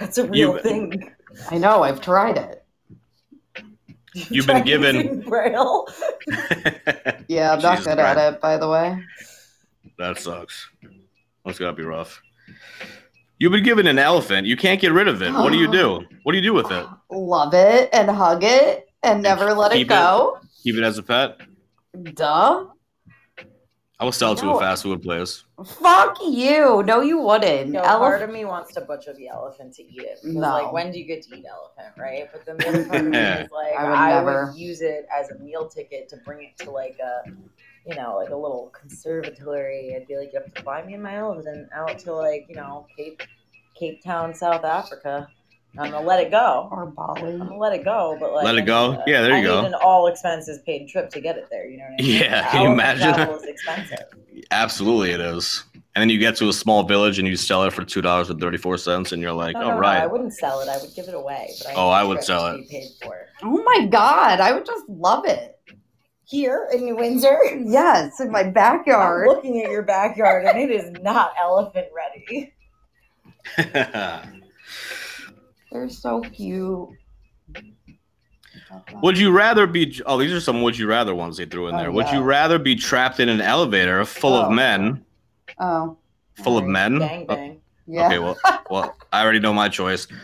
That's 0.00 0.18
a 0.18 0.26
real 0.26 0.54
You- 0.56 0.60
thing. 0.60 1.12
I 1.50 1.58
know, 1.58 1.84
I've 1.84 2.00
tried 2.00 2.36
it. 2.38 2.64
You've 4.14 4.46
been 4.48 4.64
given- 4.64 5.20
braille. 5.20 5.86
Yeah, 7.28 7.52
I'm 7.52 7.60
not 7.60 7.78
Jesus 7.78 7.86
good 7.86 7.98
at 7.98 8.34
it, 8.34 8.40
by 8.40 8.56
the 8.56 8.68
way. 8.68 9.02
that 9.98 10.18
sucks. 10.18 10.68
That's 11.44 11.58
gotta 11.58 11.74
be 11.74 11.82
rough. 11.82 12.20
You've 13.38 13.52
been 13.52 13.64
given 13.64 13.86
an 13.86 13.98
elephant. 13.98 14.46
You 14.46 14.56
can't 14.56 14.80
get 14.80 14.92
rid 14.92 15.08
of 15.08 15.20
it. 15.20 15.32
What 15.32 15.52
do 15.52 15.58
you 15.58 15.70
do? 15.70 16.04
What 16.24 16.32
do 16.32 16.38
you 16.38 16.42
do 16.42 16.54
with 16.54 16.70
it? 16.70 16.86
Love 17.10 17.52
it 17.52 17.90
and 17.92 18.08
hug 18.08 18.42
it 18.42 18.88
and 19.02 19.22
never 19.22 19.52
let 19.52 19.72
it 19.72 19.74
keep 19.74 19.88
it? 19.88 19.90
go. 19.90 20.38
Keep 20.62 20.76
it 20.76 20.82
as 20.82 20.96
a 20.96 21.02
pet? 21.02 21.36
Duh. 22.14 22.64
I 24.00 24.04
will 24.04 24.12
sell 24.12 24.32
it 24.32 24.38
to 24.38 24.46
No. 24.46 24.56
a 24.56 24.60
fast 24.60 24.82
food 24.82 25.02
place. 25.02 25.44
Fuck 25.64 26.18
you. 26.20 26.82
No, 26.84 27.00
you 27.00 27.20
wouldn't. 27.20 27.70
No, 27.70 27.80
Elef- 27.82 27.98
part 27.98 28.22
of 28.22 28.30
me 28.30 28.44
wants 28.44 28.74
to 28.74 28.80
butcher 28.80 29.14
the 29.14 29.28
elephant 29.28 29.72
to 29.74 29.84
eat 29.84 30.02
it. 30.02 30.18
No. 30.24 30.40
like, 30.40 30.72
when 30.72 30.90
do 30.90 30.98
you 30.98 31.04
get 31.06 31.22
to 31.22 31.34
eat 31.36 31.44
elephant, 31.48 31.94
right? 31.96 32.28
But 32.32 32.44
then 32.44 32.56
the 32.56 32.68
other 32.68 32.84
part 32.86 33.00
of 33.02 33.06
me 33.06 33.18
is 33.44 33.50
like, 33.52 33.74
I 33.78 34.18
I 34.18 34.22
would 34.22 34.48
would, 34.48 34.56
use 34.56 34.80
it 34.82 35.06
as 35.16 35.30
a 35.30 35.38
meal 35.38 35.68
ticket 35.68 36.08
to 36.08 36.16
bring 36.24 36.42
it 36.44 36.64
to 36.64 36.72
like 36.72 36.98
a, 36.98 37.30
you 37.86 37.94
know, 37.94 38.16
like 38.16 38.30
a 38.30 38.36
little 38.36 38.72
conservatory. 38.78 39.94
I'd 39.94 40.08
be 40.08 40.16
like, 40.16 40.32
you 40.32 40.40
have 40.40 40.52
to 40.52 40.62
fly 40.62 40.84
me 40.84 40.94
and 40.94 41.02
my 41.02 41.16
elephant 41.18 41.68
out 41.72 41.96
to 42.00 42.12
like, 42.14 42.46
you 42.48 42.56
know, 42.56 42.86
Cape 42.96 43.22
Cape 43.78 44.02
Town, 44.02 44.34
South 44.34 44.64
Africa. 44.64 45.28
I'm 45.78 45.90
gonna 45.90 46.06
let 46.06 46.20
it 46.20 46.30
go. 46.30 46.68
Or 46.70 46.86
Bali. 46.86 47.32
I'm 47.32 47.38
gonna 47.38 47.56
let 47.58 47.72
it 47.72 47.84
go, 47.84 48.16
but 48.20 48.32
like 48.32 48.44
Let 48.44 48.54
it 48.56 48.62
go? 48.62 48.92
need 48.92 49.00
a- 49.00 49.04
Yeah, 49.06 49.22
there 49.22 49.32
you 49.32 49.36
I 49.38 49.42
go. 49.42 49.60
Need 49.62 49.68
an 49.68 49.74
all 49.74 50.06
expenses 50.06 50.60
paid 50.64 50.88
trip 50.88 51.10
to 51.10 51.20
get 51.20 51.36
it 51.36 51.48
there. 51.50 51.66
You 51.68 51.78
know 51.78 51.84
what 51.84 52.00
I 52.00 52.02
mean? 52.02 52.20
Yeah, 52.22 52.50
can 52.50 52.62
you 52.62 52.72
imagine? 52.72 53.12
Travel 53.14 53.36
is 53.36 53.44
expensive. 53.44 53.98
Absolutely, 54.50 55.10
it 55.10 55.20
is. 55.20 55.64
And 55.96 56.02
then 56.02 56.10
you 56.10 56.18
get 56.18 56.34
to 56.36 56.48
a 56.48 56.52
small 56.52 56.82
village 56.82 57.18
and 57.20 57.26
you 57.28 57.36
sell 57.36 57.62
it 57.64 57.72
for 57.72 57.84
two 57.84 58.00
dollars 58.02 58.28
and 58.30 58.40
thirty 58.40 58.58
four 58.58 58.76
cents, 58.76 59.12
and 59.12 59.20
you're 59.22 59.32
like, 59.32 59.54
No, 59.54 59.62
"All 59.62 59.68
no, 59.70 59.74
no, 59.74 59.80
right." 59.80 60.02
I 60.02 60.06
wouldn't 60.06 60.32
sell 60.34 60.60
it. 60.60 60.68
I 60.68 60.76
would 60.78 60.92
give 60.94 61.06
it 61.08 61.14
away. 61.14 61.50
But 61.58 61.68
I 61.70 61.74
Oh, 61.74 61.88
I 61.88 62.02
would 62.04 62.22
sell 62.24 62.46
it. 62.48 62.68
Paid 62.68 62.88
for 63.02 63.16
Oh 63.42 63.62
my 63.64 63.86
god, 63.86 64.40
I 64.40 64.52
would 64.52 64.66
just 64.66 64.88
love 64.88 65.24
it. 65.26 65.56
here 66.26 66.68
in 66.72 66.84
New 66.84 66.96
Windsor. 66.96 67.38
Yes, 67.64 68.18
in 68.20 68.30
my 68.32 68.40
I'm 68.40 68.52
backyard. 68.52 69.28
looking 69.28 69.62
at 69.62 69.70
your 69.70 69.82
backyard 69.82 70.46
and 70.46 70.58
it 70.58 70.70
is 70.70 70.90
not 71.02 71.32
elephant 71.40 71.86
ready. 71.94 72.52
They're 75.74 75.88
so 75.88 76.20
cute. 76.20 76.88
would 79.02 79.18
you 79.18 79.32
rather 79.32 79.66
be? 79.66 80.00
Oh, 80.06 80.16
these 80.18 80.32
are 80.32 80.40
some 80.40 80.62
would 80.62 80.78
you 80.78 80.86
rather 80.86 81.16
ones 81.16 81.36
they 81.36 81.46
threw 81.46 81.66
in 81.66 81.74
Oh, 81.74 81.78
there. 81.78 81.90
Would 81.90 82.08
you 82.10 82.20
rather 82.22 82.60
be 82.60 82.76
trapped 82.76 83.18
in 83.18 83.28
an 83.28 83.40
elevator 83.40 84.04
full 84.04 84.34
of 84.34 84.46
Oh. 84.46 84.50
men, 84.52 85.04
Oh, 85.58 85.98
full 86.44 86.56
of 86.56 86.64
men? 86.64 87.00
Bang 87.00 87.26
bang. 87.26 87.56
Oh, 87.58 87.60
yeah. 87.88 88.06
Okay, 88.06 88.18
well, 88.20 88.36
well, 88.70 88.96
I 89.12 89.22
already 89.24 89.40
know 89.40 89.52
my 89.52 89.68
choice. 89.68 90.06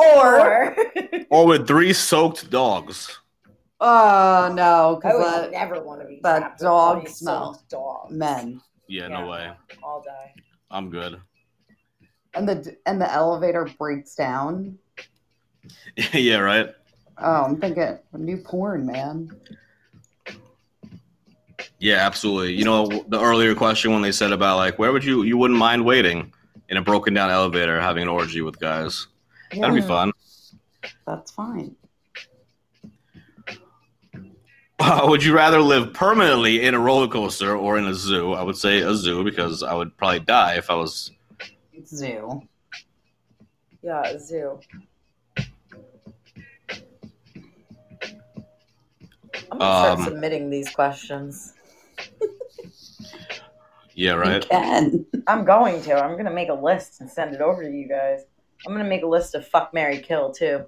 Or 0.00 0.76
Or 1.30 1.46
with 1.48 1.66
three 1.66 1.92
soaked 1.92 2.48
dogs. 2.50 3.18
Oh 3.80 4.48
no, 4.54 5.00
I 5.02 5.14
would 5.14 5.24
because 5.24 5.50
never 5.50 5.82
want 5.82 6.00
to 6.02 6.06
be 6.06 6.20
that 6.22 6.38
trapped 6.38 6.60
with 6.60 6.68
dog 6.68 7.08
smell. 7.08 7.54
soaked 7.54 7.68
dogs. 7.70 8.14
men 8.14 8.60
Yeah, 8.86 9.08
Yeah. 9.08 9.20
no 9.20 9.26
way. 9.28 9.50
I'll 9.84 10.00
die. 10.02 10.32
I'm 10.70 10.88
good. 10.90 11.20
And 12.34 12.48
the 12.48 12.76
and 12.86 13.00
the 13.00 13.12
elevator 13.12 13.68
breaks 13.78 14.14
down. 14.14 14.78
yeah, 16.12 16.38
right. 16.38 16.70
Oh, 17.18 17.44
I'm 17.44 17.60
thinking 17.60 17.98
new 18.12 18.38
porn, 18.38 18.86
man. 18.86 19.30
Yeah, 21.80 21.96
absolutely. 21.96 22.54
You 22.54 22.64
know, 22.64 22.86
the 23.08 23.20
earlier 23.20 23.54
question 23.54 23.92
when 23.92 24.02
they 24.02 24.12
said 24.12 24.32
about 24.32 24.56
like, 24.56 24.78
where 24.78 24.92
would 24.92 25.04
you 25.04 25.22
you 25.22 25.36
wouldn't 25.36 25.58
mind 25.58 25.84
waiting 25.84 26.32
in 26.68 26.76
a 26.76 26.82
broken 26.82 27.14
down 27.14 27.30
elevator 27.30 27.80
having 27.80 28.02
an 28.02 28.08
orgy 28.08 28.40
with 28.40 28.58
guys? 28.58 29.06
That'd 29.52 29.74
be 29.74 29.80
fun. 29.82 30.12
That's 31.06 31.30
fine. 31.30 31.74
Uh, 34.80 35.04
would 35.08 35.24
you 35.24 35.34
rather 35.34 35.60
live 35.60 35.92
permanently 35.92 36.62
in 36.62 36.72
a 36.72 36.78
roller 36.78 37.08
coaster 37.08 37.56
or 37.56 37.78
in 37.78 37.86
a 37.88 37.94
zoo? 37.94 38.34
I 38.34 38.44
would 38.44 38.56
say 38.56 38.78
a 38.78 38.94
zoo 38.94 39.24
because 39.24 39.64
I 39.64 39.74
would 39.74 39.96
probably 39.96 40.20
die 40.20 40.54
if 40.54 40.70
I 40.70 40.76
was. 40.76 41.10
Zoo. 41.88 42.42
Yeah, 43.82 44.18
zoo. 44.18 44.58
I'm 49.50 49.58
gonna 49.58 49.94
start 49.94 49.98
Um, 49.98 50.04
submitting 50.04 50.50
these 50.50 50.68
questions. 50.70 51.54
Yeah, 53.94 54.14
You 54.14 54.20
right. 54.20 54.48
can. 54.48 55.06
I'm 55.26 55.44
going 55.44 55.82
to. 55.82 55.94
I'm 55.94 56.16
gonna 56.16 56.30
make 56.32 56.48
a 56.50 56.54
list 56.54 57.00
and 57.00 57.10
send 57.10 57.34
it 57.34 57.40
over 57.40 57.62
to 57.64 57.70
you 57.70 57.88
guys. 57.88 58.20
I'm 58.66 58.72
gonna 58.72 58.88
make 58.88 59.02
a 59.02 59.06
list 59.08 59.34
of 59.34 59.46
fuck 59.46 59.72
Mary 59.74 59.98
Kill 59.98 60.32
too. 60.32 60.64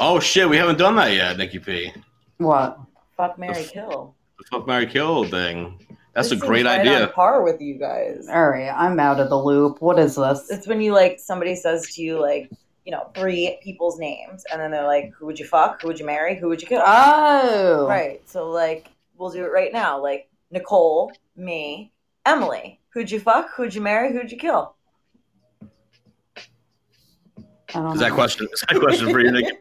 Oh 0.00 0.18
shit, 0.20 0.48
we 0.48 0.56
haven't 0.56 0.78
done 0.78 0.96
that 0.96 1.12
yet, 1.12 1.36
Nikki 1.36 1.58
P. 1.58 1.92
What? 2.38 2.78
Fuck 3.16 3.38
Mary 3.38 3.62
f- 3.62 3.72
Kill. 3.72 4.14
The 4.38 4.44
fuck 4.50 4.66
Mary 4.66 4.86
Kill 4.86 5.24
thing. 5.24 5.80
That's 6.18 6.30
This 6.30 6.38
a 6.38 6.40
seems 6.40 6.48
great 6.48 6.66
right 6.66 6.80
idea. 6.80 7.06
On 7.06 7.12
par 7.12 7.42
with 7.44 7.60
you 7.60 7.74
guys. 7.78 8.26
All 8.28 8.48
right, 8.50 8.68
I'm 8.70 8.98
out 8.98 9.20
of 9.20 9.28
the 9.30 9.38
loop. 9.38 9.80
What 9.80 9.98
is 10.00 10.16
this? 10.16 10.50
It's 10.50 10.66
when 10.66 10.80
you 10.80 10.92
like 10.92 11.20
somebody 11.20 11.54
says 11.54 11.94
to 11.94 12.02
you 12.02 12.20
like, 12.20 12.50
you 12.84 12.90
know, 12.90 13.10
three 13.14 13.56
people's 13.62 14.00
names, 14.00 14.42
and 14.50 14.60
then 14.60 14.72
they're 14.72 14.84
like, 14.86 15.12
"Who 15.16 15.26
would 15.26 15.38
you 15.38 15.46
fuck? 15.46 15.80
Who 15.80 15.86
would 15.88 16.00
you 16.00 16.06
marry? 16.06 16.36
Who 16.36 16.48
would 16.48 16.60
you 16.60 16.66
kill?" 16.66 16.82
Oh, 16.84 17.86
Right. 17.88 18.20
So 18.28 18.50
like, 18.50 18.88
we'll 19.16 19.30
do 19.30 19.44
it 19.44 19.52
right 19.52 19.72
now. 19.72 20.02
Like 20.02 20.28
Nicole, 20.50 21.12
me, 21.36 21.92
Emily. 22.26 22.80
Who'd 22.94 23.10
you 23.12 23.20
fuck? 23.20 23.50
Who'd 23.54 23.74
you 23.74 23.80
marry? 23.80 24.12
Who'd 24.12 24.32
you 24.32 24.38
kill? 24.38 24.74
I 27.74 27.80
don't 27.80 27.92
Is 27.92 28.00
that 28.00 28.08
know. 28.08 28.14
question? 28.14 28.48
Is 28.52 28.64
that 28.68 28.80
question 28.80 29.10
for 29.10 29.20
you, 29.20 29.30
Nikki 29.30 29.52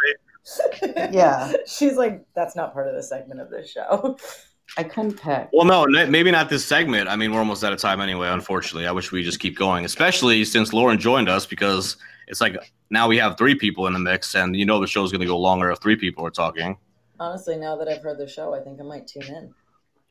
Yeah, 1.11 1.51
She's 1.67 1.97
like, 1.97 2.25
that's 2.33 2.55
not 2.55 2.71
part 2.73 2.87
of 2.87 2.95
the 2.95 3.03
segment 3.03 3.41
of 3.41 3.49
this 3.49 3.69
show. 3.69 4.17
I 4.75 4.83
couldn't 4.83 5.19
pick. 5.19 5.49
Well, 5.53 5.65
no, 5.65 5.85
n- 5.85 6.11
maybe 6.11 6.29
not 6.31 6.49
this 6.49 6.65
segment. 6.65 7.07
I 7.07 7.15
mean, 7.15 7.31
we're 7.31 7.39
almost 7.39 7.63
out 7.63 7.73
of 7.73 7.79
time 7.79 8.01
anyway. 8.01 8.27
Unfortunately, 8.27 8.87
I 8.87 8.91
wish 8.91 9.11
we 9.11 9.23
just 9.23 9.39
keep 9.39 9.57
going, 9.57 9.85
especially 9.85 10.43
since 10.43 10.73
Lauren 10.73 10.99
joined 10.99 11.29
us 11.29 11.45
because 11.45 11.97
it's 12.27 12.41
like 12.41 12.57
now 12.89 13.07
we 13.07 13.17
have 13.17 13.37
three 13.37 13.55
people 13.55 13.87
in 13.87 13.93
the 13.93 13.99
mix, 13.99 14.35
and 14.35 14.55
you 14.55 14.65
know 14.65 14.79
the 14.79 14.87
show's 14.87 15.11
going 15.11 15.21
to 15.21 15.27
go 15.27 15.37
longer 15.37 15.71
if 15.71 15.79
three 15.79 15.95
people 15.95 16.25
are 16.25 16.31
talking. 16.31 16.77
Honestly, 17.19 17.57
now 17.57 17.75
that 17.77 17.87
I've 17.87 18.03
heard 18.03 18.17
the 18.17 18.27
show, 18.27 18.53
I 18.53 18.59
think 18.59 18.79
I 18.79 18.83
might 18.83 19.07
tune 19.07 19.23
in. 19.23 19.53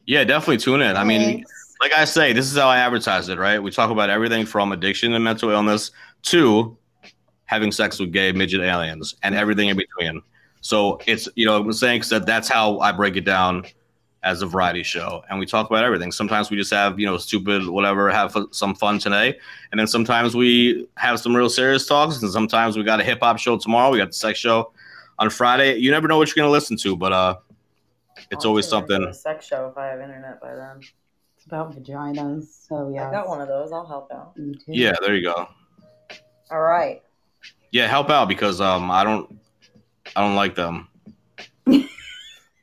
Yeah, 0.07 0.25
definitely 0.25 0.59
tune 0.59 0.81
in. 0.81 0.97
I 0.97 1.05
mean, 1.05 1.45
like 1.81 1.93
I 1.93 2.05
say, 2.05 2.33
this 2.33 2.51
is 2.51 2.57
how 2.57 2.69
I 2.69 2.79
advertise 2.79 3.29
it, 3.29 3.39
right? 3.39 3.63
We 3.63 3.71
talk 3.71 3.91
about 3.91 4.09
everything 4.09 4.47
from 4.47 4.73
addiction 4.73 5.13
and 5.15 5.23
mental 5.23 5.51
illness 5.51 5.91
to 6.23 6.77
having 7.45 7.71
sex 7.71 7.99
with 7.99 8.13
gay 8.13 8.33
midget 8.33 8.61
aliens 8.61 9.15
and 9.23 9.35
everything 9.35 9.69
in 9.69 9.77
between. 9.77 10.23
So 10.61 11.01
it's 11.07 11.29
you 11.37 11.47
know 11.47 11.61
I'm 11.61 11.73
saying 11.73 12.03
that 12.11 12.27
that's 12.27 12.49
how 12.49 12.79
I 12.81 12.93
break 12.93 13.17
it 13.17 13.25
down 13.25 13.65
as 14.27 14.43
a 14.43 14.47
variety 14.47 14.83
show, 14.83 15.22
and 15.31 15.39
we 15.39 15.47
talk 15.47 15.70
about 15.70 15.85
everything. 15.85 16.11
Sometimes 16.11 16.51
we 16.51 16.57
just 16.57 16.72
have 16.72 16.99
you 16.99 17.07
know 17.07 17.16
stupid 17.16 17.66
whatever, 17.68 18.11
have 18.11 18.33
fu- 18.33 18.49
some 18.51 18.74
fun 18.74 18.99
today, 18.99 19.39
and 19.70 19.79
then 19.79 19.87
sometimes 19.87 20.35
we 20.35 20.89
have 20.97 21.20
some 21.20 21.35
real 21.35 21.49
serious 21.49 21.87
talks, 21.87 22.20
and 22.20 22.31
sometimes 22.31 22.77
we 22.77 22.83
got 22.83 23.01
a 23.01 23.05
hip 23.05 23.20
hop 23.22 23.39
show 23.39 23.57
tomorrow. 23.57 23.91
We 23.91 23.99
got 23.99 24.09
the 24.09 24.14
sex 24.14 24.39
show 24.41 24.72
on 25.20 25.31
Friday. 25.31 25.77
You 25.77 25.93
never 25.93 26.09
know 26.09 26.18
what 26.18 26.29
you're 26.29 26.43
gonna 26.43 26.53
listen 26.53 26.77
to, 26.79 26.97
but 26.97 27.12
uh, 27.12 27.37
it's 28.33 28.45
I'll 28.45 28.51
always 28.51 28.68
tune 28.68 28.81
in 28.81 28.87
for 28.87 28.93
something. 28.93 29.07
the 29.07 29.14
sex 29.14 29.47
show 29.47 29.68
if 29.68 29.79
I 29.79 29.87
have 29.87 30.01
internet 30.01 30.41
by 30.41 30.57
then. 30.57 30.81
It's 31.37 31.47
about 31.47 31.72
vaginas. 31.77 32.66
So 32.68 32.91
yeah, 32.93 33.09
I 33.09 33.12
got 33.12 33.29
one 33.29 33.41
of 33.41 33.47
those. 33.47 33.70
I'll 33.70 33.87
help 33.87 34.11
out. 34.12 34.33
Yeah, 34.66 34.95
there 35.01 35.14
you 35.14 35.22
go. 35.22 35.49
All 36.51 36.61
right. 36.61 37.01
Yeah, 37.70 37.87
help 37.87 38.11
out 38.11 38.27
because 38.27 38.61
um 38.61 38.91
I 38.91 39.05
don't 39.05 39.39
I 40.16 40.22
don't 40.22 40.35
like 40.35 40.57
them. 40.57 40.89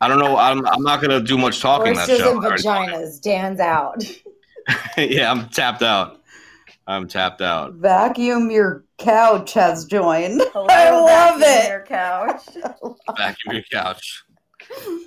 I 0.03 0.07
don't 0.09 0.19
know. 0.19 0.35
I'm 0.35 0.65
I'm 0.67 0.83
not 0.83 1.01
gonna 1.01 1.21
do 1.21 1.37
much 1.37 1.61
talking 1.61 1.93
that 1.93 2.09
Horses 2.09 2.17
show. 2.19 2.31
and 2.33 2.43
vaginas. 2.43 3.21
Dan's 3.21 3.61
out. 3.61 4.03
yeah, 4.97 5.31
I'm 5.31 5.47
tapped 5.47 5.81
out. 5.81 6.19
I'm 6.87 7.07
tapped 7.07 7.41
out. 7.41 7.75
Vacuum 7.75 8.51
your 8.51 8.83
couch 8.97 9.53
has 9.53 9.85
joined. 9.85 10.41
Hello, 10.51 10.67
I 10.69 10.89
love 10.89 11.39
vacuum 11.39 11.65
it. 11.65 11.69
Your 11.69 11.85
couch. 11.85 12.45
Vacuum 13.17 13.53
your 13.53 13.63
couch. 13.71 14.23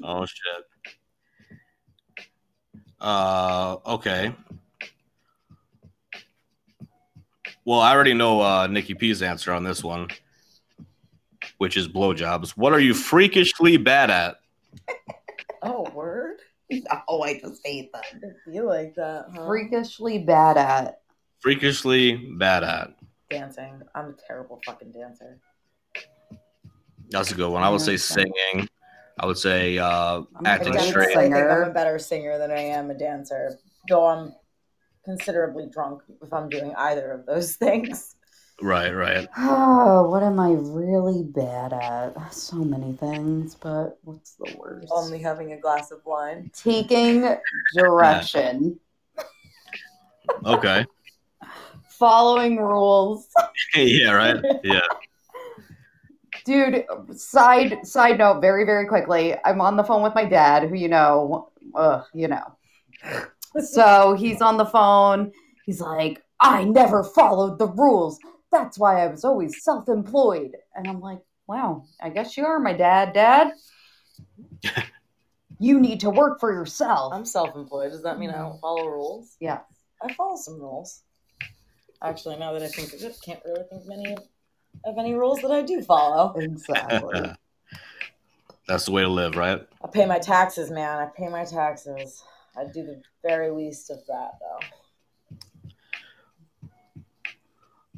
Oh 0.02 0.24
shit. 0.24 0.64
Uh 2.98 3.76
okay. 3.84 4.34
Well, 7.66 7.80
I 7.80 7.92
already 7.92 8.14
know 8.14 8.40
uh 8.40 8.66
Nikki 8.66 8.94
P's 8.94 9.20
answer 9.20 9.52
on 9.52 9.62
this 9.62 9.84
one, 9.84 10.08
which 11.58 11.76
is 11.76 11.86
blowjobs. 11.86 12.52
What 12.52 12.72
are 12.72 12.80
you 12.80 12.94
freakishly 12.94 13.76
bad 13.76 14.10
at? 14.10 14.36
Oh, 15.62 15.90
word. 15.94 16.38
Oh, 17.06 17.22
I 17.22 17.38
just 17.38 17.64
hate 17.64 17.92
that. 17.92 18.06
I 18.12 18.50
feel 18.50 18.66
like 18.66 18.96
that. 18.96 19.26
Huh? 19.32 19.46
Freakishly 19.46 20.18
bad 20.18 20.56
at. 20.58 21.00
Freakishly 21.38 22.16
bad 22.38 22.64
at. 22.64 22.90
dancing. 23.30 23.82
I'm 23.94 24.06
a 24.06 24.14
terrible 24.26 24.60
fucking 24.66 24.90
dancer. 24.90 25.38
That's 27.10 27.30
a 27.30 27.36
good 27.36 27.50
one. 27.50 27.62
I 27.62 27.68
would 27.68 27.82
say 27.82 27.96
singing. 27.96 28.68
I 29.16 29.26
would 29.26 29.38
say 29.38 29.78
uh, 29.78 30.22
I'm 30.34 30.44
acting 30.44 30.74
a 30.74 30.78
I 30.78 30.80
good 30.80 30.88
straight. 30.88 31.14
think 31.14 31.34
I'm 31.34 31.62
a 31.62 31.72
better 31.72 32.00
singer 32.00 32.36
than 32.36 32.50
I 32.50 32.58
am 32.62 32.90
a 32.90 32.94
dancer, 32.94 33.56
though 33.88 34.06
I'm 34.06 34.34
considerably 35.04 35.66
drunk 35.68 36.02
if 36.20 36.32
I'm 36.32 36.50
doing 36.50 36.74
either 36.76 37.12
of 37.12 37.26
those 37.26 37.54
things. 37.56 38.15
Right, 38.62 38.90
right. 38.94 39.28
Oh, 39.36 40.08
what 40.08 40.22
am 40.22 40.40
I 40.40 40.52
really 40.52 41.22
bad 41.22 41.72
at? 41.74 42.32
So 42.32 42.56
many 42.56 42.94
things, 42.94 43.54
but 43.54 43.98
what's 44.02 44.32
the 44.32 44.46
worst? 44.56 44.88
Only 44.90 45.18
having 45.18 45.52
a 45.52 45.60
glass 45.60 45.90
of 45.90 46.00
wine. 46.06 46.50
Taking 46.54 47.36
direction, 47.74 48.80
Okay. 50.46 50.86
following 51.88 52.56
rules. 52.56 53.28
yeah, 53.74 54.12
right. 54.12 54.36
Yeah. 54.64 54.80
Dude, 56.44 56.84
side 57.14 57.86
side 57.86 58.18
note, 58.18 58.40
very 58.40 58.64
very 58.64 58.86
quickly. 58.86 59.34
I'm 59.44 59.60
on 59.60 59.76
the 59.76 59.84
phone 59.84 60.02
with 60.02 60.14
my 60.14 60.24
dad, 60.24 60.68
who 60.68 60.76
you 60.76 60.88
know, 60.88 61.50
uh, 61.74 62.04
you 62.14 62.28
know. 62.28 62.56
So 63.60 64.14
he's 64.14 64.40
on 64.40 64.56
the 64.56 64.66
phone. 64.66 65.32
He's 65.64 65.80
like, 65.80 66.22
"I 66.40 66.64
never 66.64 67.02
followed 67.02 67.58
the 67.58 67.66
rules. 67.66 68.18
That's 68.56 68.78
why 68.78 69.02
I 69.02 69.06
was 69.06 69.24
always 69.24 69.62
self-employed." 69.62 70.56
And 70.74 70.88
I'm 70.88 71.00
like, 71.00 71.20
"Wow, 71.46 71.84
I 72.00 72.10
guess 72.10 72.36
you 72.36 72.46
are 72.46 72.58
my 72.58 72.72
dad, 72.72 73.12
Dad. 73.12 73.52
you 75.58 75.80
need 75.80 76.00
to 76.00 76.10
work 76.10 76.40
for 76.40 76.52
yourself." 76.52 77.12
I'm 77.12 77.24
self-employed. 77.24 77.92
Does 77.92 78.02
that 78.02 78.18
mean 78.18 78.30
I 78.30 78.38
don't 78.38 78.60
follow 78.60 78.86
rules? 78.86 79.36
yeah. 79.40 79.60
I 80.02 80.12
follow 80.12 80.36
some 80.36 80.60
rules. 80.60 81.02
Actually, 82.02 82.36
now 82.36 82.52
that 82.52 82.62
I 82.62 82.68
think 82.68 82.92
of 82.92 83.02
it, 83.02 83.18
can't 83.24 83.40
really 83.44 83.62
think 83.70 83.84
of 83.84 83.90
any 83.90 84.16
of 84.84 84.98
any 84.98 85.14
rules 85.14 85.40
that 85.40 85.50
I 85.50 85.62
do 85.62 85.82
follow. 85.82 86.34
Exactly. 86.38 87.32
That's 88.68 88.86
the 88.86 88.92
way 88.92 89.02
to 89.02 89.08
live, 89.08 89.36
right? 89.36 89.66
I 89.82 89.88
pay 89.88 90.06
my 90.06 90.18
taxes, 90.18 90.70
man. 90.70 90.98
I 90.98 91.06
pay 91.16 91.28
my 91.28 91.44
taxes. 91.44 92.22
I 92.56 92.64
do 92.64 92.82
the 92.84 93.00
very 93.22 93.50
least 93.50 93.90
of 93.90 93.98
that, 94.08 94.32
though. 94.40 94.58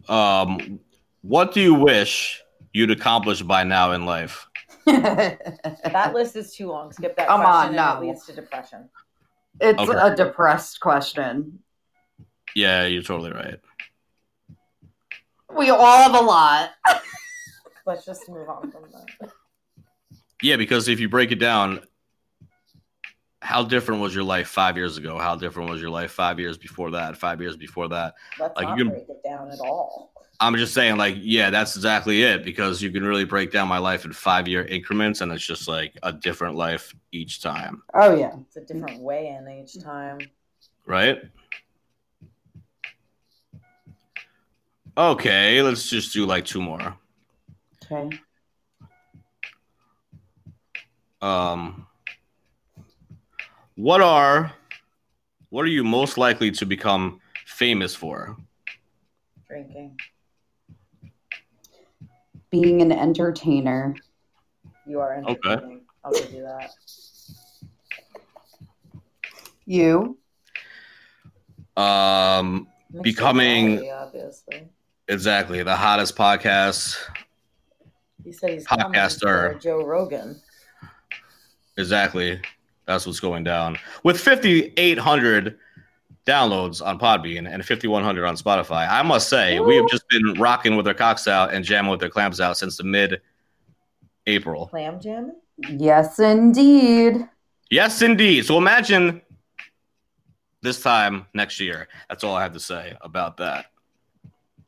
Um, 0.09 0.81
what 1.23 1.53
do 1.53 1.61
you 1.61 1.75
wish 1.75 2.43
you'd 2.73 2.91
accomplished 2.91 3.47
by 3.47 3.65
now 3.65 3.93
in 3.93 4.05
life? 4.07 4.47
That 4.87 6.13
list 6.15 6.35
is 6.37 6.55
too 6.55 6.69
long. 6.69 6.93
Skip 6.93 7.17
that 7.17 7.27
Come 7.29 7.43
question. 7.43 7.79
on, 7.79 7.95
and 7.99 8.05
it 8.05 8.07
leads 8.09 8.25
to 8.27 8.33
depression. 8.33 8.89
it's 9.61 9.79
Okay. 9.79 9.99
a 9.99 10.15
depressed 10.17 10.81
question. 10.81 11.59
Yeah, 12.55 12.87
you're 12.87 13.03
totally 13.03 13.33
right. 13.33 13.61
We 15.55 15.71
all 15.71 16.03
have 16.03 16.15
a 16.15 16.25
lot. 16.25 16.71
Let's 17.87 18.05
just 18.05 18.29
move 18.29 18.49
on 18.49 18.71
from 18.71 18.83
that. 18.93 19.31
Yeah, 20.43 20.57
because 20.57 20.89
if 20.89 21.01
you 21.01 21.09
break 21.09 21.33
it 21.33 21.41
down, 21.41 21.81
how 23.49 23.63
different 23.65 24.03
was 24.03 24.15
your 24.15 24.25
life 24.25 24.47
five 24.47 24.77
years 24.77 24.99
ago? 24.99 25.17
How 25.17 25.35
different 25.35 25.71
was 25.71 25.81
your 25.81 25.89
life 25.89 26.11
five 26.13 26.39
years 26.39 26.59
before 26.59 26.91
that? 26.91 27.17
Five 27.17 27.41
years 27.41 27.57
before 27.57 27.89
that? 27.89 28.13
Let's 28.39 28.55
Like, 28.59 28.67
not 28.69 28.77
you 28.77 28.85
can- 28.85 28.93
break 28.93 29.09
it 29.09 29.23
down 29.25 29.51
at 29.51 29.59
all. 29.61 30.13
I'm 30.39 30.55
just 30.57 30.75
saying, 30.75 30.99
like, 30.99 31.17
yeah, 31.19 31.49
that's 31.49 31.75
exactly 31.75 32.23
it. 32.25 32.45
Because 32.45 32.83
you 32.83 32.93
can 32.93 33.03
really 33.03 33.25
break 33.25 33.51
down 33.51 33.67
my 33.67 33.79
life 33.79 34.05
in 34.05 34.13
five 34.13 34.47
year 34.49 34.67
increments, 34.67 35.23
and 35.23 35.33
it's 35.33 35.47
just 35.47 35.67
like 35.67 35.97
a 36.03 36.13
different 36.13 36.57
life 36.57 36.95
each 37.11 37.41
time, 37.41 37.83
Oh 37.95 38.15
yeah. 38.15 38.37
It's 38.47 38.59
a 38.59 38.61
different 38.61 39.01
way 39.01 39.29
in 39.29 39.49
each 39.49 39.83
time. 39.83 40.19
right? 40.85 41.23
Okay, 44.99 45.63
let's 45.63 45.89
just 45.89 46.13
do 46.13 46.27
like 46.27 46.45
two 46.45 46.61
more. 46.61 46.95
Okay. 47.91 48.11
Um, 51.23 51.88
what 53.79 54.01
are 54.01 54.53
what 55.51 55.63
are 55.63 55.69
you 55.69 55.85
most 55.85 56.19
likely 56.19 56.51
to 56.51 56.67
become 56.67 57.21
famous 57.47 57.95
for? 57.95 58.37
Drinking. 59.47 59.97
Being 62.51 62.83
an 62.83 62.91
entertainer. 62.93 63.95
You 64.85 64.99
are 65.01 65.15
entertaining. 65.15 65.39
Okay. 65.39 65.51
entertaining. 65.53 65.81
I'll 66.05 66.13
give 66.13 66.33
you 66.33 66.43
that. 66.43 66.71
You. 69.65 70.19
Um, 71.77 72.67
Mixed 72.91 73.03
Becoming- 73.05 73.77
reality, 73.79 73.91
obviously. 73.91 74.69
exactly 75.07 75.63
the 75.63 75.77
hottest 75.77 76.17
podcast. 76.17 76.97
He 78.25 78.33
said 78.33 78.51
he's 78.51 78.67
coming 78.67 78.87
Podcaster. 78.93 79.61
Joe 79.63 79.85
Rogan. 79.85 80.41
Exactly, 81.77 82.41
that's 82.89 83.07
what's 83.07 83.21
going 83.21 83.45
down 83.45 83.79
with 84.03 84.19
5,800 84.19 85.59
downloads 86.27 86.85
on 86.85 86.99
Podbean 86.99 87.47
and 87.47 87.65
5,100 87.65 88.25
on 88.25 88.35
Spotify. 88.35 88.89
I 88.89 89.03
must 89.03 89.29
say, 89.29 89.61
we 89.61 89.77
have 89.77 89.87
just 89.89 90.09
been 90.09 90.33
rocking 90.35 90.75
with 90.75 90.89
our 90.89 90.95
cocks 90.95 91.29
out 91.29 91.53
and 91.53 91.63
jamming 91.65 91.91
with 91.91 92.03
our 92.03 92.09
clams 92.09 92.41
out 92.41 92.57
since 92.57 92.79
the 92.79 92.85
mid 92.85 93.21
April. 94.27 94.69
Clam 94.69 95.01
jamming? 95.01 95.37
Yes, 95.69 96.19
indeed. 96.19 97.29
Yes, 97.71 98.01
indeed. 98.01 98.47
So 98.47 98.57
imagine 98.57 99.21
this 100.63 100.81
time 100.81 101.27
next 101.35 101.61
year. 101.61 101.89
That's 102.09 102.25
all 102.25 102.35
I 102.35 102.43
have 102.43 102.55
to 102.55 102.61
say 102.61 102.97
about 103.03 103.37
that, 103.37 103.67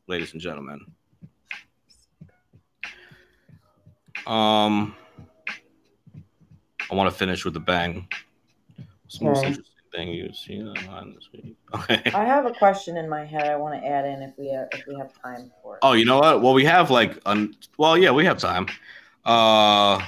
ladies 0.06 0.34
and 0.34 0.42
gentlemen. 0.42 0.84
Um, 4.26 4.94
I 6.90 6.94
want 6.94 7.10
to 7.10 7.16
finish 7.16 7.44
with 7.44 7.56
a 7.56 7.60
bang. 7.60 8.06
What's 9.04 9.18
the 9.18 9.24
most 9.24 9.38
Okay. 9.38 9.46
interesting 9.48 9.66
thing 9.92 10.08
you've 10.08 10.36
seen 10.36 10.66
online 10.68 11.14
this 11.14 11.28
week? 11.32 11.56
Okay. 11.74 12.02
I 12.14 12.24
have 12.24 12.46
a 12.46 12.52
question 12.52 12.96
in 12.96 13.08
my 13.08 13.24
head 13.24 13.46
I 13.46 13.56
want 13.56 13.80
to 13.80 13.86
add 13.86 14.04
in 14.04 14.22
if 14.22 14.32
we 14.36 14.48
have, 14.50 14.68
if 14.72 14.84
we 14.88 14.96
have 14.96 15.10
time 15.22 15.52
for 15.62 15.76
it. 15.76 15.80
Oh, 15.82 15.92
you 15.92 16.04
know 16.04 16.18
what? 16.18 16.42
Well, 16.42 16.52
we 16.52 16.64
have 16.64 16.90
like, 16.90 17.20
un- 17.26 17.54
well, 17.78 17.96
yeah, 17.96 18.10
we 18.10 18.24
have 18.24 18.38
time. 18.38 18.66
Uh, 19.24 20.00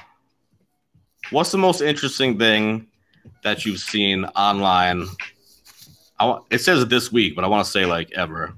what's 1.31 1.53
the 1.53 1.59
most 1.59 1.81
interesting 1.83 2.37
thing 2.39 2.89
that 3.45 3.65
you've 3.65 3.79
seen 3.79 4.25
online? 4.37 5.07
I 6.19 6.27
wa- 6.27 6.43
it 6.51 6.59
says 6.59 6.85
this 6.89 7.13
week, 7.13 7.37
but 7.37 7.45
I 7.45 7.49
want 7.49 7.65
to 7.65 7.71
say 7.71 7.87
like 7.87 8.11
ever. 8.13 8.55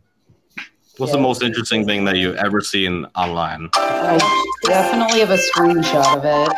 What's 0.97 1.13
the 1.13 1.19
most 1.19 1.43
interesting 1.43 1.85
thing 1.85 2.05
that 2.05 2.17
you've 2.17 2.37
ever 2.37 2.61
seen 2.61 3.05
online? 3.17 3.69
I 3.75 4.17
definitely 4.63 5.21
have 5.21 5.31
a 5.31 5.37
screenshot 5.37 6.17
of 6.17 6.25
it. 6.25 6.57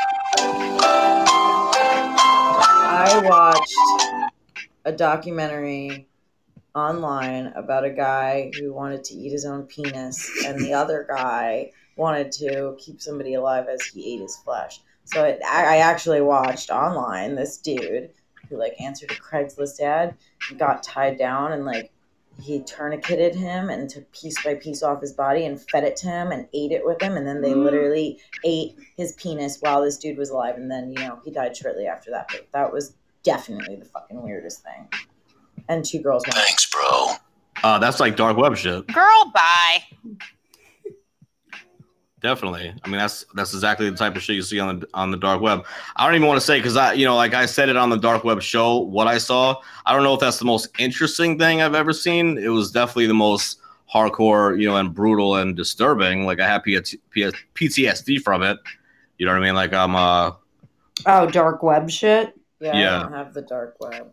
I 3.08 3.20
watched 3.20 3.72
a 4.84 4.90
documentary 4.90 6.08
online 6.74 7.52
about 7.54 7.84
a 7.84 7.90
guy 7.90 8.50
who 8.58 8.74
wanted 8.74 9.04
to 9.04 9.14
eat 9.14 9.30
his 9.30 9.44
own 9.44 9.62
penis, 9.62 10.28
and 10.44 10.58
the 10.58 10.74
other 10.74 11.06
guy 11.08 11.70
wanted 11.96 12.32
to 12.32 12.74
keep 12.80 13.00
somebody 13.00 13.34
alive 13.34 13.68
as 13.68 13.80
he 13.86 14.12
ate 14.12 14.22
his 14.22 14.36
flesh. 14.38 14.80
So 15.04 15.22
it, 15.22 15.40
I 15.46 15.76
I 15.76 15.76
actually 15.76 16.20
watched 16.20 16.70
online 16.70 17.36
this 17.36 17.58
dude 17.58 18.10
who 18.48 18.58
like 18.58 18.74
answered 18.80 19.12
a 19.12 19.14
Craigslist 19.14 19.78
ad, 19.78 20.16
and 20.50 20.58
got 20.58 20.82
tied 20.82 21.16
down, 21.16 21.52
and 21.52 21.64
like 21.64 21.92
he 22.40 22.60
tourniqueted 22.60 23.34
him 23.34 23.70
and 23.70 23.88
took 23.88 24.10
piece 24.12 24.42
by 24.44 24.54
piece 24.54 24.82
off 24.82 25.00
his 25.00 25.12
body 25.12 25.46
and 25.46 25.60
fed 25.70 25.84
it 25.84 25.96
to 25.96 26.06
him 26.06 26.32
and 26.32 26.46
ate 26.52 26.72
it 26.72 26.84
with 26.84 27.00
him, 27.00 27.16
and 27.16 27.26
then 27.26 27.40
they 27.40 27.54
literally 27.54 28.18
ate 28.44 28.76
his 28.96 29.12
penis 29.12 29.58
while 29.60 29.82
this 29.82 29.96
dude 29.98 30.18
was 30.18 30.30
alive, 30.30 30.56
and 30.56 30.70
then 30.70 30.92
you 30.92 30.98
know 30.98 31.18
he 31.24 31.30
died 31.30 31.56
shortly 31.56 31.86
after 31.86 32.10
that. 32.10 32.28
But 32.30 32.46
that 32.52 32.72
was 32.72 32.94
definitely 33.22 33.76
the 33.76 33.86
fucking 33.86 34.22
weirdest 34.22 34.62
thing. 34.62 34.88
And 35.68 35.84
two 35.84 36.00
girls 36.00 36.24
went. 36.26 36.36
Thanks, 36.36 36.70
bro. 36.70 37.14
Uh, 37.64 37.78
that's 37.78 38.00
like 38.00 38.16
dark 38.16 38.36
web 38.36 38.56
shit. 38.56 38.86
Girl, 38.88 39.32
bye. 39.34 39.82
Definitely. 42.26 42.74
I 42.82 42.88
mean, 42.88 42.98
that's 42.98 43.24
that's 43.34 43.54
exactly 43.54 43.88
the 43.88 43.96
type 43.96 44.16
of 44.16 44.22
shit 44.22 44.34
you 44.34 44.42
see 44.42 44.58
on 44.58 44.80
the 44.80 44.88
on 44.94 45.12
the 45.12 45.16
dark 45.16 45.40
web. 45.40 45.64
I 45.94 46.04
don't 46.06 46.16
even 46.16 46.26
want 46.26 46.40
to 46.40 46.44
say 46.44 46.58
because 46.58 46.76
I, 46.76 46.94
you 46.94 47.04
know, 47.04 47.14
like 47.14 47.34
I 47.34 47.46
said 47.46 47.68
it 47.68 47.76
on 47.76 47.88
the 47.88 47.96
dark 47.96 48.24
web 48.24 48.42
show, 48.42 48.78
what 48.78 49.06
I 49.06 49.18
saw. 49.18 49.60
I 49.86 49.94
don't 49.94 50.02
know 50.02 50.12
if 50.14 50.18
that's 50.18 50.40
the 50.40 50.44
most 50.44 50.68
interesting 50.76 51.38
thing 51.38 51.62
I've 51.62 51.76
ever 51.76 51.92
seen. 51.92 52.36
It 52.36 52.48
was 52.48 52.72
definitely 52.72 53.06
the 53.06 53.14
most 53.14 53.60
hardcore, 53.94 54.60
you 54.60 54.68
know, 54.68 54.76
and 54.76 54.92
brutal 54.92 55.36
and 55.36 55.54
disturbing. 55.54 56.26
Like 56.26 56.40
I 56.40 56.48
have 56.48 56.64
P- 56.64 56.80
P- 57.10 57.30
PTSD 57.54 58.20
from 58.20 58.42
it. 58.42 58.58
You 59.18 59.26
know 59.26 59.30
what 59.32 59.42
I 59.42 59.44
mean? 59.44 59.54
Like 59.54 59.72
I'm 59.72 59.94
uh 59.94 60.32
Oh, 61.06 61.30
dark 61.30 61.62
web 61.62 61.88
shit. 61.88 62.34
Yeah, 62.58 62.76
Yeah. 62.76 62.98
I 62.98 63.02
don't 63.04 63.12
have 63.12 63.34
the 63.34 63.42
dark 63.42 63.76
web. 63.78 64.10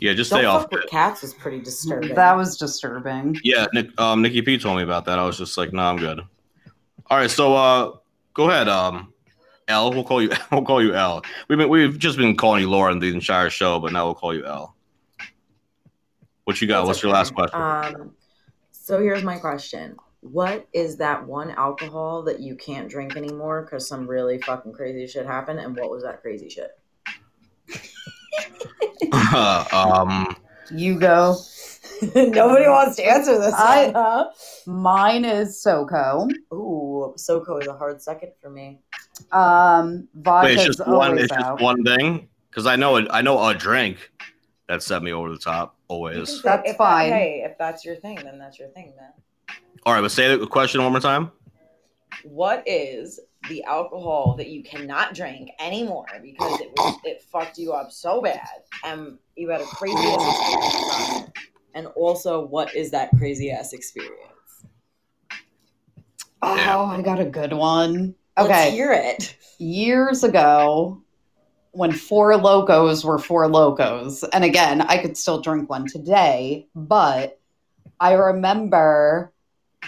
yeah, 0.00 0.12
just 0.12 0.30
Don't 0.30 0.40
stay 0.40 0.46
off 0.46 0.62
fuck 0.62 0.72
with 0.72 0.86
cats 0.90 1.22
was 1.22 1.34
pretty 1.34 1.60
disturbing. 1.60 2.16
That 2.16 2.36
was 2.36 2.56
disturbing. 2.56 3.38
Yeah, 3.44 3.68
Nick, 3.72 3.90
um, 4.00 4.22
Nikki 4.22 4.42
P 4.42 4.58
told 4.58 4.78
me 4.78 4.82
about 4.82 5.04
that. 5.04 5.20
I 5.20 5.24
was 5.24 5.38
just 5.38 5.56
like, 5.56 5.72
no, 5.72 5.82
I'm 5.84 5.98
good. 5.98 6.22
All 7.12 7.18
right, 7.18 7.30
so 7.30 7.54
uh, 7.54 7.92
go 8.32 8.48
ahead, 8.48 8.70
um, 8.70 9.12
L. 9.68 9.90
We'll 9.92 10.02
call 10.02 10.22
you. 10.22 10.30
We'll 10.50 10.64
call 10.64 10.82
you 10.82 10.94
L. 10.94 11.22
We've 11.46 11.58
been 11.58 11.68
we've 11.68 11.98
just 11.98 12.16
been 12.16 12.34
calling 12.38 12.62
you 12.62 12.70
Lauren 12.70 13.00
the 13.00 13.12
entire 13.12 13.50
show, 13.50 13.78
but 13.78 13.92
now 13.92 14.06
we'll 14.06 14.14
call 14.14 14.34
you 14.34 14.46
L. 14.46 14.74
What 16.44 16.58
you 16.62 16.66
got? 16.66 16.78
That's 16.78 16.86
What's 16.86 17.02
your 17.02 17.12
last 17.12 17.34
question? 17.34 17.60
Um, 17.60 18.12
so 18.70 18.98
here's 18.98 19.22
my 19.22 19.36
question: 19.36 19.94
What 20.22 20.66
is 20.72 20.96
that 20.96 21.26
one 21.26 21.50
alcohol 21.50 22.22
that 22.22 22.40
you 22.40 22.56
can't 22.56 22.88
drink 22.88 23.14
anymore 23.14 23.60
because 23.60 23.86
some 23.86 24.06
really 24.06 24.38
fucking 24.38 24.72
crazy 24.72 25.06
shit 25.06 25.26
happened? 25.26 25.60
And 25.60 25.76
what 25.76 25.90
was 25.90 26.04
that 26.04 26.22
crazy 26.22 26.48
shit? 26.48 26.70
um, 29.74 30.34
You 30.70 30.98
go. 30.98 31.36
Nobody 32.14 32.68
wants 32.68 32.96
to 32.96 33.04
answer 33.04 33.38
this. 33.38 33.54
I- 33.54 33.86
one, 33.86 33.94
huh? 33.94 34.30
Mine 34.66 35.24
is 35.24 35.62
SoCo. 35.64 36.30
Ooh, 36.52 36.61
SoCo 37.16 37.60
is 37.60 37.68
a 37.68 37.74
hard 37.76 38.00
second 38.02 38.32
for 38.40 38.50
me. 38.50 38.80
Um, 39.30 40.08
wait, 40.14 40.54
it's 40.54 40.64
just 40.64 40.86
one. 40.86 41.18
It's 41.18 41.32
out. 41.32 41.58
just 41.58 41.62
one 41.62 41.84
thing 41.84 42.28
because 42.50 42.66
I 42.66 42.76
know 42.76 42.96
it. 42.96 43.06
I 43.10 43.22
know 43.22 43.44
a 43.46 43.54
drink 43.54 44.10
that 44.68 44.82
set 44.82 45.02
me 45.02 45.12
over 45.12 45.30
the 45.30 45.38
top 45.38 45.76
always. 45.88 46.42
That's 46.42 46.62
if 46.68 46.78
that- 46.78 46.78
fine. 46.78 47.10
hey, 47.10 47.42
if 47.44 47.58
that's 47.58 47.84
your 47.84 47.96
thing, 47.96 48.16
then 48.16 48.38
that's 48.38 48.58
your 48.58 48.68
thing, 48.68 48.94
man. 48.96 49.12
All 49.84 49.92
right, 49.92 50.00
but 50.00 50.12
say 50.12 50.36
the 50.36 50.46
question 50.46 50.82
one 50.82 50.92
more 50.92 51.00
time. 51.00 51.30
What 52.24 52.62
is 52.66 53.18
the 53.48 53.64
alcohol 53.64 54.36
that 54.36 54.48
you 54.48 54.62
cannot 54.62 55.14
drink 55.14 55.50
anymore 55.58 56.06
because 56.22 56.60
it 56.60 56.70
was, 56.76 56.96
it 57.04 57.22
fucked 57.22 57.58
you 57.58 57.72
up 57.72 57.90
so 57.90 58.22
bad 58.22 58.46
and 58.84 59.18
you 59.34 59.48
had 59.48 59.60
a 59.60 59.64
crazy 59.64 59.96
ass 59.96 60.38
experience 60.38 60.84
on 60.94 61.22
it? 61.22 61.32
And 61.74 61.86
also, 61.88 62.46
what 62.46 62.74
is 62.74 62.90
that 62.92 63.10
crazy 63.18 63.50
ass 63.50 63.72
experience? 63.72 64.16
Oh, 66.42 66.56
Yeah. 66.56 66.78
I 66.82 67.02
got 67.02 67.20
a 67.20 67.24
good 67.24 67.52
one. 67.52 68.14
Let's 68.36 68.48
Okay. 68.50 68.70
hear 68.72 68.92
it. 68.92 69.36
years 69.58 70.24
ago 70.24 71.00
when 71.70 71.92
Four 71.92 72.32
Lokos 72.32 73.04
were 73.04 73.18
Four 73.18 73.46
Lokos 73.48 74.24
and 74.32 74.42
again 74.44 74.80
i 74.82 74.98
could 74.98 75.16
still 75.16 75.40
drink 75.40 75.70
one 75.70 75.86
today 75.86 76.66
but 76.74 77.38
I 78.00 78.14
remember 78.14 79.32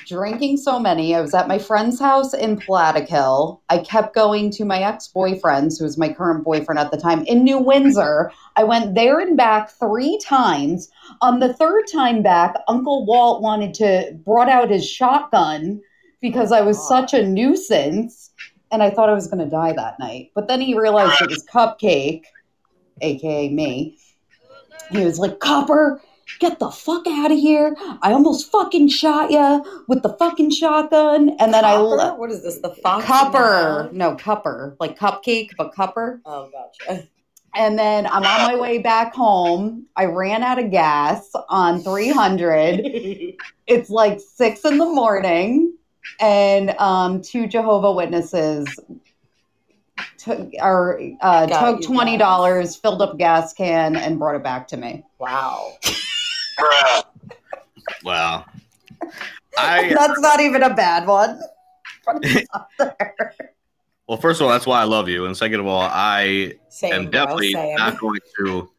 drinking 0.06 0.56
so 0.58 0.78
many. 0.78 1.16
I 1.16 1.20
was 1.20 1.34
at 1.34 1.48
my 1.48 1.58
friend's 1.58 1.98
house 1.98 2.32
in 2.34 2.56
Plattekill. 2.56 3.60
I 3.68 3.78
kept 3.78 4.14
going 4.14 4.50
to 4.52 4.64
my 4.64 4.80
ex 4.80 5.08
boyfriend's, 5.08 5.78
who 5.78 5.84
was 5.84 5.98
my 5.98 6.12
current 6.12 6.44
boyfriend 6.44 6.78
at 6.78 6.92
the 6.92 6.96
time, 6.96 7.24
in 7.26 7.42
New 7.42 7.58
Windsor. 7.58 8.30
I 8.56 8.62
went 8.62 8.94
there 8.94 9.18
and 9.18 9.36
back 9.36 9.70
three 9.70 10.18
times. 10.24 10.88
On 11.22 11.40
the 11.40 11.54
third 11.54 11.84
time 11.92 12.22
back, 12.22 12.54
Uncle 12.68 13.04
Walt 13.06 13.42
wanted 13.42 13.74
to, 13.74 14.16
brought 14.24 14.48
out 14.48 14.70
his 14.70 14.88
shotgun 14.88 15.80
because 16.24 16.52
I 16.52 16.62
was 16.62 16.88
such 16.88 17.12
a 17.12 17.22
nuisance. 17.22 18.30
And 18.72 18.82
I 18.82 18.88
thought 18.90 19.10
I 19.10 19.12
was 19.12 19.28
going 19.28 19.44
to 19.44 19.48
die 19.50 19.72
that 19.74 19.98
night. 20.00 20.32
But 20.34 20.48
then 20.48 20.60
he 20.60 20.76
realized 20.76 21.20
it 21.20 21.28
was 21.28 21.44
Cupcake, 21.44 22.22
aka 23.02 23.48
me. 23.50 23.98
He 24.90 25.04
was 25.04 25.18
like, 25.18 25.38
Copper, 25.38 26.00
get 26.40 26.58
the 26.58 26.70
fuck 26.70 27.06
out 27.06 27.30
of 27.30 27.38
here. 27.38 27.76
I 28.02 28.12
almost 28.12 28.50
fucking 28.50 28.88
shot 28.88 29.30
you 29.30 29.84
with 29.86 30.02
the 30.02 30.14
fucking 30.14 30.50
shotgun. 30.50 31.36
And 31.38 31.52
then 31.54 31.64
I 31.64 31.74
Copper? 31.74 31.84
le- 31.96 32.16
what 32.16 32.30
is 32.32 32.42
this? 32.42 32.58
The 32.58 32.70
fox? 32.70 33.04
in 33.04 33.08
the 33.08 33.14
Cupper. 33.14 33.82
hound? 33.82 33.92
No, 33.92 34.16
Cupper. 34.16 34.76
Like 34.80 34.98
cupcake, 34.98 35.50
but 35.56 35.72
Cupper. 35.74 36.20
Oh, 36.24 36.50
gotcha. 36.50 37.06
And 37.56 37.78
then 37.78 38.04
I'm 38.08 38.24
on 38.24 38.52
my 38.52 38.56
way 38.56 38.78
back 38.78 39.14
home. 39.14 39.86
I 39.94 40.06
ran 40.06 40.42
out 40.42 40.58
of 40.58 40.72
gas 40.72 41.30
on 41.48 41.80
300. 41.84 43.34
It's 43.68 43.88
like 43.88 44.18
six 44.20 44.62
in 44.64 44.76
the 44.76 44.84
morning, 44.84 45.63
and 46.20 46.70
um, 46.78 47.22
two 47.22 47.46
Jehovah 47.46 47.92
Witnesses 47.92 48.80
took 50.18 50.50
or 50.60 51.00
uh, 51.20 51.46
took 51.46 51.82
twenty 51.82 52.16
dollars, 52.16 52.76
filled 52.76 53.02
up 53.02 53.14
a 53.14 53.16
gas 53.16 53.52
can, 53.52 53.96
and 53.96 54.18
brought 54.18 54.36
it 54.36 54.42
back 54.42 54.68
to 54.68 54.76
me. 54.76 55.04
wow. 55.18 55.72
Wow. 58.02 58.44
I 59.58 59.88
That's 59.94 60.20
not 60.20 60.40
even 60.40 60.62
a 60.62 60.74
bad 60.74 61.06
one. 61.06 61.40
But 62.04 62.16
it's 62.22 62.46
up 62.52 62.70
there. 62.78 63.14
well, 64.06 64.18
first 64.18 64.40
of 64.40 64.46
all, 64.46 64.52
that's 64.52 64.66
why 64.66 64.80
I 64.80 64.84
love 64.84 65.08
you, 65.08 65.24
and 65.26 65.36
second 65.36 65.60
of 65.60 65.66
all, 65.66 65.80
I 65.80 66.54
Same, 66.68 66.92
am 66.92 67.10
definitely 67.10 67.52
same. 67.52 67.76
not 67.76 67.98
going 67.98 68.20
to. 68.38 68.70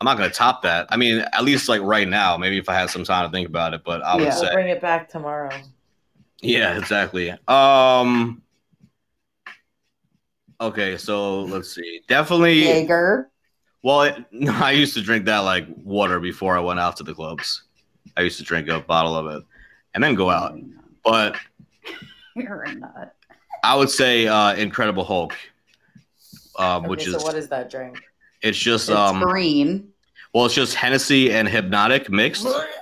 I'm 0.00 0.04
not 0.04 0.16
going 0.16 0.30
to 0.30 0.34
top 0.34 0.62
that. 0.62 0.86
I 0.90 0.96
mean, 0.96 1.18
at 1.18 1.44
least 1.44 1.68
like 1.68 1.82
right 1.82 2.08
now. 2.08 2.36
Maybe 2.36 2.56
if 2.58 2.68
I 2.68 2.74
had 2.74 2.90
some 2.90 3.04
time 3.04 3.26
to 3.26 3.30
think 3.32 3.46
about 3.48 3.74
it, 3.74 3.82
but 3.84 4.02
I 4.02 4.16
would 4.16 4.24
Yeah. 4.24 4.30
say, 4.30 4.48
bring 4.52 4.68
it 4.68 4.80
back 4.80 5.08
tomorrow. 5.10 5.62
Yeah, 6.42 6.78
exactly. 6.78 7.34
Um. 7.48 8.42
Okay, 10.60 10.96
so 10.98 11.42
let's 11.44 11.74
see. 11.74 12.02
Definitely. 12.06 12.62
Jaeger. 12.64 13.30
Well, 13.82 14.02
it, 14.02 14.16
I 14.48 14.72
used 14.72 14.94
to 14.94 15.02
drink 15.02 15.24
that 15.26 15.38
like 15.38 15.66
water 15.82 16.20
before 16.20 16.56
I 16.56 16.60
went 16.60 16.80
out 16.80 16.96
to 16.98 17.02
the 17.02 17.14
clubs. 17.14 17.62
I 18.16 18.22
used 18.22 18.38
to 18.38 18.44
drink 18.44 18.68
a 18.68 18.80
bottle 18.80 19.16
of 19.16 19.26
it 19.38 19.42
and 19.94 20.02
then 20.04 20.14
go 20.14 20.28
out. 20.30 20.58
But 21.04 21.36
You're 22.36 22.62
a 22.62 22.74
nut. 22.74 23.14
I 23.64 23.74
would 23.76 23.90
say 23.90 24.26
uh, 24.26 24.54
Incredible 24.54 25.04
Hulk, 25.04 25.34
um, 26.58 26.84
which 26.84 27.02
okay, 27.02 27.10
is 27.10 27.22
so 27.22 27.26
what 27.26 27.34
is 27.36 27.48
that 27.48 27.70
drink? 27.70 27.98
it's 28.42 28.56
just 28.58 28.88
It's 28.88 28.96
um 28.96 29.20
green. 29.20 29.92
well 30.32 30.46
it's 30.46 30.54
just 30.54 30.74
Hennessy 30.74 31.30
and 31.32 31.46
Hpnotiq 31.48 32.08
mixed. 32.10 32.46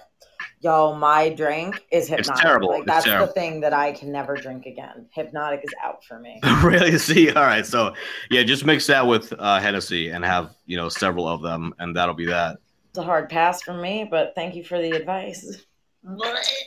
Yo, 0.61 0.95
my 0.95 1.29
drink 1.29 1.85
is 1.93 2.09
Hpnotiq. 2.11 2.19
It's 2.19 2.29
Hpnotiq. 2.31 2.41
terrible. 2.41 2.69
Like 2.71 2.79
It's 2.81 2.87
that's 2.87 3.05
terrible. 3.05 3.27
the 3.29 3.33
thing 3.33 3.61
that 3.61 3.73
I 3.73 3.93
can 3.93 4.11
never 4.11 4.35
drink 4.37 4.67
again. 4.67 5.07
Hpnotiq 5.17 5.63
is 5.65 5.71
out 5.85 6.05
for 6.05 6.19
me. 6.19 6.41
really? 6.63 6.99
See, 6.99 7.31
all 7.31 7.45
right. 7.45 7.65
So 7.65 7.95
yeah, 8.31 8.43
just 8.43 8.65
mix 8.65 8.87
that 8.89 9.07
with 9.07 9.33
uh, 9.39 9.61
Hennessy 9.61 10.09
and 10.11 10.25
have 10.25 10.55
you 10.67 10.77
know 10.77 10.89
several 10.89 11.29
of 11.29 11.43
them, 11.43 11.75
and 11.79 11.95
that'll 11.97 12.15
be 12.15 12.27
that. 12.27 12.59
It's 12.91 12.99
a 12.99 13.03
hard 13.03 13.29
pass 13.29 13.63
for 13.63 13.75
me, 13.75 14.07
but 14.11 14.33
thank 14.35 14.55
you 14.57 14.65
for 14.65 14.81
the 14.81 14.91
advice. 14.93 15.65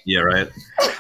Yeah, 0.06 0.20
right. 0.20 0.48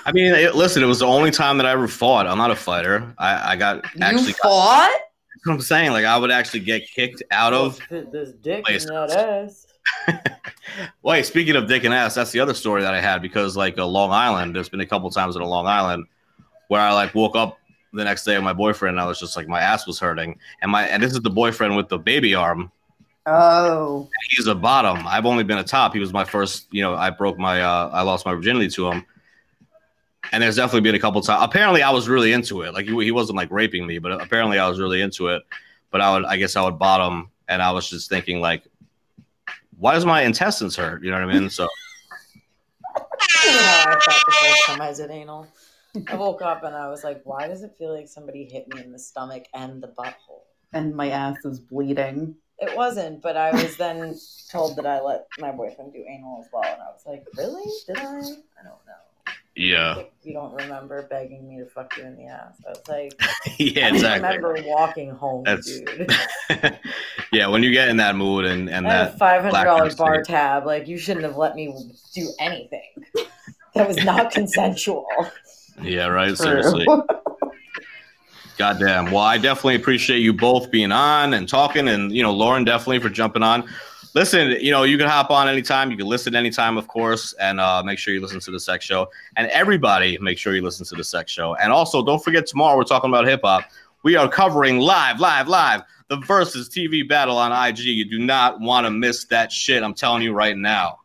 I 0.06 0.12
mean, 0.12 0.34
it, 0.34 0.56
listen, 0.56 0.82
it 0.82 0.88
was 0.88 1.00
the 1.00 1.06
only 1.06 1.30
time 1.32 1.58
that 1.58 1.66
I 1.68 1.72
ever 1.72 1.88
fought. 1.88 2.26
I'm 2.28 2.38
not 2.40 2.50
a 2.50 2.56
fighter. 2.56 3.14
I, 3.18 3.52
I 3.54 3.56
got 3.56 3.86
actually. 4.02 4.28
you 4.30 4.34
got- 4.34 4.42
fought? 4.44 4.90
that's 4.90 5.46
what 5.48 5.54
I'm 5.54 5.62
saying, 5.62 5.92
like 5.92 6.06
I 6.06 6.18
would 6.18 6.32
actually 6.32 6.60
get 6.62 6.84
kicked 6.90 7.24
out 7.32 7.54
of 7.54 7.80
Put 7.88 8.12
this 8.12 8.32
dick 8.32 8.64
places. 8.66 9.66
Wait, 11.04 11.26
speaking 11.26 11.56
of 11.56 11.68
dick 11.68 11.84
and 11.84 11.94
ass, 11.94 12.16
that's 12.16 12.32
the 12.32 12.40
other 12.40 12.54
story 12.54 12.82
that 12.82 12.94
I 12.94 13.02
had 13.02 13.22
because 13.22 13.58
like 13.58 13.78
a 13.78 13.86
Long 13.86 14.12
Island, 14.12 14.56
there's 14.56 14.70
been 14.70 14.82
a 14.82 14.86
couple 14.86 15.10
times 15.10 15.36
in 15.36 15.42
a 15.42 15.48
Long 15.48 15.68
Island 15.68 16.06
where 16.68 16.82
I 16.82 16.94
like 16.94 17.14
woke 17.14 17.36
up 17.36 17.58
the 17.94 18.04
next 18.04 18.24
day 18.24 18.36
with 18.36 18.44
my 18.44 18.54
boyfriend 18.54 18.94
and 18.94 19.02
I 19.02 19.06
was 19.06 19.20
just 19.20 19.36
like 19.36 19.48
my 19.48 19.60
ass 19.60 19.86
was 19.86 20.00
hurting. 20.00 20.40
And 20.62 20.72
my 20.72 20.88
and 20.88 21.04
this 21.04 21.12
is 21.12 21.22
the 21.22 21.30
boyfriend 21.30 21.76
with 21.76 21.90
the 21.90 22.00
baby 22.00 22.36
arm. 22.36 22.72
Oh. 23.26 24.10
He's 24.30 24.48
a 24.48 24.56
bottom. 24.56 25.06
I've 25.06 25.26
only 25.26 25.44
been 25.44 25.58
a 25.58 25.64
top. 25.64 25.94
He 25.94 26.00
was 26.00 26.14
my 26.14 26.24
first, 26.24 26.68
you 26.72 26.82
know, 26.82 26.96
I 26.96 27.10
broke 27.10 27.38
my 27.38 27.62
uh 27.62 27.90
I 27.92 28.02
lost 28.02 28.26
my 28.26 28.34
virginity 28.34 28.70
to 28.70 28.92
him. 28.92 29.06
And 30.32 30.42
there's 30.42 30.56
definitely 30.56 30.82
been 30.82 30.96
a 30.96 31.00
couple 31.00 31.20
times. 31.22 31.44
Apparently 31.44 31.82
I 31.82 31.90
was 31.90 32.08
really 32.08 32.32
into 32.32 32.62
it. 32.62 32.74
Like 32.74 32.86
he, 32.86 33.04
he 33.04 33.12
wasn't 33.12 33.36
like 33.36 33.52
raping 33.52 33.86
me, 33.86 34.00
but 34.00 34.22
apparently 34.22 34.60
I 34.60 34.70
was 34.70 34.80
really 34.80 35.02
into 35.02 35.28
it. 35.28 35.44
But 35.90 36.02
I 36.02 36.14
would 36.14 36.26
I 36.26 36.38
guess 36.38 36.56
I 36.56 36.64
would 36.64 36.80
bottom 36.80 37.30
and 37.50 37.62
I 37.62 37.72
was 37.72 37.90
just 37.90 38.10
thinking 38.10 38.40
like 38.40 38.64
why 39.82 39.96
does 39.96 40.06
my 40.06 40.22
intestines 40.22 40.76
hurt? 40.76 41.04
You 41.04 41.10
know 41.10 41.26
what 41.26 41.36
I 41.36 41.40
mean? 41.40 41.50
So 41.50 41.68
You 42.94 43.52
I 43.52 43.98
felt 44.06 44.26
the 44.28 44.32
first 44.32 44.66
time 44.68 44.82
I 44.82 44.94
did 44.94 45.10
anal. 45.10 45.48
I 46.08 46.16
woke 46.16 46.44
up 46.44 46.64
and 46.64 46.76
I 46.76 46.88
was 46.88 47.04
like, 47.04 47.22
why 47.24 47.48
does 47.48 47.64
it 47.64 47.76
feel 47.78 47.94
like 47.94 48.08
somebody 48.08 48.46
hit 48.46 48.68
me 48.74 48.82
in 48.84 48.92
the 48.92 49.00
stomach 49.00 49.46
and 49.56 49.82
the 49.82 49.88
butthole? 49.88 50.44
And 50.72 50.96
my 50.96 51.10
ass 51.10 51.38
is 51.46 51.60
bleeding. 51.60 52.36
It 52.60 52.78
wasn't, 52.78 53.24
but 53.24 53.36
I 53.36 53.52
was 53.52 53.76
then 53.76 54.16
told 54.52 54.76
that 54.76 54.86
I 54.86 55.02
let 55.02 55.26
my 55.40 55.52
boyfriend 55.52 55.94
do 55.94 56.06
anal 56.08 56.44
as 56.46 56.50
well, 56.54 56.64
and 56.64 56.80
I 56.80 56.92
was 56.92 57.02
like, 57.08 57.26
really? 57.36 57.70
Did 57.88 57.98
I? 57.98 58.04
I 58.04 58.64
don't 58.64 58.86
know. 58.86 59.02
Yeah. 59.56 59.96
Like, 59.96 60.14
you 60.24 60.34
don't 60.34 60.54
remember 60.54 61.08
begging 61.10 61.48
me 61.48 61.58
to 61.60 61.66
fuck 61.66 61.98
you 61.98 62.04
in 62.04 62.16
the 62.16 62.26
ass. 62.26 62.56
I 62.66 62.70
was 62.70 62.82
like, 62.88 63.22
yeah, 63.60 63.88
I 63.88 63.90
exactly. 63.90 64.38
remember 64.38 64.56
walking 64.68 65.10
home, 65.10 65.44
That's- 65.44 65.66
dude. 65.80 66.12
yeah, 67.32 67.48
when 67.48 67.64
you 67.64 67.72
get 67.72 67.90
in 67.90 67.98
that 67.98 68.16
mood 68.16 68.46
and 68.46 68.70
and 68.70 68.88
I 68.88 69.06
that 69.06 69.18
five 69.18 69.42
hundred 69.44 69.64
dollar 69.64 69.94
bar 69.96 70.24
tab. 70.24 70.66
Like 70.66 70.88
you 70.88 70.98
shouldn't 70.98 71.26
have 71.26 71.38
let 71.38 71.56
me 71.56 71.74
do 72.14 72.30
anything. 72.40 72.90
That 73.74 73.88
was 73.88 74.04
not 74.04 74.32
consensual. 74.32 75.06
yeah, 75.82 76.08
right. 76.08 76.38
Seriously, 76.38 76.86
goddamn. 78.58 79.06
Well, 79.06 79.24
I 79.24 79.38
definitely 79.38 79.76
appreciate 79.76 80.20
you 80.20 80.34
both 80.34 80.70
being 80.72 80.92
on 80.92 81.34
and 81.34 81.48
talking, 81.48 81.88
and 81.88 82.12
you 82.12 82.22
know, 82.22 82.34
Lauren 82.34 82.64
definitely 82.66 83.00
for 83.00 83.10
jumping 83.10 83.44
on. 83.44 83.68
Listen, 84.14 84.52
you 84.60 84.72
know, 84.72 84.84
you 84.84 84.98
can 84.98 85.08
hop 85.08 85.32
on 85.32 85.48
anytime. 85.48 85.90
You 85.90 85.96
can 85.98 86.06
listen 86.08 86.36
anytime, 86.36 86.78
of 86.78 86.88
course, 86.88 87.34
and 87.34 87.62
uh, 87.62 87.82
make 87.84 87.98
sure 87.98 88.14
you 88.14 88.20
listen 88.20 88.42
to 88.42 88.52
the 88.52 88.60
Sex 88.60 88.84
Show. 88.84 89.10
And 89.38 89.48
everybody, 89.48 90.18
make 90.20 90.38
sure 90.38 90.54
you 90.54 90.62
listen 90.62 90.86
to 90.88 90.96
the 90.96 91.04
Sex 91.04 91.32
Show. 91.32 91.56
And 91.56 91.72
also, 91.72 92.04
don't 92.04 92.22
forget 92.22 92.46
tomorrow 92.46 92.76
we're 92.76 92.84
talking 92.84 93.10
about 93.10 93.26
hip 93.26 93.42
hop. 93.44 93.64
We 94.04 94.16
are 94.18 94.28
covering 94.28 94.80
live, 94.80 95.20
live, 95.20 95.48
live 95.48 95.84
the 96.10 96.18
Verzuz 96.18 96.70
TV 96.70 97.08
battle 97.08 97.38
on 97.38 97.54
IG. 97.70 97.80
You 97.80 98.04
do 98.04 98.20
not 98.20 98.60
want 98.60 98.86
to 98.86 98.92
miss 98.92 99.24
that 99.26 99.50
shit. 99.50 99.82
I'm 99.82 99.94
telling 99.94 100.22
you 100.24 100.34
right 100.34 100.58
now. 100.58 100.98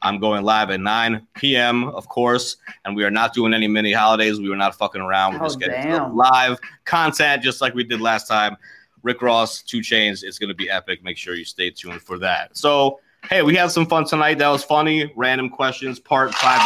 I'm 0.00 0.18
going 0.18 0.42
live 0.44 0.70
at 0.70 0.80
9 0.80 1.26
p.m., 1.34 1.88
of 1.88 2.08
course, 2.08 2.56
and 2.84 2.94
we 2.94 3.04
are 3.04 3.10
not 3.10 3.32
doing 3.32 3.54
any 3.54 3.66
mini 3.68 3.90
holidays. 3.92 4.38
We 4.38 4.50
were 4.50 4.56
not 4.56 4.74
fucking 4.74 5.00
around. 5.00 5.32
We're 5.34 5.40
Oh, 5.40 5.44
just 5.44 5.58
getting 5.60 6.14
live 6.14 6.58
content, 6.84 7.42
just 7.42 7.60
like 7.62 7.74
we 7.74 7.84
did 7.84 8.02
last 8.02 8.26
time. 8.28 8.56
Rick 9.04 9.22
Ross, 9.22 9.62
2 9.62 9.78
Chainz. 9.80 10.24
It's 10.24 10.38
going 10.38 10.48
to 10.48 10.54
be 10.54 10.68
epic. 10.68 11.04
Make 11.04 11.16
sure 11.16 11.36
you 11.36 11.44
stay 11.44 11.70
tuned 11.70 12.02
for 12.02 12.18
that. 12.18 12.56
So, 12.56 12.98
hey, 13.30 13.42
we 13.42 13.54
had 13.54 13.70
some 13.70 13.86
fun 13.86 14.06
tonight. 14.06 14.38
That 14.38 14.48
was 14.48 14.64
funny. 14.64 15.12
Random 15.14 15.50
questions, 15.50 16.00
part 16.00 16.34
5,000. 16.34 16.64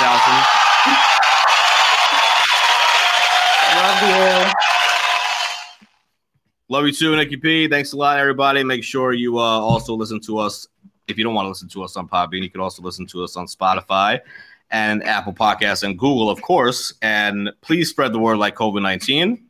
Love 3.76 4.02
you. 4.08 4.46
All. 4.46 4.52
Love 6.70 6.86
you 6.86 6.92
too, 6.92 7.16
Nikki 7.16 7.36
P. 7.36 7.66
Thanks 7.66 7.92
a 7.92 7.96
lot, 7.96 8.18
everybody. 8.18 8.62
Make 8.62 8.84
sure 8.84 9.12
you 9.12 9.38
uh, 9.38 9.42
also 9.42 9.94
listen 9.94 10.20
to 10.20 10.38
us. 10.38 10.68
If 11.08 11.18
you 11.18 11.24
don't 11.24 11.34
want 11.34 11.46
to 11.46 11.48
listen 11.48 11.68
to 11.70 11.82
us 11.82 11.96
on 11.96 12.08
Podbean, 12.08 12.42
you 12.42 12.50
can 12.50 12.60
also 12.60 12.82
listen 12.82 13.06
to 13.06 13.24
us 13.24 13.36
on 13.36 13.46
Spotify 13.46 14.20
and 14.70 15.02
Apple 15.04 15.32
Podcasts 15.32 15.82
and 15.82 15.98
Google, 15.98 16.30
of 16.30 16.40
course. 16.42 16.92
And 17.02 17.50
please 17.62 17.88
spread 17.88 18.12
the 18.12 18.18
word 18.18 18.36
like 18.36 18.54
COVID 18.54 18.82
19. 18.82 19.44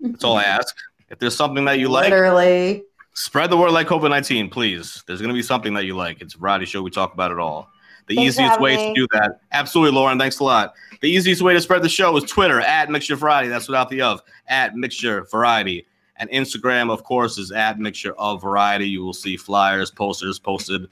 That's 0.00 0.24
all 0.24 0.36
I 0.38 0.44
ask. 0.44 0.74
If 1.10 1.18
there's 1.18 1.36
something 1.36 1.64
that 1.64 1.78
you 1.78 1.88
like, 1.88 2.10
Literally. 2.10 2.84
spread 3.14 3.50
the 3.50 3.56
word 3.56 3.72
like 3.72 3.88
COVID 3.88 4.10
19, 4.10 4.48
please. 4.48 5.02
There's 5.06 5.20
going 5.20 5.28
to 5.28 5.34
be 5.34 5.42
something 5.42 5.74
that 5.74 5.84
you 5.84 5.96
like. 5.96 6.20
It's 6.20 6.34
a 6.34 6.38
variety 6.38 6.66
show. 6.66 6.82
We 6.82 6.90
talk 6.90 7.12
about 7.12 7.32
it 7.32 7.38
all. 7.38 7.68
The 8.06 8.16
Thanks 8.16 8.38
easiest 8.38 8.60
way 8.60 8.76
me. 8.76 8.88
to 8.88 9.00
do 9.00 9.06
that, 9.12 9.40
absolutely, 9.52 9.94
Lauren. 9.94 10.18
Thanks 10.18 10.40
a 10.40 10.44
lot. 10.44 10.74
The 11.00 11.08
easiest 11.08 11.42
way 11.42 11.54
to 11.54 11.60
spread 11.60 11.82
the 11.82 11.88
show 11.88 12.16
is 12.16 12.24
Twitter 12.24 12.60
at 12.60 12.90
Mixture 12.90 13.16
Variety. 13.16 13.48
That's 13.48 13.68
without 13.68 13.88
the 13.88 14.02
of 14.02 14.20
at 14.48 14.74
Mixture 14.74 15.26
Variety. 15.30 15.86
And 16.16 16.28
Instagram, 16.30 16.90
of 16.90 17.04
course, 17.04 17.38
is 17.38 17.52
at 17.52 17.78
Mixture 17.78 18.14
of 18.18 18.42
Variety. 18.42 18.88
You 18.88 19.02
will 19.04 19.14
see 19.14 19.36
flyers, 19.36 19.90
posters 19.90 20.38
posted 20.38 20.88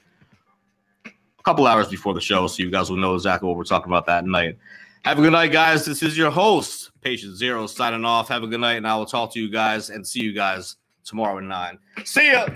a 1.05 1.43
couple 1.43 1.67
hours 1.67 1.87
before 1.87 2.13
the 2.13 2.21
show, 2.21 2.47
so 2.47 2.63
you 2.63 2.71
guys 2.71 2.89
will 2.89 2.97
know 2.97 3.15
exactly 3.15 3.47
what 3.47 3.57
we're 3.57 3.63
talking 3.63 3.89
about 3.89 4.05
that 4.07 4.25
night. 4.25 4.57
Have 5.03 5.19
a 5.19 5.21
good 5.21 5.31
night, 5.31 5.51
guys. 5.51 5.85
This 5.85 6.01
is 6.03 6.17
your 6.17 6.31
host, 6.31 6.88
Patient 7.01 7.35
Zero, 7.35 7.67
signing 7.67 8.05
off. 8.05 8.27
Have 8.29 8.43
a 8.43 8.47
good 8.47 8.59
night, 8.59 8.77
and 8.77 8.87
I 8.87 8.95
will 8.95 9.05
talk 9.05 9.33
to 9.33 9.39
you 9.39 9.49
guys 9.49 9.89
and 9.89 10.05
see 10.05 10.21
you 10.21 10.33
guys 10.33 10.75
tomorrow 11.05 11.37
at 11.37 11.43
nine. 11.43 11.79
See 12.03 12.31
ya. 12.31 12.47